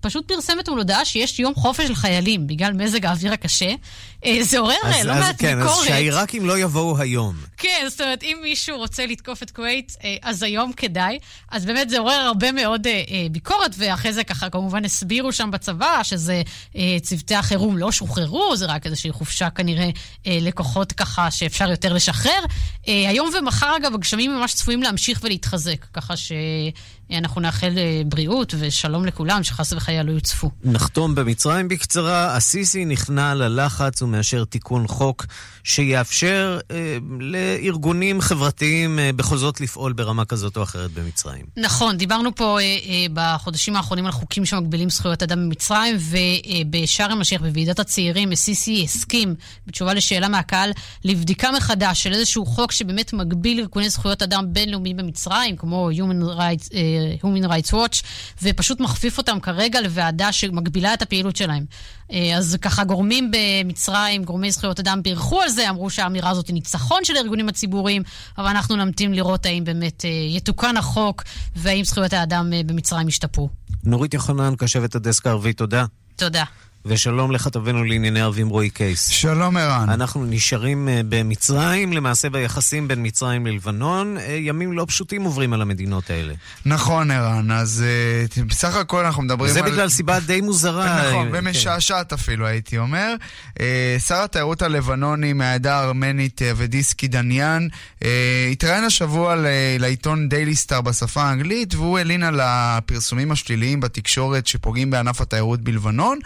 שפשוט 0.00 0.28
פרסם 0.28 0.60
אתמול 0.60 0.78
הודעה 0.78 1.04
שיש 1.04 1.38
יום 1.38 1.54
חופש 1.54 1.86
של 1.86 1.94
חיילים 1.94 2.46
בגלל 2.46 2.72
מזג 2.72 3.06
האוויר 3.06 3.32
הקשה. 3.32 3.70
אה, 4.24 4.38
זה 4.42 4.58
עורר 4.58 4.74
אז, 4.84 5.06
לא 5.06 5.12
אז, 5.12 5.18
מעט 5.18 5.36
כן, 5.38 5.58
ביקורת. 5.58 5.78
אז 5.78 5.84
שהעיראקים 5.84 6.46
לא 6.46 6.58
יבואו 6.58 6.98
היום. 6.98 7.34
כן, 7.56 7.86
זאת 7.88 8.00
אומרת, 8.00 8.22
אם 8.22 8.38
מישהו 8.42 8.76
רוצה 8.76 9.06
לתקוף 9.06 9.42
את 9.42 9.50
כווית, 9.50 9.96
אה, 10.04 10.16
אז 10.22 10.42
היום 10.42 10.72
כדאי. 10.72 11.18
אז 11.50 11.64
באמת 11.64 11.90
זה 11.90 11.98
עורר 11.98 12.12
הרבה 12.12 12.52
מאוד 12.52 12.86
אה, 12.86 13.26
ביקורת, 13.30 13.74
ואחרי 13.78 14.12
זה 14.12 14.24
ככה 14.24 14.50
כמובן 14.50 14.84
הסבירו 14.84 15.32
שם 15.32 15.50
בצבא 15.50 16.02
שזה 16.02 16.42
צוותי 17.02 17.34
החירום 17.34 17.78
לא 17.78 17.92
שוחררו, 17.92 18.56
זה 18.56 18.66
רק 18.66 18.86
איזושהי 18.86 19.12
חופשה 19.12 19.50
כנראה 19.50 19.90
אה, 20.26 20.38
לכוחות 20.40 20.92
ככה 20.92 21.30
שאפשר 21.30 21.70
יותר 21.70 21.92
לשחרר. 21.92 22.44
היום 22.86 23.30
ומחר, 23.38 23.76
אגב, 23.76 23.94
הגשמים 23.94 24.36
ממש 24.36 24.54
צפויים 24.54 24.82
להמשיך 24.82 25.20
ולהתחזק, 25.22 25.86
ככה 25.92 26.14
שאנחנו 27.12 27.40
נאחל 27.40 27.78
אה, 27.78 28.02
בריאות 28.06 28.54
ושלום 28.58 29.04
לכולם, 29.04 29.42
שחס 29.42 29.72
וחלילה 29.72 30.02
לא 30.02 30.12
יוצפו. 30.12 30.50
נחתום 30.64 31.14
במצרים 31.14 31.68
בקצרה. 31.68 32.36
הסיסי 32.36 32.84
נכנע 32.84 33.34
ללחץ 33.34 34.02
ומאשר 34.02 34.44
תיקון 34.44 34.86
חוק 34.86 35.26
שיאפשר 35.64 36.58
אה, 36.70 36.98
לארגונים 37.20 38.20
חברתיים 38.20 38.98
אה, 38.98 39.12
בכל 39.12 39.36
זאת 39.36 39.60
לפעול 39.60 39.92
ברמה 39.92 40.24
כזאת 40.24 40.56
או 40.56 40.62
אחרת 40.62 40.90
במצרים. 40.90 41.44
נכון, 41.56 41.96
דיברנו 41.96 42.34
פה 42.34 42.58
אה, 42.60 42.64
אה, 42.64 43.06
בחודשים 43.14 43.76
האחרונים 43.76 44.06
על 44.06 44.12
חוקים 44.12 44.44
שמגבילים 44.44 44.90
זכויות 44.90 45.22
אדם 45.22 45.38
במצרים, 45.38 45.96
ובשארם 46.00 47.20
א-שייח, 47.20 47.42
בוועידת 47.42 47.78
הצעירים, 47.78 48.34
סיסי 48.34 48.84
הסכים, 48.84 49.34
בתשובה 49.66 49.94
לשאלה 49.94 50.28
מהקהל, 50.28 50.70
לבדיקה 51.04 51.50
מחדש 51.56 52.02
של 52.02 52.12
איזשהו 52.12 52.46
חוק 52.46 52.72
שבאמת 52.72 53.12
מגביל 53.12 53.60
ארגוני 53.60 53.90
זכויות 53.90 54.22
אדם 54.22 54.44
בינלאומיים 54.52 54.96
במצרים, 54.96 55.56
כמו 55.56 55.90
Human 55.90 56.38
Rights, 56.38 56.74
אה, 56.74 56.99
Human 57.22 57.46
Rights 57.46 57.72
Watch, 57.72 58.04
ופשוט 58.42 58.80
מכפיף 58.80 59.18
אותם 59.18 59.40
כרגע 59.40 59.80
לוועדה 59.80 60.32
שמגבילה 60.32 60.94
את 60.94 61.02
הפעילות 61.02 61.36
שלהם. 61.36 61.64
אה, 62.12 62.36
אז 62.36 62.56
ככה 62.62 62.84
גורמים 62.84 63.30
במצרים, 63.30 64.24
גורמי 64.24 64.50
זכויות 64.50 64.80
אדם 64.80 65.02
בירכו 65.02 65.40
על 65.40 65.48
זה, 65.48 65.70
אמרו 65.70 65.90
שהאמירה 65.90 66.30
הזאת 66.30 66.46
היא 66.46 66.54
ניצחון 66.54 67.04
של 67.04 67.16
הארגונים 67.16 67.48
הציבוריים, 67.48 68.02
אבל 68.38 68.46
אנחנו 68.46 68.76
נמתין 68.76 69.14
לראות 69.14 69.46
האם 69.46 69.64
באמת 69.64 70.04
אה, 70.04 70.10
יתוקן 70.10 70.76
החוק 70.76 71.22
והאם 71.56 71.84
זכויות 71.84 72.12
האדם 72.12 72.52
אה, 72.52 72.60
במצרים 72.66 73.08
ישתפרו. 73.08 73.48
נורית 73.84 74.14
יוחנן, 74.14 74.54
קשבת 74.58 74.94
הדסק 74.94 75.26
הערבי, 75.26 75.52
תודה. 75.52 75.84
תודה. 76.16 76.44
ושלום 76.84 77.32
לכתבנו 77.32 77.84
לענייני 77.84 78.20
ערבים 78.20 78.48
רועי 78.48 78.70
קייס. 78.70 79.08
שלום 79.08 79.56
ערן. 79.56 79.88
אנחנו 79.88 80.24
נשארים 80.24 80.88
אה, 80.88 81.00
במצרים, 81.08 81.92
למעשה 81.92 82.30
ביחסים 82.30 82.88
בין 82.88 83.06
מצרים 83.06 83.46
ללבנון. 83.46 84.18
אה, 84.18 84.32
ימים 84.40 84.72
לא 84.72 84.84
פשוטים 84.88 85.22
עוברים 85.22 85.52
על 85.52 85.62
המדינות 85.62 86.10
האלה. 86.10 86.34
נכון 86.66 87.10
ערן, 87.10 87.50
אז 87.50 87.84
uh, 88.36 88.42
בסך 88.44 88.76
הכל 88.76 89.04
אנחנו 89.04 89.22
מדברים 89.22 89.52
זה 89.52 89.60
על... 89.60 89.66
זה 89.66 89.72
בגלל 89.72 89.88
סיבה 89.88 90.20
די 90.20 90.40
מוזרה. 90.40 91.02
נכון, 91.08 91.28
ומשעשעת 91.32 92.08
כן. 92.08 92.14
אפילו 92.14 92.46
הייתי 92.46 92.78
אומר. 92.78 93.14
שר 93.98 94.22
התיירות 94.22 94.62
הלבנוני 94.62 95.32
מהעדה 95.32 95.78
הארמנית 95.78 96.40
ודיסקי 96.56 97.08
דניאן 97.08 97.66
התראיין 98.52 98.84
השבוע 98.84 99.34
לעיתון 99.78 100.28
דיילי 100.28 100.56
סטאר 100.56 100.80
בשפה 100.80 101.22
האנגלית, 101.22 101.74
והוא 101.74 101.98
הלין 101.98 102.22
על 102.22 102.40
הפרסומים 102.42 103.32
השליליים 103.32 103.80
בתקשורת 103.80 104.46
שפוגעים 104.46 104.90
בענף 104.90 105.20
התיירות 105.20 105.60
בלבנון. 105.60 106.18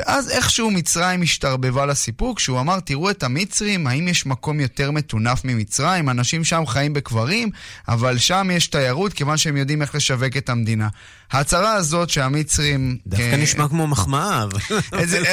ואז 0.00 0.30
איכשהו 0.30 0.70
מצרים 0.70 1.22
השתרבבה 1.22 1.86
לסיפור, 1.86 2.36
כשהוא 2.36 2.60
אמר, 2.60 2.80
תראו 2.80 3.10
את 3.10 3.22
המצרים, 3.22 3.86
האם 3.86 4.08
יש 4.08 4.26
מקום 4.26 4.60
יותר 4.60 4.90
מטונף 4.90 5.44
ממצרים? 5.44 6.10
אנשים 6.10 6.44
שם 6.44 6.66
חיים 6.66 6.92
בקברים, 6.92 7.50
אבל 7.88 8.18
שם 8.18 8.48
יש 8.52 8.66
תיירות, 8.66 9.12
כיוון 9.12 9.36
שהם 9.36 9.56
יודעים 9.56 9.82
איך 9.82 9.94
לשווק 9.94 10.36
את 10.36 10.48
המדינה. 10.48 10.88
ההצהרה 11.32 11.72
הזאת 11.72 12.10
שהמצרים... 12.10 12.96
דווקא 13.06 13.36
נשמע 13.36 13.68
כמו 13.68 13.86
מחמאה, 13.86 14.42
אבל... 14.42 14.58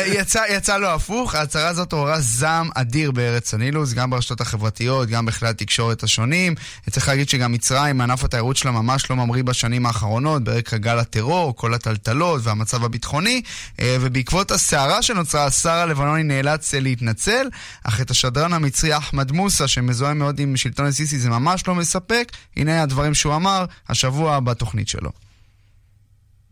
יצא, 0.05 0.43
יצא 0.49 0.77
לו 0.77 0.87
הפוך, 0.87 1.35
ההצהרה 1.35 1.69
הזאת 1.69 1.93
עוררה 1.93 2.21
זעם 2.21 2.69
אדיר 2.75 3.11
בארץ 3.11 3.53
הנילוס, 3.53 3.93
גם 3.93 4.09
ברשתות 4.09 4.41
החברתיות, 4.41 5.09
גם 5.09 5.25
בכלי 5.25 5.49
התקשורת 5.49 6.03
השונים. 6.03 6.55
צריך 6.89 7.07
להגיד 7.07 7.29
שגם 7.29 7.51
מצרים, 7.51 8.01
ענף 8.01 8.23
התיירות 8.23 8.57
שלה 8.57 8.71
ממש 8.71 9.09
לא 9.09 9.15
ממריא 9.15 9.43
בשנים 9.43 9.85
האחרונות, 9.85 10.43
ברקע 10.43 10.77
גל 10.77 10.99
הטרור, 10.99 11.55
כל 11.55 11.73
הטלטלות 11.73 12.41
והמצב 12.43 12.83
הביטחוני, 12.83 13.41
ובעקבות 13.81 14.51
הסערה 14.56 15.02
שנוצרה, 15.02 15.44
השר 15.44 15.70
הלבנוני 15.70 16.22
נאלץ 16.22 16.74
להתנצל, 16.74 17.48
אך 17.84 18.00
את 18.00 18.10
השדרן 18.10 18.52
המצרי 18.52 18.96
אחמד 18.96 19.32
מוסא, 19.32 19.66
שמזוהה 19.66 20.14
מאוד 20.14 20.38
עם 20.38 20.56
שלטון 20.56 20.86
א-סיסי, 20.86 21.18
זה 21.18 21.30
ממש 21.30 21.68
לא 21.68 21.74
מספק. 21.74 22.32
הנה 22.56 22.82
הדברים 22.82 23.14
שהוא 23.14 23.36
אמר 23.36 23.64
השבוע 23.88 24.40
בתוכנית 24.40 24.88
שלו. 24.88 25.10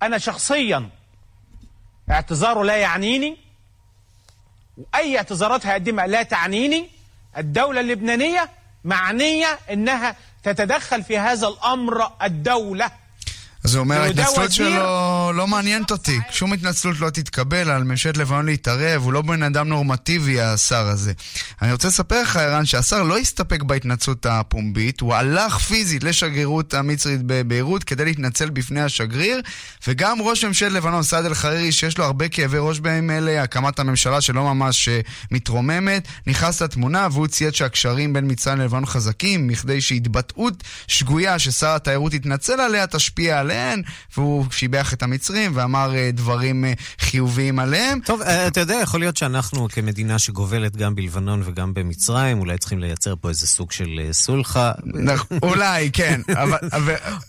أنا 0.02 0.18
شخصيا 0.18 0.88
اعتذاره 2.10 2.64
لا 2.64 2.76
يعنيني 2.76 3.36
وأي 4.76 5.16
اعتذارات 5.18 5.66
هقدمها 5.66 6.06
لا 6.06 6.22
تعنيني 6.22 6.88
الدولة 7.36 7.80
اللبنانية 7.80 8.50
معنية 8.84 9.58
أنها 9.72 10.16
تتدخل 10.42 11.02
في 11.02 11.18
هذا 11.18 11.48
الأمر 11.48 12.12
الدولة 12.22 12.90
אז 13.65 13.75
הוא 13.75 13.83
אומר, 13.83 14.01
ההתנצלות 14.01 14.51
שלו 14.51 15.31
לא 15.33 15.47
מעניינת 15.47 15.91
אותי. 15.91 16.19
שום 16.31 16.53
התנצלות 16.53 16.99
לא 16.99 17.09
תתקבל 17.09 17.69
על 17.69 17.83
ממשלת 17.83 18.17
לבנון 18.17 18.45
להתערב, 18.45 19.03
הוא 19.03 19.13
לא 19.13 19.21
בן 19.21 19.43
אדם 19.43 19.67
נורמטיבי, 19.67 20.41
השר 20.41 20.87
הזה. 20.87 21.13
אני 21.61 21.71
רוצה 21.71 21.87
לספר 21.87 22.21
לך, 22.21 22.37
ערן, 22.37 22.65
שהשר 22.65 23.03
לא 23.03 23.17
הסתפק 23.17 23.63
בהתנצלות 23.63 24.25
הפומבית, 24.25 25.01
הוא 25.01 25.13
הלך 25.13 25.57
פיזית 25.57 26.03
לשגרירות 26.03 26.73
המצרית 26.73 27.19
בביירות 27.23 27.83
כדי 27.83 28.05
להתנצל 28.05 28.49
בפני 28.49 28.81
השגריר, 28.81 29.41
וגם 29.87 30.21
ראש 30.21 30.45
ממשלת 30.45 30.71
לבנון, 30.71 31.03
סעד 31.03 31.25
אל-חרירי, 31.25 31.71
שיש 31.71 31.97
לו 31.97 32.05
הרבה 32.05 32.27
כאבי 32.27 32.57
ראש 32.59 32.79
בימים 32.79 33.11
אלה, 33.11 33.43
הקמת 33.43 33.79
הממשלה 33.79 34.21
שלא 34.21 34.43
ממש 34.43 34.89
מתרוממת, 35.31 36.07
נכנס 36.27 36.61
לתמונה 36.61 37.07
והוא 37.11 37.27
צייץ 37.27 37.53
שהקשרים 37.53 38.13
בין 38.13 38.31
מצרים 38.31 38.59
ללבנון 38.59 38.85
חזקים, 38.85 39.47
מכדי 39.47 39.81
שהתבטאות 39.81 40.63
שגויה 40.87 41.39
ששר 41.39 41.75
התיירות 41.75 42.13
יתנצל 42.13 42.59
עליה 42.59 42.87
תשפיע 42.87 43.39
עליה. 43.39 43.54
עליהן, 43.55 43.81
והוא 44.17 44.45
שיבח 44.51 44.93
את 44.93 45.03
המצרים 45.03 45.51
ואמר 45.55 45.93
דברים 46.13 46.65
חיוביים 46.99 47.59
עליהם. 47.59 47.99
טוב, 48.05 48.21
אתה 48.21 48.59
יודע, 48.59 48.75
יכול 48.83 48.99
להיות 48.99 49.17
שאנחנו 49.17 49.67
כמדינה 49.69 50.19
שגובלת 50.19 50.75
גם 50.75 50.95
בלבנון 50.95 51.41
וגם 51.45 51.73
במצרים, 51.73 52.39
אולי 52.39 52.57
צריכים 52.57 52.79
לייצר 52.79 53.15
פה 53.21 53.29
איזה 53.29 53.47
סוג 53.47 53.71
של 53.71 53.99
סולחה. 54.11 54.71
אולי, 55.43 55.91
כן. 55.93 56.21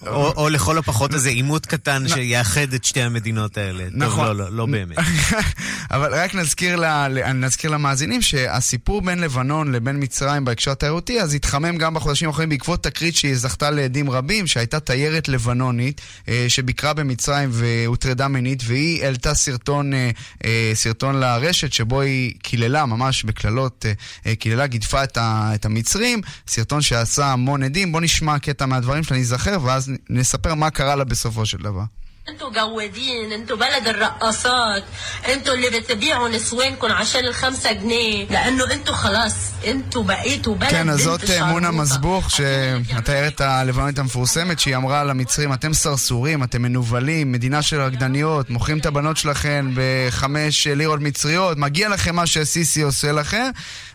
או 0.06 0.48
לכל 0.48 0.78
הפחות 0.78 1.14
איזה 1.14 1.28
עימות 1.28 1.66
קטן 1.66 2.08
שיאחד 2.08 2.72
את 2.72 2.84
שתי 2.84 3.02
המדינות 3.02 3.58
האלה. 3.58 3.84
נכון. 3.92 4.26
טוב, 4.26 4.46
לא 4.50 4.66
באמת. 4.66 4.98
אבל 5.90 6.14
רק 6.14 6.34
נזכיר 6.34 7.70
למאזינים 7.70 8.22
שהסיפור 8.22 9.02
בין 9.02 9.18
לבנון 9.18 9.72
לבין 9.72 10.02
מצרים 10.02 10.44
בהקשר 10.44 10.70
התיירותי, 10.70 11.20
אז 11.20 11.34
התחמם 11.34 11.78
גם 11.78 11.94
בחודשים 11.94 12.28
האחרונים 12.28 12.48
בעקבות 12.48 12.82
תקרית 12.82 13.16
שהיא 13.16 13.36
זכתה 13.36 13.70
לעדים 13.70 14.10
רבים, 14.10 14.46
שהייתה 14.46 14.80
תיירת 14.80 15.28
לבנונית. 15.28 16.00
שביקרה 16.48 16.92
במצרים 16.92 17.48
והוטרדה 17.52 18.28
מינית, 18.28 18.62
והיא 18.66 19.04
העלתה 19.04 19.34
סרטון, 19.34 19.92
סרטון 20.74 21.20
לרשת 21.20 21.72
שבו 21.72 22.00
היא 22.00 22.34
קיללה, 22.42 22.86
ממש 22.86 23.24
בקללות, 23.24 23.84
קיללה, 24.38 24.66
גידפה 24.66 25.04
את 25.14 25.64
המצרים, 25.64 26.20
סרטון 26.48 26.82
שעשה 26.82 27.26
המון 27.26 27.62
עדים. 27.62 27.92
בואו 27.92 28.02
נשמע 28.02 28.38
קטע 28.38 28.66
מהדברים 28.66 29.02
שלה, 29.02 29.18
נזכר, 29.18 29.58
ואז 29.62 29.92
נספר 30.10 30.54
מה 30.54 30.70
קרה 30.70 30.96
לה 30.96 31.04
בסופו 31.04 31.46
של 31.46 31.58
דבר. 31.58 31.82
انتوا 32.29 32.49
جوادين 32.49 33.31
انتوا 33.31 33.57
بلد 33.57 33.87
الرقاصات 33.87 34.83
انتوا 35.33 35.53
اللي 35.53 35.79
بتبيعوا 35.79 36.29
نسوانكم 36.29 36.91
عشان 36.91 37.25
الخمسة 37.25 37.71
جنيه 37.71 38.25
لانه 38.29 38.71
انتوا 38.73 38.95
خلاص 38.95 39.33
انتوا 39.67 40.03
بقيتوا 40.03 40.55
بلد 40.55 40.69
כן, 40.69 40.89
אז 40.89 40.99
זאת 40.99 41.21
מונה 41.47 41.71
מסבוך, 41.71 42.29
שהתיירת 42.31 43.41
הלבנונית 43.41 43.99
המפורסמת, 43.99 44.59
שהיא 44.59 44.75
אמרה 44.75 45.03
למצרים, 45.03 45.53
אתם 45.53 45.73
סרסורים, 45.73 46.43
אתם 46.43 46.61
מנוולים, 46.61 47.31
מדינה 47.31 47.61
של 47.61 47.81
רקדניות, 47.81 48.49
מוכרים 48.49 48.77
את 48.77 48.85
הבנות 48.85 49.17
שלכם 49.17 49.71
בחמש 49.75 50.67
לירות 50.67 50.99
מצריות, 50.99 51.57
מגיע 51.57 51.89
לכם 51.89 52.15
מה 52.15 52.25
שסיסי 52.25 52.81
עושה 52.81 53.11
לכם. 53.11 53.49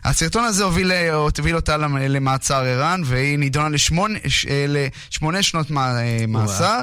הסרטון 0.04 0.44
הזה 0.44 0.64
הוביל, 0.64 0.92
הוביל 0.92 1.56
אותה 1.56 1.76
למעצר 1.76 2.64
ערן, 2.64 3.02
והיא 3.04 3.38
נידונה 3.38 3.68
לשמונה, 3.68 4.18
לשמונה 4.68 5.42
שנות 5.42 5.66
מאסר, 6.28 6.80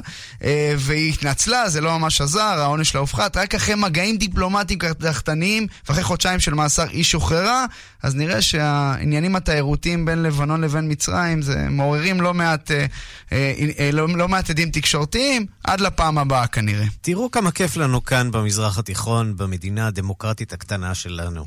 והיא 0.78 1.14
התנצלה, 1.14 1.37
זה 1.67 1.81
לא 1.81 1.99
ממש 1.99 2.21
עזר, 2.21 2.41
העונש 2.41 2.91
שלה 2.91 3.01
הופחת, 3.01 3.37
רק 3.37 3.55
אחרי 3.55 3.75
מגעים 3.75 4.17
דיפלומטיים 4.17 4.79
קדחתניים, 4.79 5.67
ואחרי 5.89 6.05
חודשיים 6.05 6.41
של 6.41 6.55
מאסר 6.55 6.89
היא 6.89 7.05
שוחררה, 7.05 7.65
אז 8.03 8.15
נראה 8.15 8.43
שהעניינים 8.43 9.37
התיירותיים 9.37 10.05
בין 10.05 10.23
לבנון 10.23 10.61
לבין 10.61 10.93
מצרים, 10.93 11.43
זה 11.43 11.67
מעוררים 11.71 12.21
לא 12.21 12.35
מעט, 12.35 12.71
אה, 12.71 12.87
אה, 13.33 13.91
לא, 13.93 14.09
לא 14.09 14.29
מעט 14.29 14.51
עדים 14.51 14.71
תקשורתיים, 14.71 15.47
עד 15.65 15.81
לפעם 15.81 16.19
הבאה 16.19 16.47
כנראה. 16.47 16.87
תראו 17.01 17.31
כמה 17.31 17.51
כיף 17.51 17.77
לנו 17.77 18.05
כאן 18.05 18.31
במזרח 18.31 18.79
התיכון, 18.79 19.37
במדינה 19.37 19.87
הדמוקרטית 19.87 20.53
הקטנה 20.53 20.95
שלנו. 20.95 21.45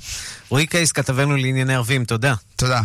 רועי 0.50 0.68
קייס, 0.68 0.92
כתבנו 0.92 1.36
לענייני 1.36 1.76
ערבים, 1.76 2.06
תודה. 2.06 2.34
תודה. 2.56 2.82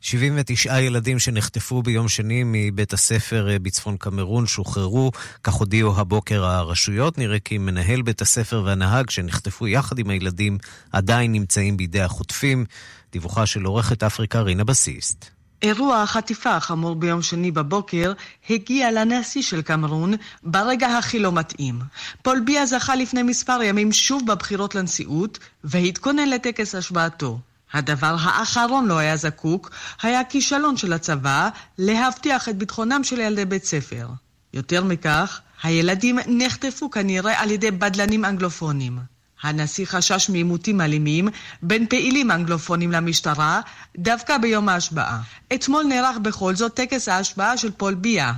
79 0.00 0.80
ילדים 0.80 1.18
שנחטפו 1.18 1.82
ביום 1.82 2.08
שני 2.08 2.42
מבית 2.44 2.92
הספר 2.92 3.48
בצפון 3.62 3.96
קמרון 3.96 4.46
שוחררו, 4.46 5.12
כך 5.44 5.52
הודיעו 5.52 6.00
הבוקר 6.00 6.44
הרשויות. 6.44 7.18
נראה 7.18 7.38
כי 7.38 7.58
מנהל 7.58 8.02
בית 8.02 8.22
הספר 8.22 8.62
והנהג 8.66 9.10
שנחטפו 9.10 9.68
יחד 9.68 9.98
עם 9.98 10.10
הילדים 10.10 10.58
עדיין 10.92 11.32
נמצאים 11.32 11.76
בידי 11.76 12.00
החוטפים. 12.00 12.64
דיווחה 13.12 13.46
של 13.46 13.64
עורכת 13.64 14.02
אפריקה 14.02 14.40
רינה 14.40 14.64
בסיסט. 14.64 15.30
אירוע 15.62 16.02
החטיפה 16.02 16.56
החמור 16.56 16.94
ביום 16.94 17.22
שני 17.22 17.50
בבוקר 17.50 18.12
הגיע 18.50 18.92
לנשיא 18.92 19.42
של 19.42 19.62
קמרון 19.62 20.14
ברגע 20.42 20.98
הכי 20.98 21.18
לא 21.18 21.32
מתאים. 21.32 21.78
פול 22.22 22.40
ביה 22.40 22.66
זכה 22.66 22.96
לפני 22.96 23.22
מספר 23.22 23.62
ימים 23.62 23.92
שוב 23.92 24.22
בבחירות 24.26 24.74
לנשיאות 24.74 25.38
והתכונן 25.64 26.28
לטקס 26.28 26.74
השבעתו. 26.74 27.38
הדבר 27.72 28.16
האחרון 28.20 28.86
לא 28.86 28.98
היה 28.98 29.16
זקוק 29.16 29.70
היה 30.02 30.24
כישלון 30.24 30.76
של 30.76 30.92
הצבא 30.92 31.48
להבטיח 31.78 32.48
את 32.48 32.56
ביטחונם 32.56 33.04
של 33.04 33.20
ילדי 33.20 33.44
בית 33.44 33.64
ספר. 33.64 34.06
יותר 34.54 34.84
מכך, 34.84 35.40
הילדים 35.62 36.18
נחטפו 36.26 36.90
כנראה 36.90 37.42
על 37.42 37.50
ידי 37.50 37.70
בדלנים 37.70 38.24
אנגלופונים. 38.24 38.98
הנשיא 39.42 39.86
חשש 39.86 40.30
מעימותים 40.30 40.80
אלימים 40.80 41.28
בין 41.62 41.86
פעילים 41.86 42.30
אנגלופונים 42.30 42.92
למשטרה 42.92 43.60
דווקא 43.98 44.38
ביום 44.38 44.68
ההשבעה. 44.68 45.20
אתמול 45.54 45.84
נערך 45.84 46.18
בכל 46.18 46.54
זאת 46.54 46.74
טקס 46.74 47.08
ההשבעה 47.08 47.56
של 47.56 47.70
פול 47.70 47.94
ביה. 47.94 48.32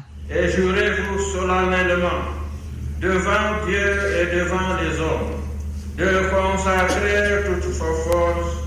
de 5.99 6.31
consacrer 6.31 7.45
toutes 7.47 7.67
vos 7.79 7.99
forces 8.07 8.62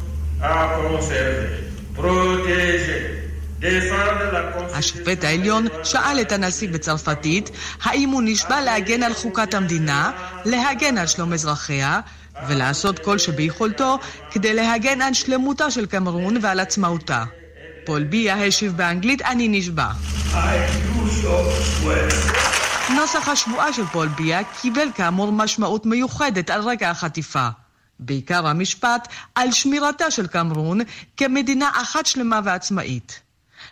השופט 4.74 5.24
העליון 5.24 5.68
שאל 5.84 6.22
את 6.22 6.32
הנשיא 6.32 6.70
בצרפתית 6.70 7.50
האם 7.84 8.10
הוא 8.10 8.22
נשבע 8.26 8.62
להגן 8.62 9.04
על 9.04 9.14
חוקת 9.14 9.54
המדינה, 9.54 10.12
להגן 10.46 10.98
על 10.98 11.08
שלום 11.08 11.34
אזרחיה, 11.34 12.00
ולעשות 12.48 13.00
כל 13.00 13.18
שביכולתו 13.18 14.00
כדי 14.32 14.54
להגן 14.54 15.02
על 15.02 15.14
שלמותה 15.14 15.72
של 15.72 15.86
קמרון 15.86 16.38
ועל 16.42 16.60
עצמאותה. 16.60 17.24
פול 17.86 18.04
ביה 18.04 18.46
השיב 18.46 18.78
באנגלית 18.78 19.22
אני 19.22 19.48
נשבע. 19.48 19.88
נוסח 22.96 23.30
השבועה 23.30 23.74
של 23.74 23.86
פול 23.86 24.08
ביה 24.08 24.44
קיבל 24.62 24.88
כאמור 24.96 25.32
משמעות 25.32 25.86
מיוחדת 25.86 26.50
על 26.50 26.62
רקע 26.62 26.90
החטיפה. 26.90 27.48
בעיקר 28.00 28.48
המשפט 28.48 29.08
על 29.36 29.52
שמירתה 29.52 30.12
של 30.12 30.28
קמרון 30.28 30.80
כמדינה 31.18 31.70
אחת 31.74 32.06
שלמה 32.06 32.40
ועצמאית. 32.44 33.22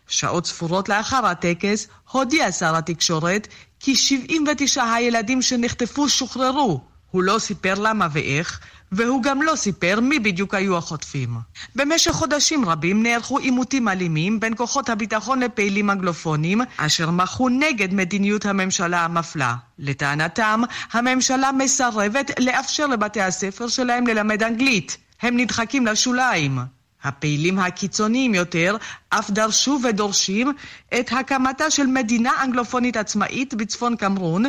שעות 0.08 0.46
ספורות 0.46 0.90
לאחר 0.90 1.26
הטקס 1.26 1.88
הודיע 2.12 2.52
שר 2.52 2.76
התקשורת 2.76 3.48
כי 3.80 3.96
79 3.96 4.84
הילדים 4.94 5.42
שנחטפו 5.42 6.10
שוחררו. 6.10 6.82
הוא 7.12 7.24
לא 7.24 7.40
סיפר 7.40 7.74
למה 7.74 8.08
ואיך, 8.12 8.60
והוא 8.96 9.24
גם 9.24 9.42
לא 9.42 9.56
סיפר 9.56 10.00
מי 10.00 10.20
בדיוק 10.20 10.54
היו 10.54 10.78
החוטפים. 10.78 11.30
במשך 11.76 12.12
חודשים 12.12 12.66
רבים 12.66 13.04
נערכו 13.04 13.38
עימותים 13.38 13.88
אלימים 13.88 14.40
בין 14.40 14.54
כוחות 14.58 14.90
הביטחון 14.90 15.40
לפעילים 15.40 15.90
אנגלופונים, 15.90 16.62
אשר 16.78 17.12
מחו 17.12 17.50
נגד 17.50 17.94
מדיניות 17.94 18.46
הממשלה 18.46 19.06
המפלה. 19.06 19.56
לטענתם, 19.80 20.62
הממשלה 20.92 21.52
מסרבת 21.52 22.40
לאפשר 22.40 22.88
לבתי 22.88 23.22
הספר 23.22 23.68
שלהם 23.68 24.08
ללמד 24.08 24.44
אנגלית. 24.44 24.98
הם 25.22 25.38
נדחקים 25.38 25.86
לשוליים. 25.86 26.60
הפעילים 27.04 27.60
הקיצוניים 27.60 28.34
יותר 28.34 28.78
אף 29.10 29.32
דרשו 29.32 29.80
ודורשים 29.84 30.52
את 31.00 31.12
הקמתה 31.12 31.72
של 31.72 31.86
מדינה 31.86 32.32
אנגלופונית 32.44 32.98
עצמאית 32.98 33.54
בצפון 33.54 33.96
קמרון 33.96 34.44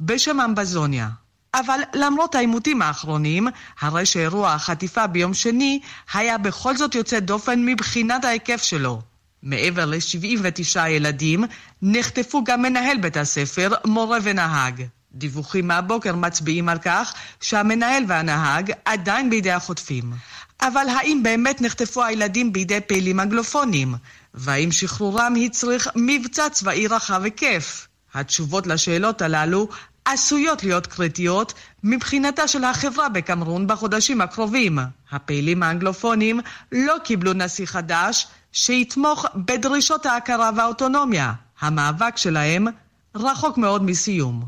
בשם 0.00 0.40
אמבזוניה. 0.40 1.08
אבל 1.54 1.80
למרות 1.94 2.34
העימותים 2.34 2.82
האחרונים, 2.82 3.48
הרי 3.80 4.06
שאירוע 4.06 4.52
החטיפה 4.52 5.06
ביום 5.06 5.34
שני 5.34 5.80
היה 6.12 6.38
בכל 6.38 6.76
זאת 6.76 6.94
יוצא 6.94 7.20
דופן 7.20 7.64
מבחינת 7.64 8.24
ההיקף 8.24 8.62
שלו. 8.62 9.00
מעבר 9.42 9.84
ל-79 9.84 10.88
ילדים, 10.88 11.44
נחטפו 11.82 12.44
גם 12.44 12.62
מנהל 12.62 12.98
בית 12.98 13.16
הספר, 13.16 13.74
מורה 13.84 14.18
ונהג. 14.22 14.82
דיווחים 15.12 15.68
מהבוקר 15.68 16.16
מצביעים 16.16 16.68
על 16.68 16.78
כך 16.78 17.14
שהמנהל 17.40 18.04
והנהג 18.08 18.72
עדיין 18.84 19.30
בידי 19.30 19.52
החוטפים. 19.52 20.12
אבל 20.60 20.86
האם 20.88 21.22
באמת 21.22 21.60
נחטפו 21.60 22.04
הילדים 22.04 22.52
בידי 22.52 22.80
פעילים 22.80 23.20
אנגלופונים? 23.20 23.94
והאם 24.34 24.72
שחרורם 24.72 25.34
הצריך 25.44 25.88
מבצע 25.96 26.48
צבאי 26.48 26.86
רחב 26.86 27.22
היקף? 27.24 27.88
התשובות 28.14 28.66
לשאלות 28.66 29.22
הללו 29.22 29.68
עשויות 30.12 30.64
להיות 30.64 30.86
קריטיות 30.86 31.54
מבחינתה 31.84 32.48
של 32.48 32.64
החברה 32.64 33.08
בקמרון 33.08 33.66
בחודשים 33.66 34.20
הקרובים. 34.20 34.78
הפעילים 35.10 35.62
האנגלופונים 35.62 36.40
לא 36.72 36.94
קיבלו 37.04 37.32
נשיא 37.32 37.66
חדש 37.66 38.26
שיתמוך 38.52 39.26
בדרישות 39.36 40.06
ההכרה 40.06 40.50
והאוטונומיה. 40.56 41.32
המאבק 41.60 42.16
שלהם 42.16 42.66
רחוק 43.14 43.58
מאוד 43.58 43.82
מסיום. 43.82 44.44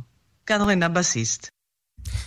כאן 0.46 0.62
רינה 0.62 0.88
בסיסט. 0.88 1.48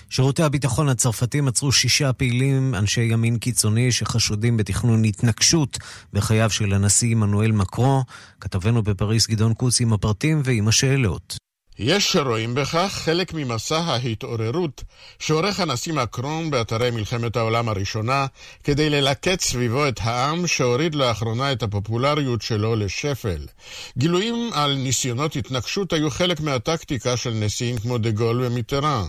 שירותי 0.10 0.44
הביטחון 0.44 0.90
הצרפתים 0.90 1.48
עצרו 1.48 1.72
שישה 1.72 2.14
פעילים, 2.14 2.76
אנשי 2.76 3.02
ימין 3.02 3.38
קיצוני, 3.38 3.92
שחשודים 3.92 4.58
בתכנון 4.58 5.06
התנגשות 5.06 5.78
בחייו 6.14 6.50
של 6.50 6.74
הנשיא 6.74 7.12
עמנואל 7.12 7.52
מקרו. 7.52 8.04
כתבנו 8.42 8.84
בפריס 8.84 9.28
גדעון 9.28 9.54
קוץ 9.54 9.82
עם 9.82 9.94
הפרטים 9.94 10.42
ועם 10.46 10.68
השאלות. 10.68 11.43
יש 11.80 12.12
שרואים 12.12 12.56
בכך 12.56 13.02
חלק 13.06 13.34
ממסע 13.34 13.78
ההתעוררות 13.78 14.84
שעורך 15.20 15.60
הנשיא 15.60 15.94
מקרון 15.94 16.52
באתרי 16.52 16.92
מלחמת 16.92 17.36
העולם 17.36 17.70
הראשונה 17.70 18.26
כדי 18.64 18.90
ללקט 18.90 19.42
סביבו 19.42 19.88
את 19.88 20.00
העם 20.04 20.48
שהוריד 20.48 20.96
לאחרונה 20.96 21.52
את 21.52 21.64
הפופולריות 21.64 22.42
שלו 22.42 22.76
לשפל. 22.76 23.46
גילויים 23.98 24.50
על 24.54 24.76
ניסיונות 24.76 25.36
התנגשות 25.36 25.94
היו 25.94 26.10
חלק 26.10 26.40
מהטקטיקה 26.40 27.18
של 27.18 27.32
נשיאים 27.32 27.78
כמו 27.78 27.98
דה 27.98 28.12
גול 28.12 28.44
ומיטראן. 28.44 29.06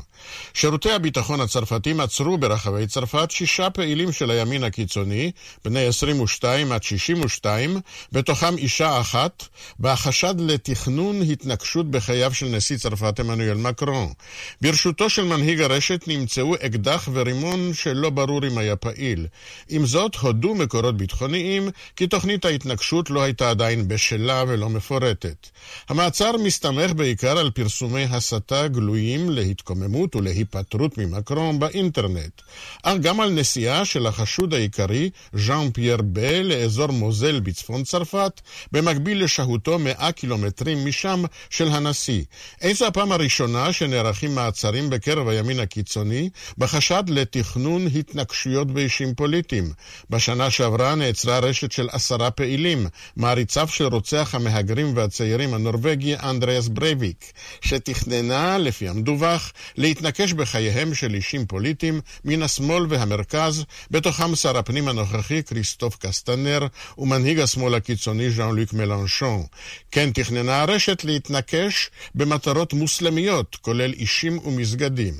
שירותי 0.54 0.92
הביטחון 0.92 1.40
הצרפתים 1.40 2.00
עצרו 2.00 2.38
ברחבי 2.38 2.86
צרפת 2.86 3.30
שישה 3.30 3.70
פעילים 3.70 4.12
של 4.12 4.30
הימין 4.30 4.64
הקיצוני, 4.64 5.30
בני 5.64 5.86
22 5.86 6.72
עד 6.72 6.82
62, 6.82 7.80
בתוכם 8.12 8.56
אישה 8.56 9.00
אחת, 9.00 9.44
בחשד 9.80 10.34
לתכנון 10.38 11.22
התנגשות 11.22 11.90
בחייו 11.90 12.34
של 12.34 12.53
נשיא 12.54 12.76
צרפת 12.76 13.20
עמנואל 13.20 13.56
מקרון. 13.56 14.12
ברשותו 14.60 15.10
של 15.10 15.24
מנהיג 15.24 15.60
הרשת 15.60 16.08
נמצאו 16.08 16.54
אקדח 16.54 17.08
ורימון 17.12 17.74
שלא 17.74 18.10
ברור 18.10 18.46
אם 18.46 18.58
היה 18.58 18.76
פעיל. 18.76 19.26
עם 19.68 19.86
זאת, 19.86 20.14
הודו 20.14 20.54
מקורות 20.54 20.96
ביטחוניים 20.96 21.68
כי 21.96 22.06
תוכנית 22.06 22.44
ההתנגשות 22.44 23.10
לא 23.10 23.22
הייתה 23.22 23.50
עדיין 23.50 23.88
בשלה 23.88 24.44
ולא 24.48 24.70
מפורטת. 24.70 25.48
המעצר 25.88 26.36
מסתמך 26.36 26.92
בעיקר 26.92 27.38
על 27.38 27.50
פרסומי 27.50 28.04
הסתה 28.04 28.68
גלויים 28.68 29.30
להתקוממות 29.30 30.16
ולהיפטרות 30.16 30.98
ממקרון 30.98 31.58
באינטרנט, 31.58 32.42
אך 32.82 32.96
גם 33.00 33.20
על 33.20 33.30
נסיעה 33.30 33.84
של 33.84 34.06
החשוד 34.06 34.54
העיקרי, 34.54 35.10
ז'אן 35.32 35.70
פייר 35.70 35.96
בה, 36.02 36.42
לאזור 36.42 36.92
מוזל 36.92 37.40
בצפון 37.40 37.84
צרפת, 37.84 38.40
במקביל 38.72 39.24
לשהותו 39.24 39.78
מאה 39.78 40.12
קילומטרים 40.12 40.86
משם 40.86 41.24
של 41.50 41.68
הנשיא. 41.68 42.22
אין 42.60 42.74
זו 42.74 42.86
הפעם 42.86 43.12
הראשונה 43.12 43.72
שנערכים 43.72 44.34
מעצרים 44.34 44.90
בקרב 44.90 45.28
הימין 45.28 45.60
הקיצוני 45.60 46.30
בחשד 46.58 47.04
לתכנון 47.08 47.86
התנגשויות 47.86 48.70
באישים 48.70 49.14
פוליטיים. 49.14 49.72
בשנה 50.10 50.50
שעברה 50.50 50.94
נעצרה 50.94 51.38
רשת 51.38 51.72
של 51.72 51.88
עשרה 51.92 52.30
פעילים, 52.30 52.86
מעריציו 53.16 53.68
של 53.68 53.84
רוצח 53.84 54.34
המהגרים 54.34 54.96
והצעירים 54.96 55.54
הנורבגי 55.54 56.16
אנדריאס 56.16 56.68
ברייביק, 56.68 57.32
שתכננה, 57.60 58.58
לפי 58.58 58.88
המדווח, 58.88 59.52
להתנקש 59.76 60.32
בחייהם 60.32 60.94
של 60.94 61.14
אישים 61.14 61.46
פוליטיים 61.46 62.00
מן 62.24 62.42
השמאל 62.42 62.86
והמרכז, 62.88 63.64
בתוכם 63.90 64.34
שר 64.34 64.58
הפנים 64.58 64.88
הנוכחי 64.88 65.42
כריסטוף 65.42 65.96
קסטנר 65.96 66.66
ומנהיג 66.98 67.38
השמאל 67.38 67.74
הקיצוני 67.74 68.30
ז'אן 68.30 68.54
לוק 68.56 68.72
מלנשון. 68.72 69.42
כן 69.90 70.10
תכננה 70.14 70.60
הרשת 70.60 71.04
להתנקש 71.04 71.90
במטרות 72.34 72.72
מוסלמיות, 72.72 73.56
כולל 73.60 73.92
אישים 73.92 74.38
ומסגדים. 74.38 75.14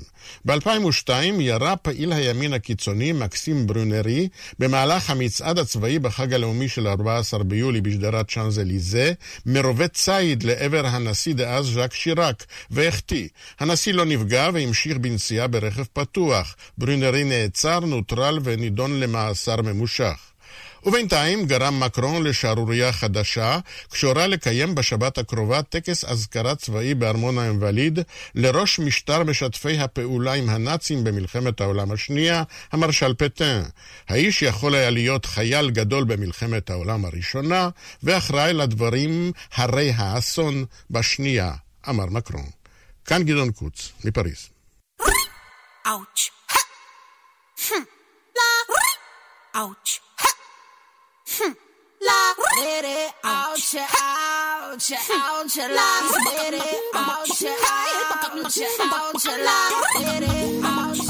ב-2002 0.44 1.10
ירה 1.40 1.76
פעיל 1.76 2.12
הימין 2.12 2.52
הקיצוני 2.52 3.12
מקסים 3.12 3.66
ברונרי 3.66 4.28
במהלך 4.58 5.10
המצעד 5.10 5.58
הצבאי 5.58 5.98
בחג 5.98 6.34
הלאומי 6.34 6.68
של 6.68 6.88
14 6.88 7.44
ביולי 7.44 7.80
בשדרת 7.80 8.30
שאנזליזה 8.30 9.12
מרובה 9.46 9.88
ציד 9.88 10.42
לעבר 10.42 10.86
הנשיא 10.86 11.34
דאז 11.34 11.66
ז'אק 11.66 11.94
שיראק 11.94 12.44
והחטיא. 12.70 13.28
הנשיא 13.60 13.94
לא 13.94 14.04
נפגע 14.04 14.50
והמשיך 14.54 14.96
בנסיעה 14.96 15.46
ברכב 15.46 15.84
פתוח. 15.92 16.56
ברונרי 16.78 17.24
נעצר, 17.24 17.80
נוטרל 17.80 18.38
ונידון 18.42 19.00
למאסר 19.00 19.62
ממושך. 19.62 20.33
ובינתיים 20.84 21.46
גרם 21.46 21.80
מקרון 21.80 22.22
לשערורייה 22.22 22.92
חדשה, 22.92 23.58
כשהורה 23.90 24.26
לקיים 24.26 24.74
בשבת 24.74 25.18
הקרובה 25.18 25.62
טקס 25.62 26.04
אזכרה 26.04 26.54
צבאי 26.54 26.94
בארמון 26.94 27.38
האינווליד 27.38 27.98
לראש 28.34 28.78
משטר 28.78 29.24
משתפי 29.24 29.78
הפעולה 29.78 30.32
עם 30.32 30.48
הנאצים 30.48 31.04
במלחמת 31.04 31.60
העולם 31.60 31.92
השנייה, 31.92 32.42
המרשל 32.72 33.14
פטן. 33.18 33.62
האיש 34.08 34.42
יכול 34.42 34.74
היה 34.74 34.90
להיות 34.90 35.26
חייל 35.26 35.70
גדול 35.70 36.04
במלחמת 36.04 36.70
העולם 36.70 37.04
הראשונה, 37.04 37.68
ואחראי 38.02 38.52
לדברים 38.52 39.32
הרי 39.54 39.92
האסון 39.96 40.64
בשנייה, 40.90 41.52
אמר 41.88 42.06
מקרון. 42.06 42.50
כאן 43.04 43.22
גדעון 43.22 43.52
קוץ, 43.52 43.92
מפריז. 44.04 44.48
אאוץ'. 45.86 46.30
get 52.74 52.84
it 52.84 53.12
out 53.22 53.72
your 53.72 53.82
eyes. 53.82 54.23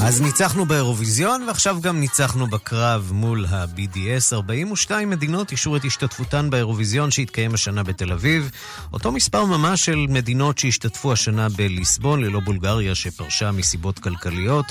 אז 0.01 0.21
ניצחנו 0.21 0.65
באירוויזיון, 0.65 1.43
ועכשיו 1.47 1.77
גם 1.81 1.99
ניצחנו 1.99 2.47
בקרב 2.47 3.09
מול 3.13 3.45
ה-BDS. 3.49 4.33
42 4.33 5.09
מדינות 5.09 5.51
אישרו 5.51 5.75
את 5.75 5.85
השתתפותן 5.85 6.49
באירוויזיון 6.49 7.11
שהתקיים 7.11 7.53
השנה 7.53 7.83
בתל 7.83 8.11
אביב. 8.11 8.51
אותו 8.93 9.11
מספר 9.11 9.45
ממש 9.45 9.85
של 9.85 10.05
מדינות 10.09 10.57
שהשתתפו 10.57 11.13
השנה 11.13 11.49
בליסבון, 11.49 12.23
ללא 12.23 12.39
בולגריה 12.39 12.95
שפרשה 12.95 13.51
מסיבות 13.51 13.99
כלכליות. 13.99 14.65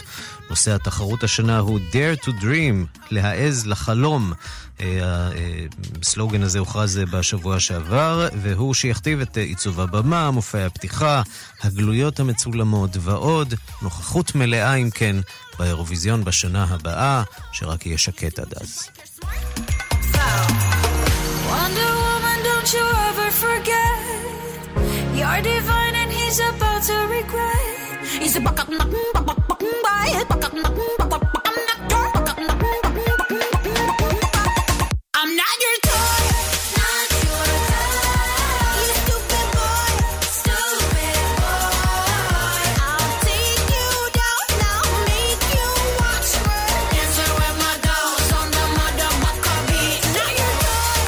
נושא 0.50 0.74
התחרות 0.74 1.24
השנה 1.24 1.58
הוא 1.58 1.80
Dare 1.92 2.24
to 2.24 2.28
Dream, 2.42 3.00
להעז 3.10 3.66
לחלום. 3.66 4.32
הסלוגן 6.02 6.42
הזה 6.42 6.58
הוכרז 6.58 7.00
בשבוע 7.10 7.60
שעבר, 7.60 8.28
והוא 8.42 8.74
שיכתיב 8.84 9.20
את 9.20 9.36
עיצוב 9.36 9.80
הבמה, 9.80 10.30
מופעי 10.30 10.64
הפתיחה, 10.64 11.22
הגלויות 11.62 12.20
המצולמות 12.20 12.90
ועוד. 13.00 13.54
נוכחות 13.82 14.34
מלאה, 14.34 14.74
אם 14.74 14.90
כן, 14.90 15.16
באירוויזיון 15.58 16.24
בשנה 16.24 16.66
הבאה, 16.70 17.22
שרק 17.52 17.86
יהיה 17.86 17.98
שקט 17.98 18.38
עד 18.38 18.54
אז. 18.60 18.88
Wonder 21.50 21.92
woman, 22.02 22.38
don't 22.46 22.70
you 22.74 22.84
ever 23.08 23.24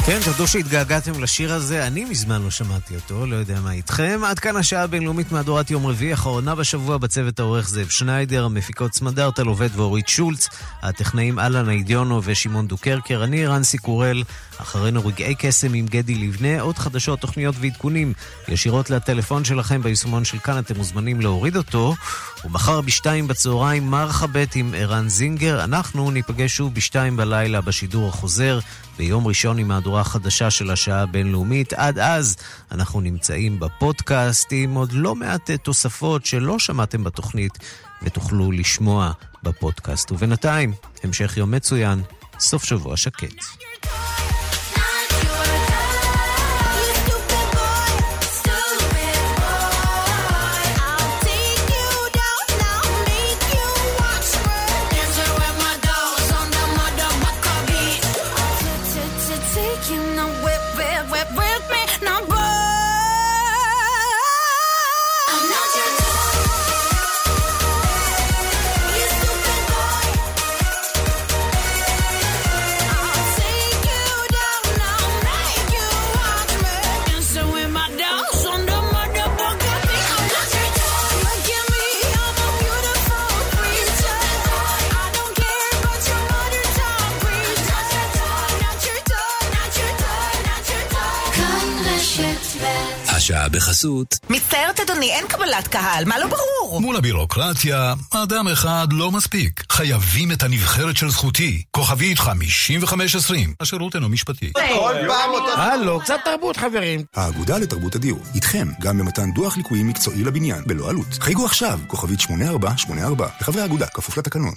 כן, 0.07 0.19
תודו 0.25 0.47
שהתגעגעתם 0.47 1.23
לשיר 1.23 1.53
הזה, 1.53 1.87
אני 1.87 2.05
מזמן 2.05 2.43
לא 2.43 2.51
שמעתי 2.51 2.95
אותו, 2.95 3.27
לא 3.27 3.37
יודע 3.37 3.61
מה 3.61 3.73
איתכם. 3.73 4.21
עד 4.25 4.39
כאן 4.39 4.57
השעה 4.57 4.83
הבינלאומית 4.83 5.33
מהדורת 5.33 5.71
יום 5.71 5.87
רביעי, 5.87 6.15
אחרונה 6.15 6.55
בשבוע 6.55 6.99
בצוות 6.99 7.41
העורך 7.41 7.69
זאב 7.69 7.89
שניידר, 7.89 8.45
המפיקות 8.45 8.95
סמדארטה 8.95 9.43
לובד 9.43 9.69
ואורית 9.73 10.09
שולץ, 10.09 10.49
הטכנאים 10.83 11.39
אלן 11.39 11.71
אידיונו 11.71 12.21
ושמעון 12.25 12.67
דוקרקר, 12.67 13.25
אני 13.25 13.47
רנסי 13.47 13.79
קורל, 13.79 14.23
אחרינו 14.59 15.07
רגעי 15.07 15.35
קסם 15.35 15.75
עם 15.75 15.87
גדי 15.87 16.15
לבנה, 16.15 16.61
עוד 16.61 16.79
חדשות, 16.79 17.21
תוכניות 17.21 17.55
ועדכונים 17.61 18.13
ישירות 18.49 18.91
לטלפון 18.91 19.45
שלכם 19.45 19.83
ביישומון 19.83 20.25
של 20.25 20.39
כאן, 20.39 20.59
אתם 20.59 20.77
מוזמנים 20.77 21.21
להוריד 21.21 21.57
אותו. 21.57 21.95
ומחר 22.45 22.81
בשתיים 22.81 23.29
בצהריים 23.29 23.91
מרחבת 23.91 24.57
עם 24.57 24.75
ערן 24.77 25.09
זינגר. 25.09 25.65
אנחנו 25.65 26.11
ניפגש 26.11 26.57
שוב 26.57 26.75
בשתיים 26.75 27.17
בלילה 27.17 27.61
בשידור 27.61 28.09
החוזר, 28.09 28.59
ביום 28.99 29.27
ראשון 29.27 29.59
עם 29.59 29.71
מהדורה 29.97 30.13
חדשה 30.13 30.51
של 30.51 30.71
השעה 30.71 31.03
הבינלאומית. 31.03 31.73
עד 31.73 31.99
אז 31.99 32.37
אנחנו 32.73 33.01
נמצאים 33.01 33.61
בפודקאסט 33.61 34.49
עם 34.51 34.75
עוד 34.75 34.93
לא 34.93 35.15
מעט 35.15 35.51
תוספות 35.51 36.27
שלא 36.27 36.59
שמעתם 36.59 37.05
בתוכנית 37.05 37.59
ותוכלו 38.03 38.53
לשמוע 38.53 39.13
בפודקאסט. 39.43 40.13
ובינתיים, 40.13 40.73
המשך 41.05 41.37
יום 41.37 41.51
מצוין, 41.51 42.03
סוף 42.39 42.65
שבוע 42.65 42.97
שקט. 42.97 43.35
השעה 93.27 93.49
בחסות. 93.49 94.19
מצטערת 94.31 94.81
אדוני, 94.81 95.11
אין 95.11 95.27
קבלת 95.29 95.69
קהל, 95.69 96.05
מה 96.05 96.19
לא 96.19 96.27
ברור? 96.27 96.81
מול 96.81 96.97
הבירוקרטיה, 96.97 97.95
אדם 98.11 98.49
אחד 98.49 98.87
לא 98.93 99.11
מספיק. 99.11 99.65
חייבים 99.73 100.33
את 100.33 100.43
הנבחרת 100.43 100.97
של 100.97 101.11
זכותי. 101.11 101.63
כוכבית 101.71 102.19
5520. 102.19 103.55
השירות 103.61 103.95
אינו 103.95 104.09
משפטי. 104.09 104.53
כל 104.53 104.95
פעם 105.09 105.31
אותו... 105.31 105.53
הלו, 105.59 106.01
קצת 106.01 106.19
תרבות 106.25 106.57
חברים. 106.57 107.05
האגודה 107.15 107.59
לתרבות 107.59 107.95
הדיור, 107.95 108.19
איתכם, 108.35 108.69
גם 108.81 108.99
במתן 108.99 109.33
דוח 109.33 109.57
ליקויים 109.57 109.89
מקצועי 109.89 110.25
לבניין, 110.25 110.63
בלא 110.67 110.91
עלות. 110.91 111.15
חייגו 111.21 111.45
עכשיו, 111.45 111.81
כוכבית 111.87 112.21
8484, 112.21 113.29
לחברי 113.41 113.63
האגודה, 113.63 113.87
כפוף 113.87 114.19
לתקנון. 114.19 114.55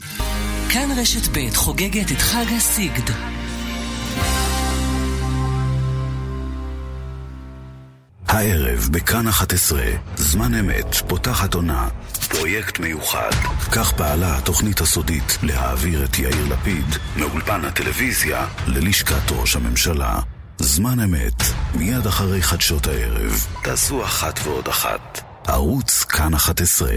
כאן 0.70 0.89
רשת 0.97 1.38
ב' 1.38 1.55
חוגגת 1.55 2.11
את 2.11 2.22
חג 2.22 2.45
הסיגד. 2.57 3.38
הערב 8.30 8.89
בכאן 8.91 9.27
11, 9.27 9.82
זמן 10.15 10.53
אמת, 10.55 10.95
פותחת 11.07 11.53
עונה, 11.53 11.88
פרויקט 12.30 12.80
מיוחד. 12.80 13.30
כך 13.71 13.91
פעלה 13.91 14.38
התוכנית 14.38 14.82
הסודית 14.82 15.38
להעביר 15.43 16.05
את 16.05 16.19
יאיר 16.19 16.53
לפיד 16.53 16.86
מאולפן 17.17 17.65
הטלוויזיה 17.65 18.47
ללשכת 18.67 19.32
ראש 19.32 19.55
הממשלה. 19.55 20.19
זמן 20.59 20.99
אמת, 20.99 21.43
מיד 21.75 22.07
אחרי 22.07 22.41
חדשות 22.41 22.88
הערב. 22.88 23.47
תעשו 23.63 24.03
אחת 24.03 24.39
ועוד 24.43 24.67
אחת. 24.67 25.21
ערוץ 25.47 26.03
כאן 26.03 26.34
11 26.34 26.91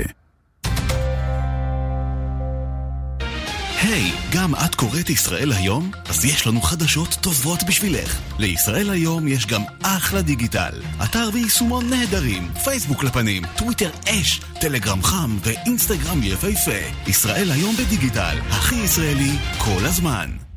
היי, 3.83 4.13
hey, 4.13 4.37
גם 4.37 4.55
את 4.55 4.75
קוראת 4.75 5.11
ישראל 5.11 5.53
היום? 5.53 5.91
אז 6.09 6.25
יש 6.25 6.47
לנו 6.47 6.61
חדשות 6.61 7.17
טובות 7.21 7.63
בשבילך. 7.63 8.21
לישראל 8.39 8.91
היום 8.91 9.29
יש 9.29 9.47
גם 9.47 9.63
אחלה 9.83 10.23
דיגיטל. 10.23 10.83
אתר 11.05 11.29
ויישומון 11.33 11.91
נהדרים, 11.91 12.49
פייסבוק 12.65 13.05
לפנים, 13.05 13.43
טוויטר 13.57 13.91
אש, 14.09 14.41
טלגרם 14.61 15.03
חם 15.03 15.39
ואינסטגרם 15.43 16.23
יפהפה. 16.23 17.07
ישראל 17.07 17.51
היום 17.51 17.77
בדיגיטל, 17.77 18.39
הכי 18.51 18.75
ישראלי 18.75 19.33
כל 19.59 19.85
הזמן. 19.85 20.52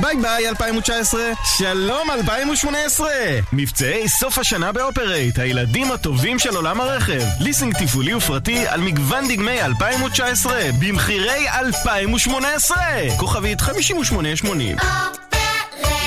bye 0.00 0.16
bye 0.16 0.48
2019, 0.48 1.20
שלום 1.58 2.10
2018! 2.10 3.08
מבצעי 3.52 4.08
סוף 4.08 4.38
השנה 4.38 4.72
באופרייט, 4.72 5.38
הילדים 5.38 5.92
הטובים 5.92 6.38
של 6.38 6.56
עולם 6.56 6.80
הרכב. 6.80 7.22
ליסינג 7.40 7.74
תפעולי 7.78 8.14
ופרטי 8.14 8.68
על 8.68 8.80
מגוון 8.80 9.28
דגמי 9.28 9.62
2019, 9.62 10.60
במחירי 10.80 11.48
2018! 11.48 12.76
כוכבית 13.16 13.60
5880 13.60 14.76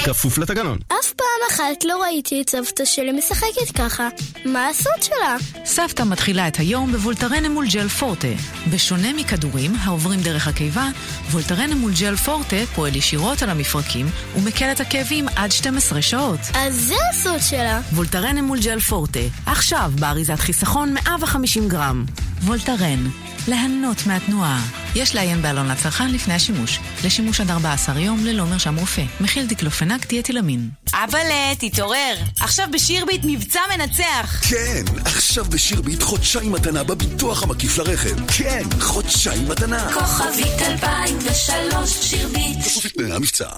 כפוף 0.05 0.37
לתקנון. 0.37 0.77
אף 0.87 1.13
פעם 1.13 1.27
אחת 1.51 1.83
לא 1.83 2.01
ראיתי 2.01 2.41
את 2.41 2.49
סבתא 2.49 2.85
שלי 2.85 3.11
משחקת 3.11 3.71
ככה. 3.77 4.07
מה 4.45 4.67
הסוד 4.67 5.03
שלה? 5.03 5.35
סבתא 5.65 6.03
מתחילה 6.03 6.47
את 6.47 6.55
היום 6.59 6.91
בוולטרן 6.91 7.45
אמול 7.45 7.65
ג'ל 7.67 7.87
פורטה. 7.87 8.27
בשונה 8.71 9.13
מכדורים 9.13 9.71
העוברים 9.83 10.19
דרך 10.21 10.47
הקיבה, 10.47 10.87
וולטרן 11.31 11.71
אמול 11.71 11.91
ג'ל 11.99 12.15
פורטה 12.15 12.55
פועל 12.75 12.95
ישירות 12.95 13.41
על 13.41 13.49
המפרקים 13.49 14.05
ומקל 14.35 14.71
את 14.71 14.79
הכאבים 14.79 15.27
עד 15.35 15.51
12 15.51 16.01
שעות. 16.01 16.39
אז 16.53 16.75
זה 16.75 16.95
הסוד 17.09 17.39
שלה. 17.49 17.81
וולטרן 17.93 18.37
אמול 18.37 18.59
ג'ל 18.59 18.79
פורטה, 18.79 19.19
עכשיו 19.45 19.91
באריזת 19.99 20.39
חיסכון 20.39 20.93
150 20.93 21.69
גרם. 21.69 22.05
וולטרן, 22.43 23.09
ליהנות 23.47 24.07
מהתנועה. 24.07 24.61
יש 24.95 25.15
לעיין 25.15 25.41
בעלון 25.41 25.67
לצרכן 25.67 26.11
לפני 26.11 26.33
השימוש. 26.33 26.79
לשימוש 27.03 27.41
עד 27.41 27.51
14 27.51 27.99
יום 27.99 28.25
ללא 28.25 28.45
מרשם 28.45 28.75
רופא. 28.75 29.03
מכיל 29.19 29.45
דיקלופנק 29.45 30.07
דיאטילמין. 30.07 30.69
אבאלה, 30.93 31.55
תתעורר. 31.59 32.15
עכשיו 32.39 32.67
בשירביט 32.73 33.21
מבצע 33.23 33.59
מנצח. 33.73 34.41
כן, 34.49 34.83
עכשיו 35.05 35.45
בשירביט 35.45 36.03
חודשיים 36.03 36.51
מתנה 36.51 36.83
בביטוח 36.83 37.43
המקיף 37.43 37.77
לרכב. 37.77 38.27
כן, 38.27 38.63
חודשיים 38.79 39.49
מתנה. 39.49 39.93
כוכבית 39.93 40.61
2003 40.61 41.89
שירביט. 42.01 42.57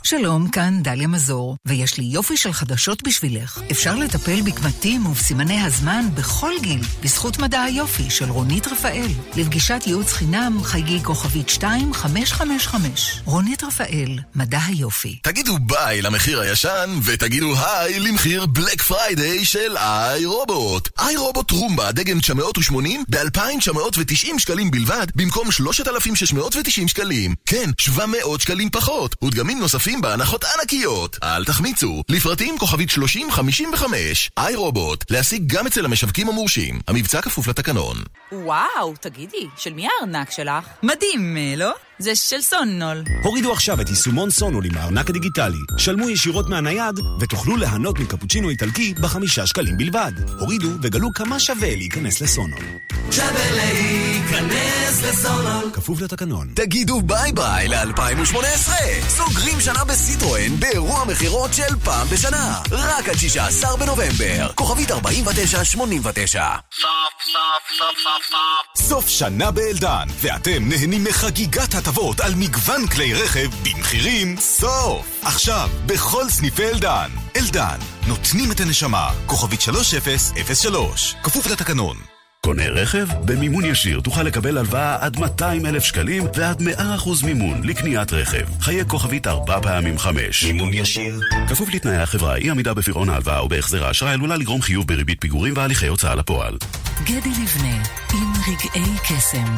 שלום, 0.03 0.49
כאן 0.49 0.83
דליה 0.83 1.07
מזור, 1.07 1.57
ויש 1.65 1.97
לי 1.97 2.03
יופי 2.03 2.37
של 2.37 2.53
חדשות 2.53 3.03
בשבילך. 3.03 3.61
אפשר 3.71 3.95
לטפל 3.95 4.41
בקמטים 4.41 5.05
ובסימני 5.05 5.61
הזמן 5.61 6.05
בכל 6.13 6.53
גיל, 6.61 6.81
בזכות 7.03 7.39
מדע 7.39 7.61
היופי 7.61 8.09
של 8.09 8.29
רונית 8.29 8.67
רפאל. 8.71 9.07
לפגישת 9.35 9.83
ייעוץ 9.85 10.13
חינם 10.13 10.63
חייגי 10.63 11.03
כוכבית 11.03 11.31
כוכבית 11.31 11.49
2555. 11.49 13.21
רונית 13.25 13.63
רפאל, 13.63 14.19
מדע 14.35 14.59
היופי. 14.67 15.19
תגידו 15.23 15.57
ביי 15.59 16.01
למחיר 16.01 16.39
הישן, 16.39 16.99
ותגידו 17.03 17.53
היי 17.65 17.99
למחיר 17.99 18.45
Black 18.45 18.81
Friday 18.81 19.45
של 19.45 19.77
iRobot. 19.77 20.89
iRobot 20.99 21.51
Roomba 21.51 21.91
דגם 21.91 22.19
980 22.19 23.03
ב-2,990 23.09 24.39
שקלים 24.39 24.71
בלבד, 24.71 25.07
במקום 25.15 25.51
3,690 25.51 26.87
שקלים. 26.87 27.35
כן, 27.45 27.69
700 27.77 28.41
שקלים 28.41 28.69
פחות, 28.69 29.15
ודגמים 29.23 29.59
נוספים 29.59 30.01
בהנחות 30.01 30.43
ענקיות. 30.43 31.17
אל 31.23 31.45
תחמיצו, 31.45 32.03
לפרטים 32.09 32.57
כוכבית 32.57 32.89
3055. 32.89 34.29
iRobot, 34.37 35.11
להשיג 35.11 35.43
גם 35.47 35.67
אצל 35.67 35.85
המשווקים 35.85 36.29
המורשים. 36.29 36.79
המבצע 36.87 37.21
כפוף 37.21 37.47
לתקנון. 37.47 37.97
וואו, 38.31 38.60
תגידי, 39.01 39.47
של 39.57 39.73
מי 39.73 39.87
הארנק 39.87 40.31
שלך? 40.31 40.67
מדהים, 40.83 41.37
אה, 41.37 41.53
לא? 41.57 41.73
זה 42.01 42.15
של 42.15 42.41
סונול. 42.41 43.03
הורידו 43.23 43.53
עכשיו 43.53 43.81
את 43.81 43.89
יישומון 43.89 44.29
סונול 44.29 44.65
עם 44.65 44.77
הארנק 44.77 45.09
הדיגיטלי. 45.09 45.57
שלמו 45.77 46.09
ישירות 46.09 46.49
מהנייד, 46.49 46.99
ותוכלו 47.19 47.57
ליהנות 47.57 47.99
מקפוצ'ינו 47.99 48.49
איטלקי 48.49 48.93
בחמישה 48.93 49.47
שקלים 49.47 49.77
בלבד. 49.77 50.11
הורידו 50.39 50.69
וגלו 50.81 51.09
כמה 51.15 51.39
שווה 51.39 51.75
להיכנס 51.75 52.21
לסונול. 52.21 52.63
שווה 53.11 53.51
להיכנס 53.51 55.03
לסונול. 55.03 55.71
כפוף 55.73 56.01
לתקנון. 56.01 56.47
תגידו 56.55 57.01
ביי 57.01 57.31
ביי 57.31 57.67
ל-2018! 57.67 58.71
סוגרים 59.07 59.61
שנה 59.61 59.83
בסיטרואן 59.83 60.59
באירוע 60.59 61.05
מכירות 61.05 61.53
של 61.53 61.75
פעם 61.83 62.07
בשנה. 62.07 62.61
רק 62.71 63.09
עד 63.09 63.17
16 63.17 63.77
בנובמבר. 63.77 64.51
כוכבית 64.55 64.91
4989. 64.91 66.45
סוף, 66.81 66.87
סוף, 67.33 67.77
סוף, 67.77 67.97
סוף, 68.03 68.25
סוף. 68.29 68.87
סוף 68.87 69.07
שנה 69.07 69.51
באלדן, 69.51 70.07
ואתם 70.21 70.69
נהנים 70.69 71.03
מחגיגת 71.03 71.75
הטבות 71.91 72.19
על 72.19 72.35
מגוון 72.35 72.87
כלי 72.87 73.13
רכב 73.13 73.49
במחירים 73.63 74.35
סוף. 74.37 75.21
עכשיו, 75.21 75.69
בכל 75.85 76.29
סניפי 76.29 76.67
אלדן. 76.67 77.09
אלדן, 77.35 77.77
נותנים 78.07 78.51
את 78.51 78.59
הנשמה. 78.59 79.09
כוכבית 79.25 79.61
3003. 79.61 81.15
כפוף 81.23 81.47
לתקנון. 81.47 81.97
קונה 82.41 82.67
רכב? 82.67 83.07
במימון 83.25 83.65
ישיר 83.65 83.99
תוכל 83.99 84.23
לקבל 84.23 84.57
הלוואה 84.57 84.97
עד 84.99 85.19
200 85.19 85.65
אלף 85.65 85.83
שקלים 85.83 86.23
ועד 86.35 86.61
100% 86.61 87.25
מימון 87.25 87.63
לקניית 87.63 88.13
רכב. 88.13 88.45
חיי 88.61 88.85
כוכבית 88.87 89.27
ארבע 89.27 89.59
פעמים 89.61 89.97
חמש. 89.97 90.43
מימון 90.43 90.73
ישיר. 90.73 91.19
כפוף 91.49 91.69
לתנאי 91.73 91.97
החברה, 91.97 92.35
אי 92.35 92.49
עמידה 92.49 92.73
בפירעון 92.73 93.09
ההלוואה 93.09 93.39
או 93.39 93.49
בהחזר 93.49 93.85
האשראי 93.85 94.13
עלולה 94.13 94.35
לגרום 94.35 94.61
חיוב 94.61 94.87
בריבית 94.87 95.21
פיגורים 95.21 95.53
והליכי 95.57 95.87
הוצאה 95.87 96.15
לפועל. 96.15 96.57
גדי 97.03 97.29
לבנה, 97.29 97.83
עם 98.13 98.33
רגעי 98.47 98.97
קסם. 99.03 99.57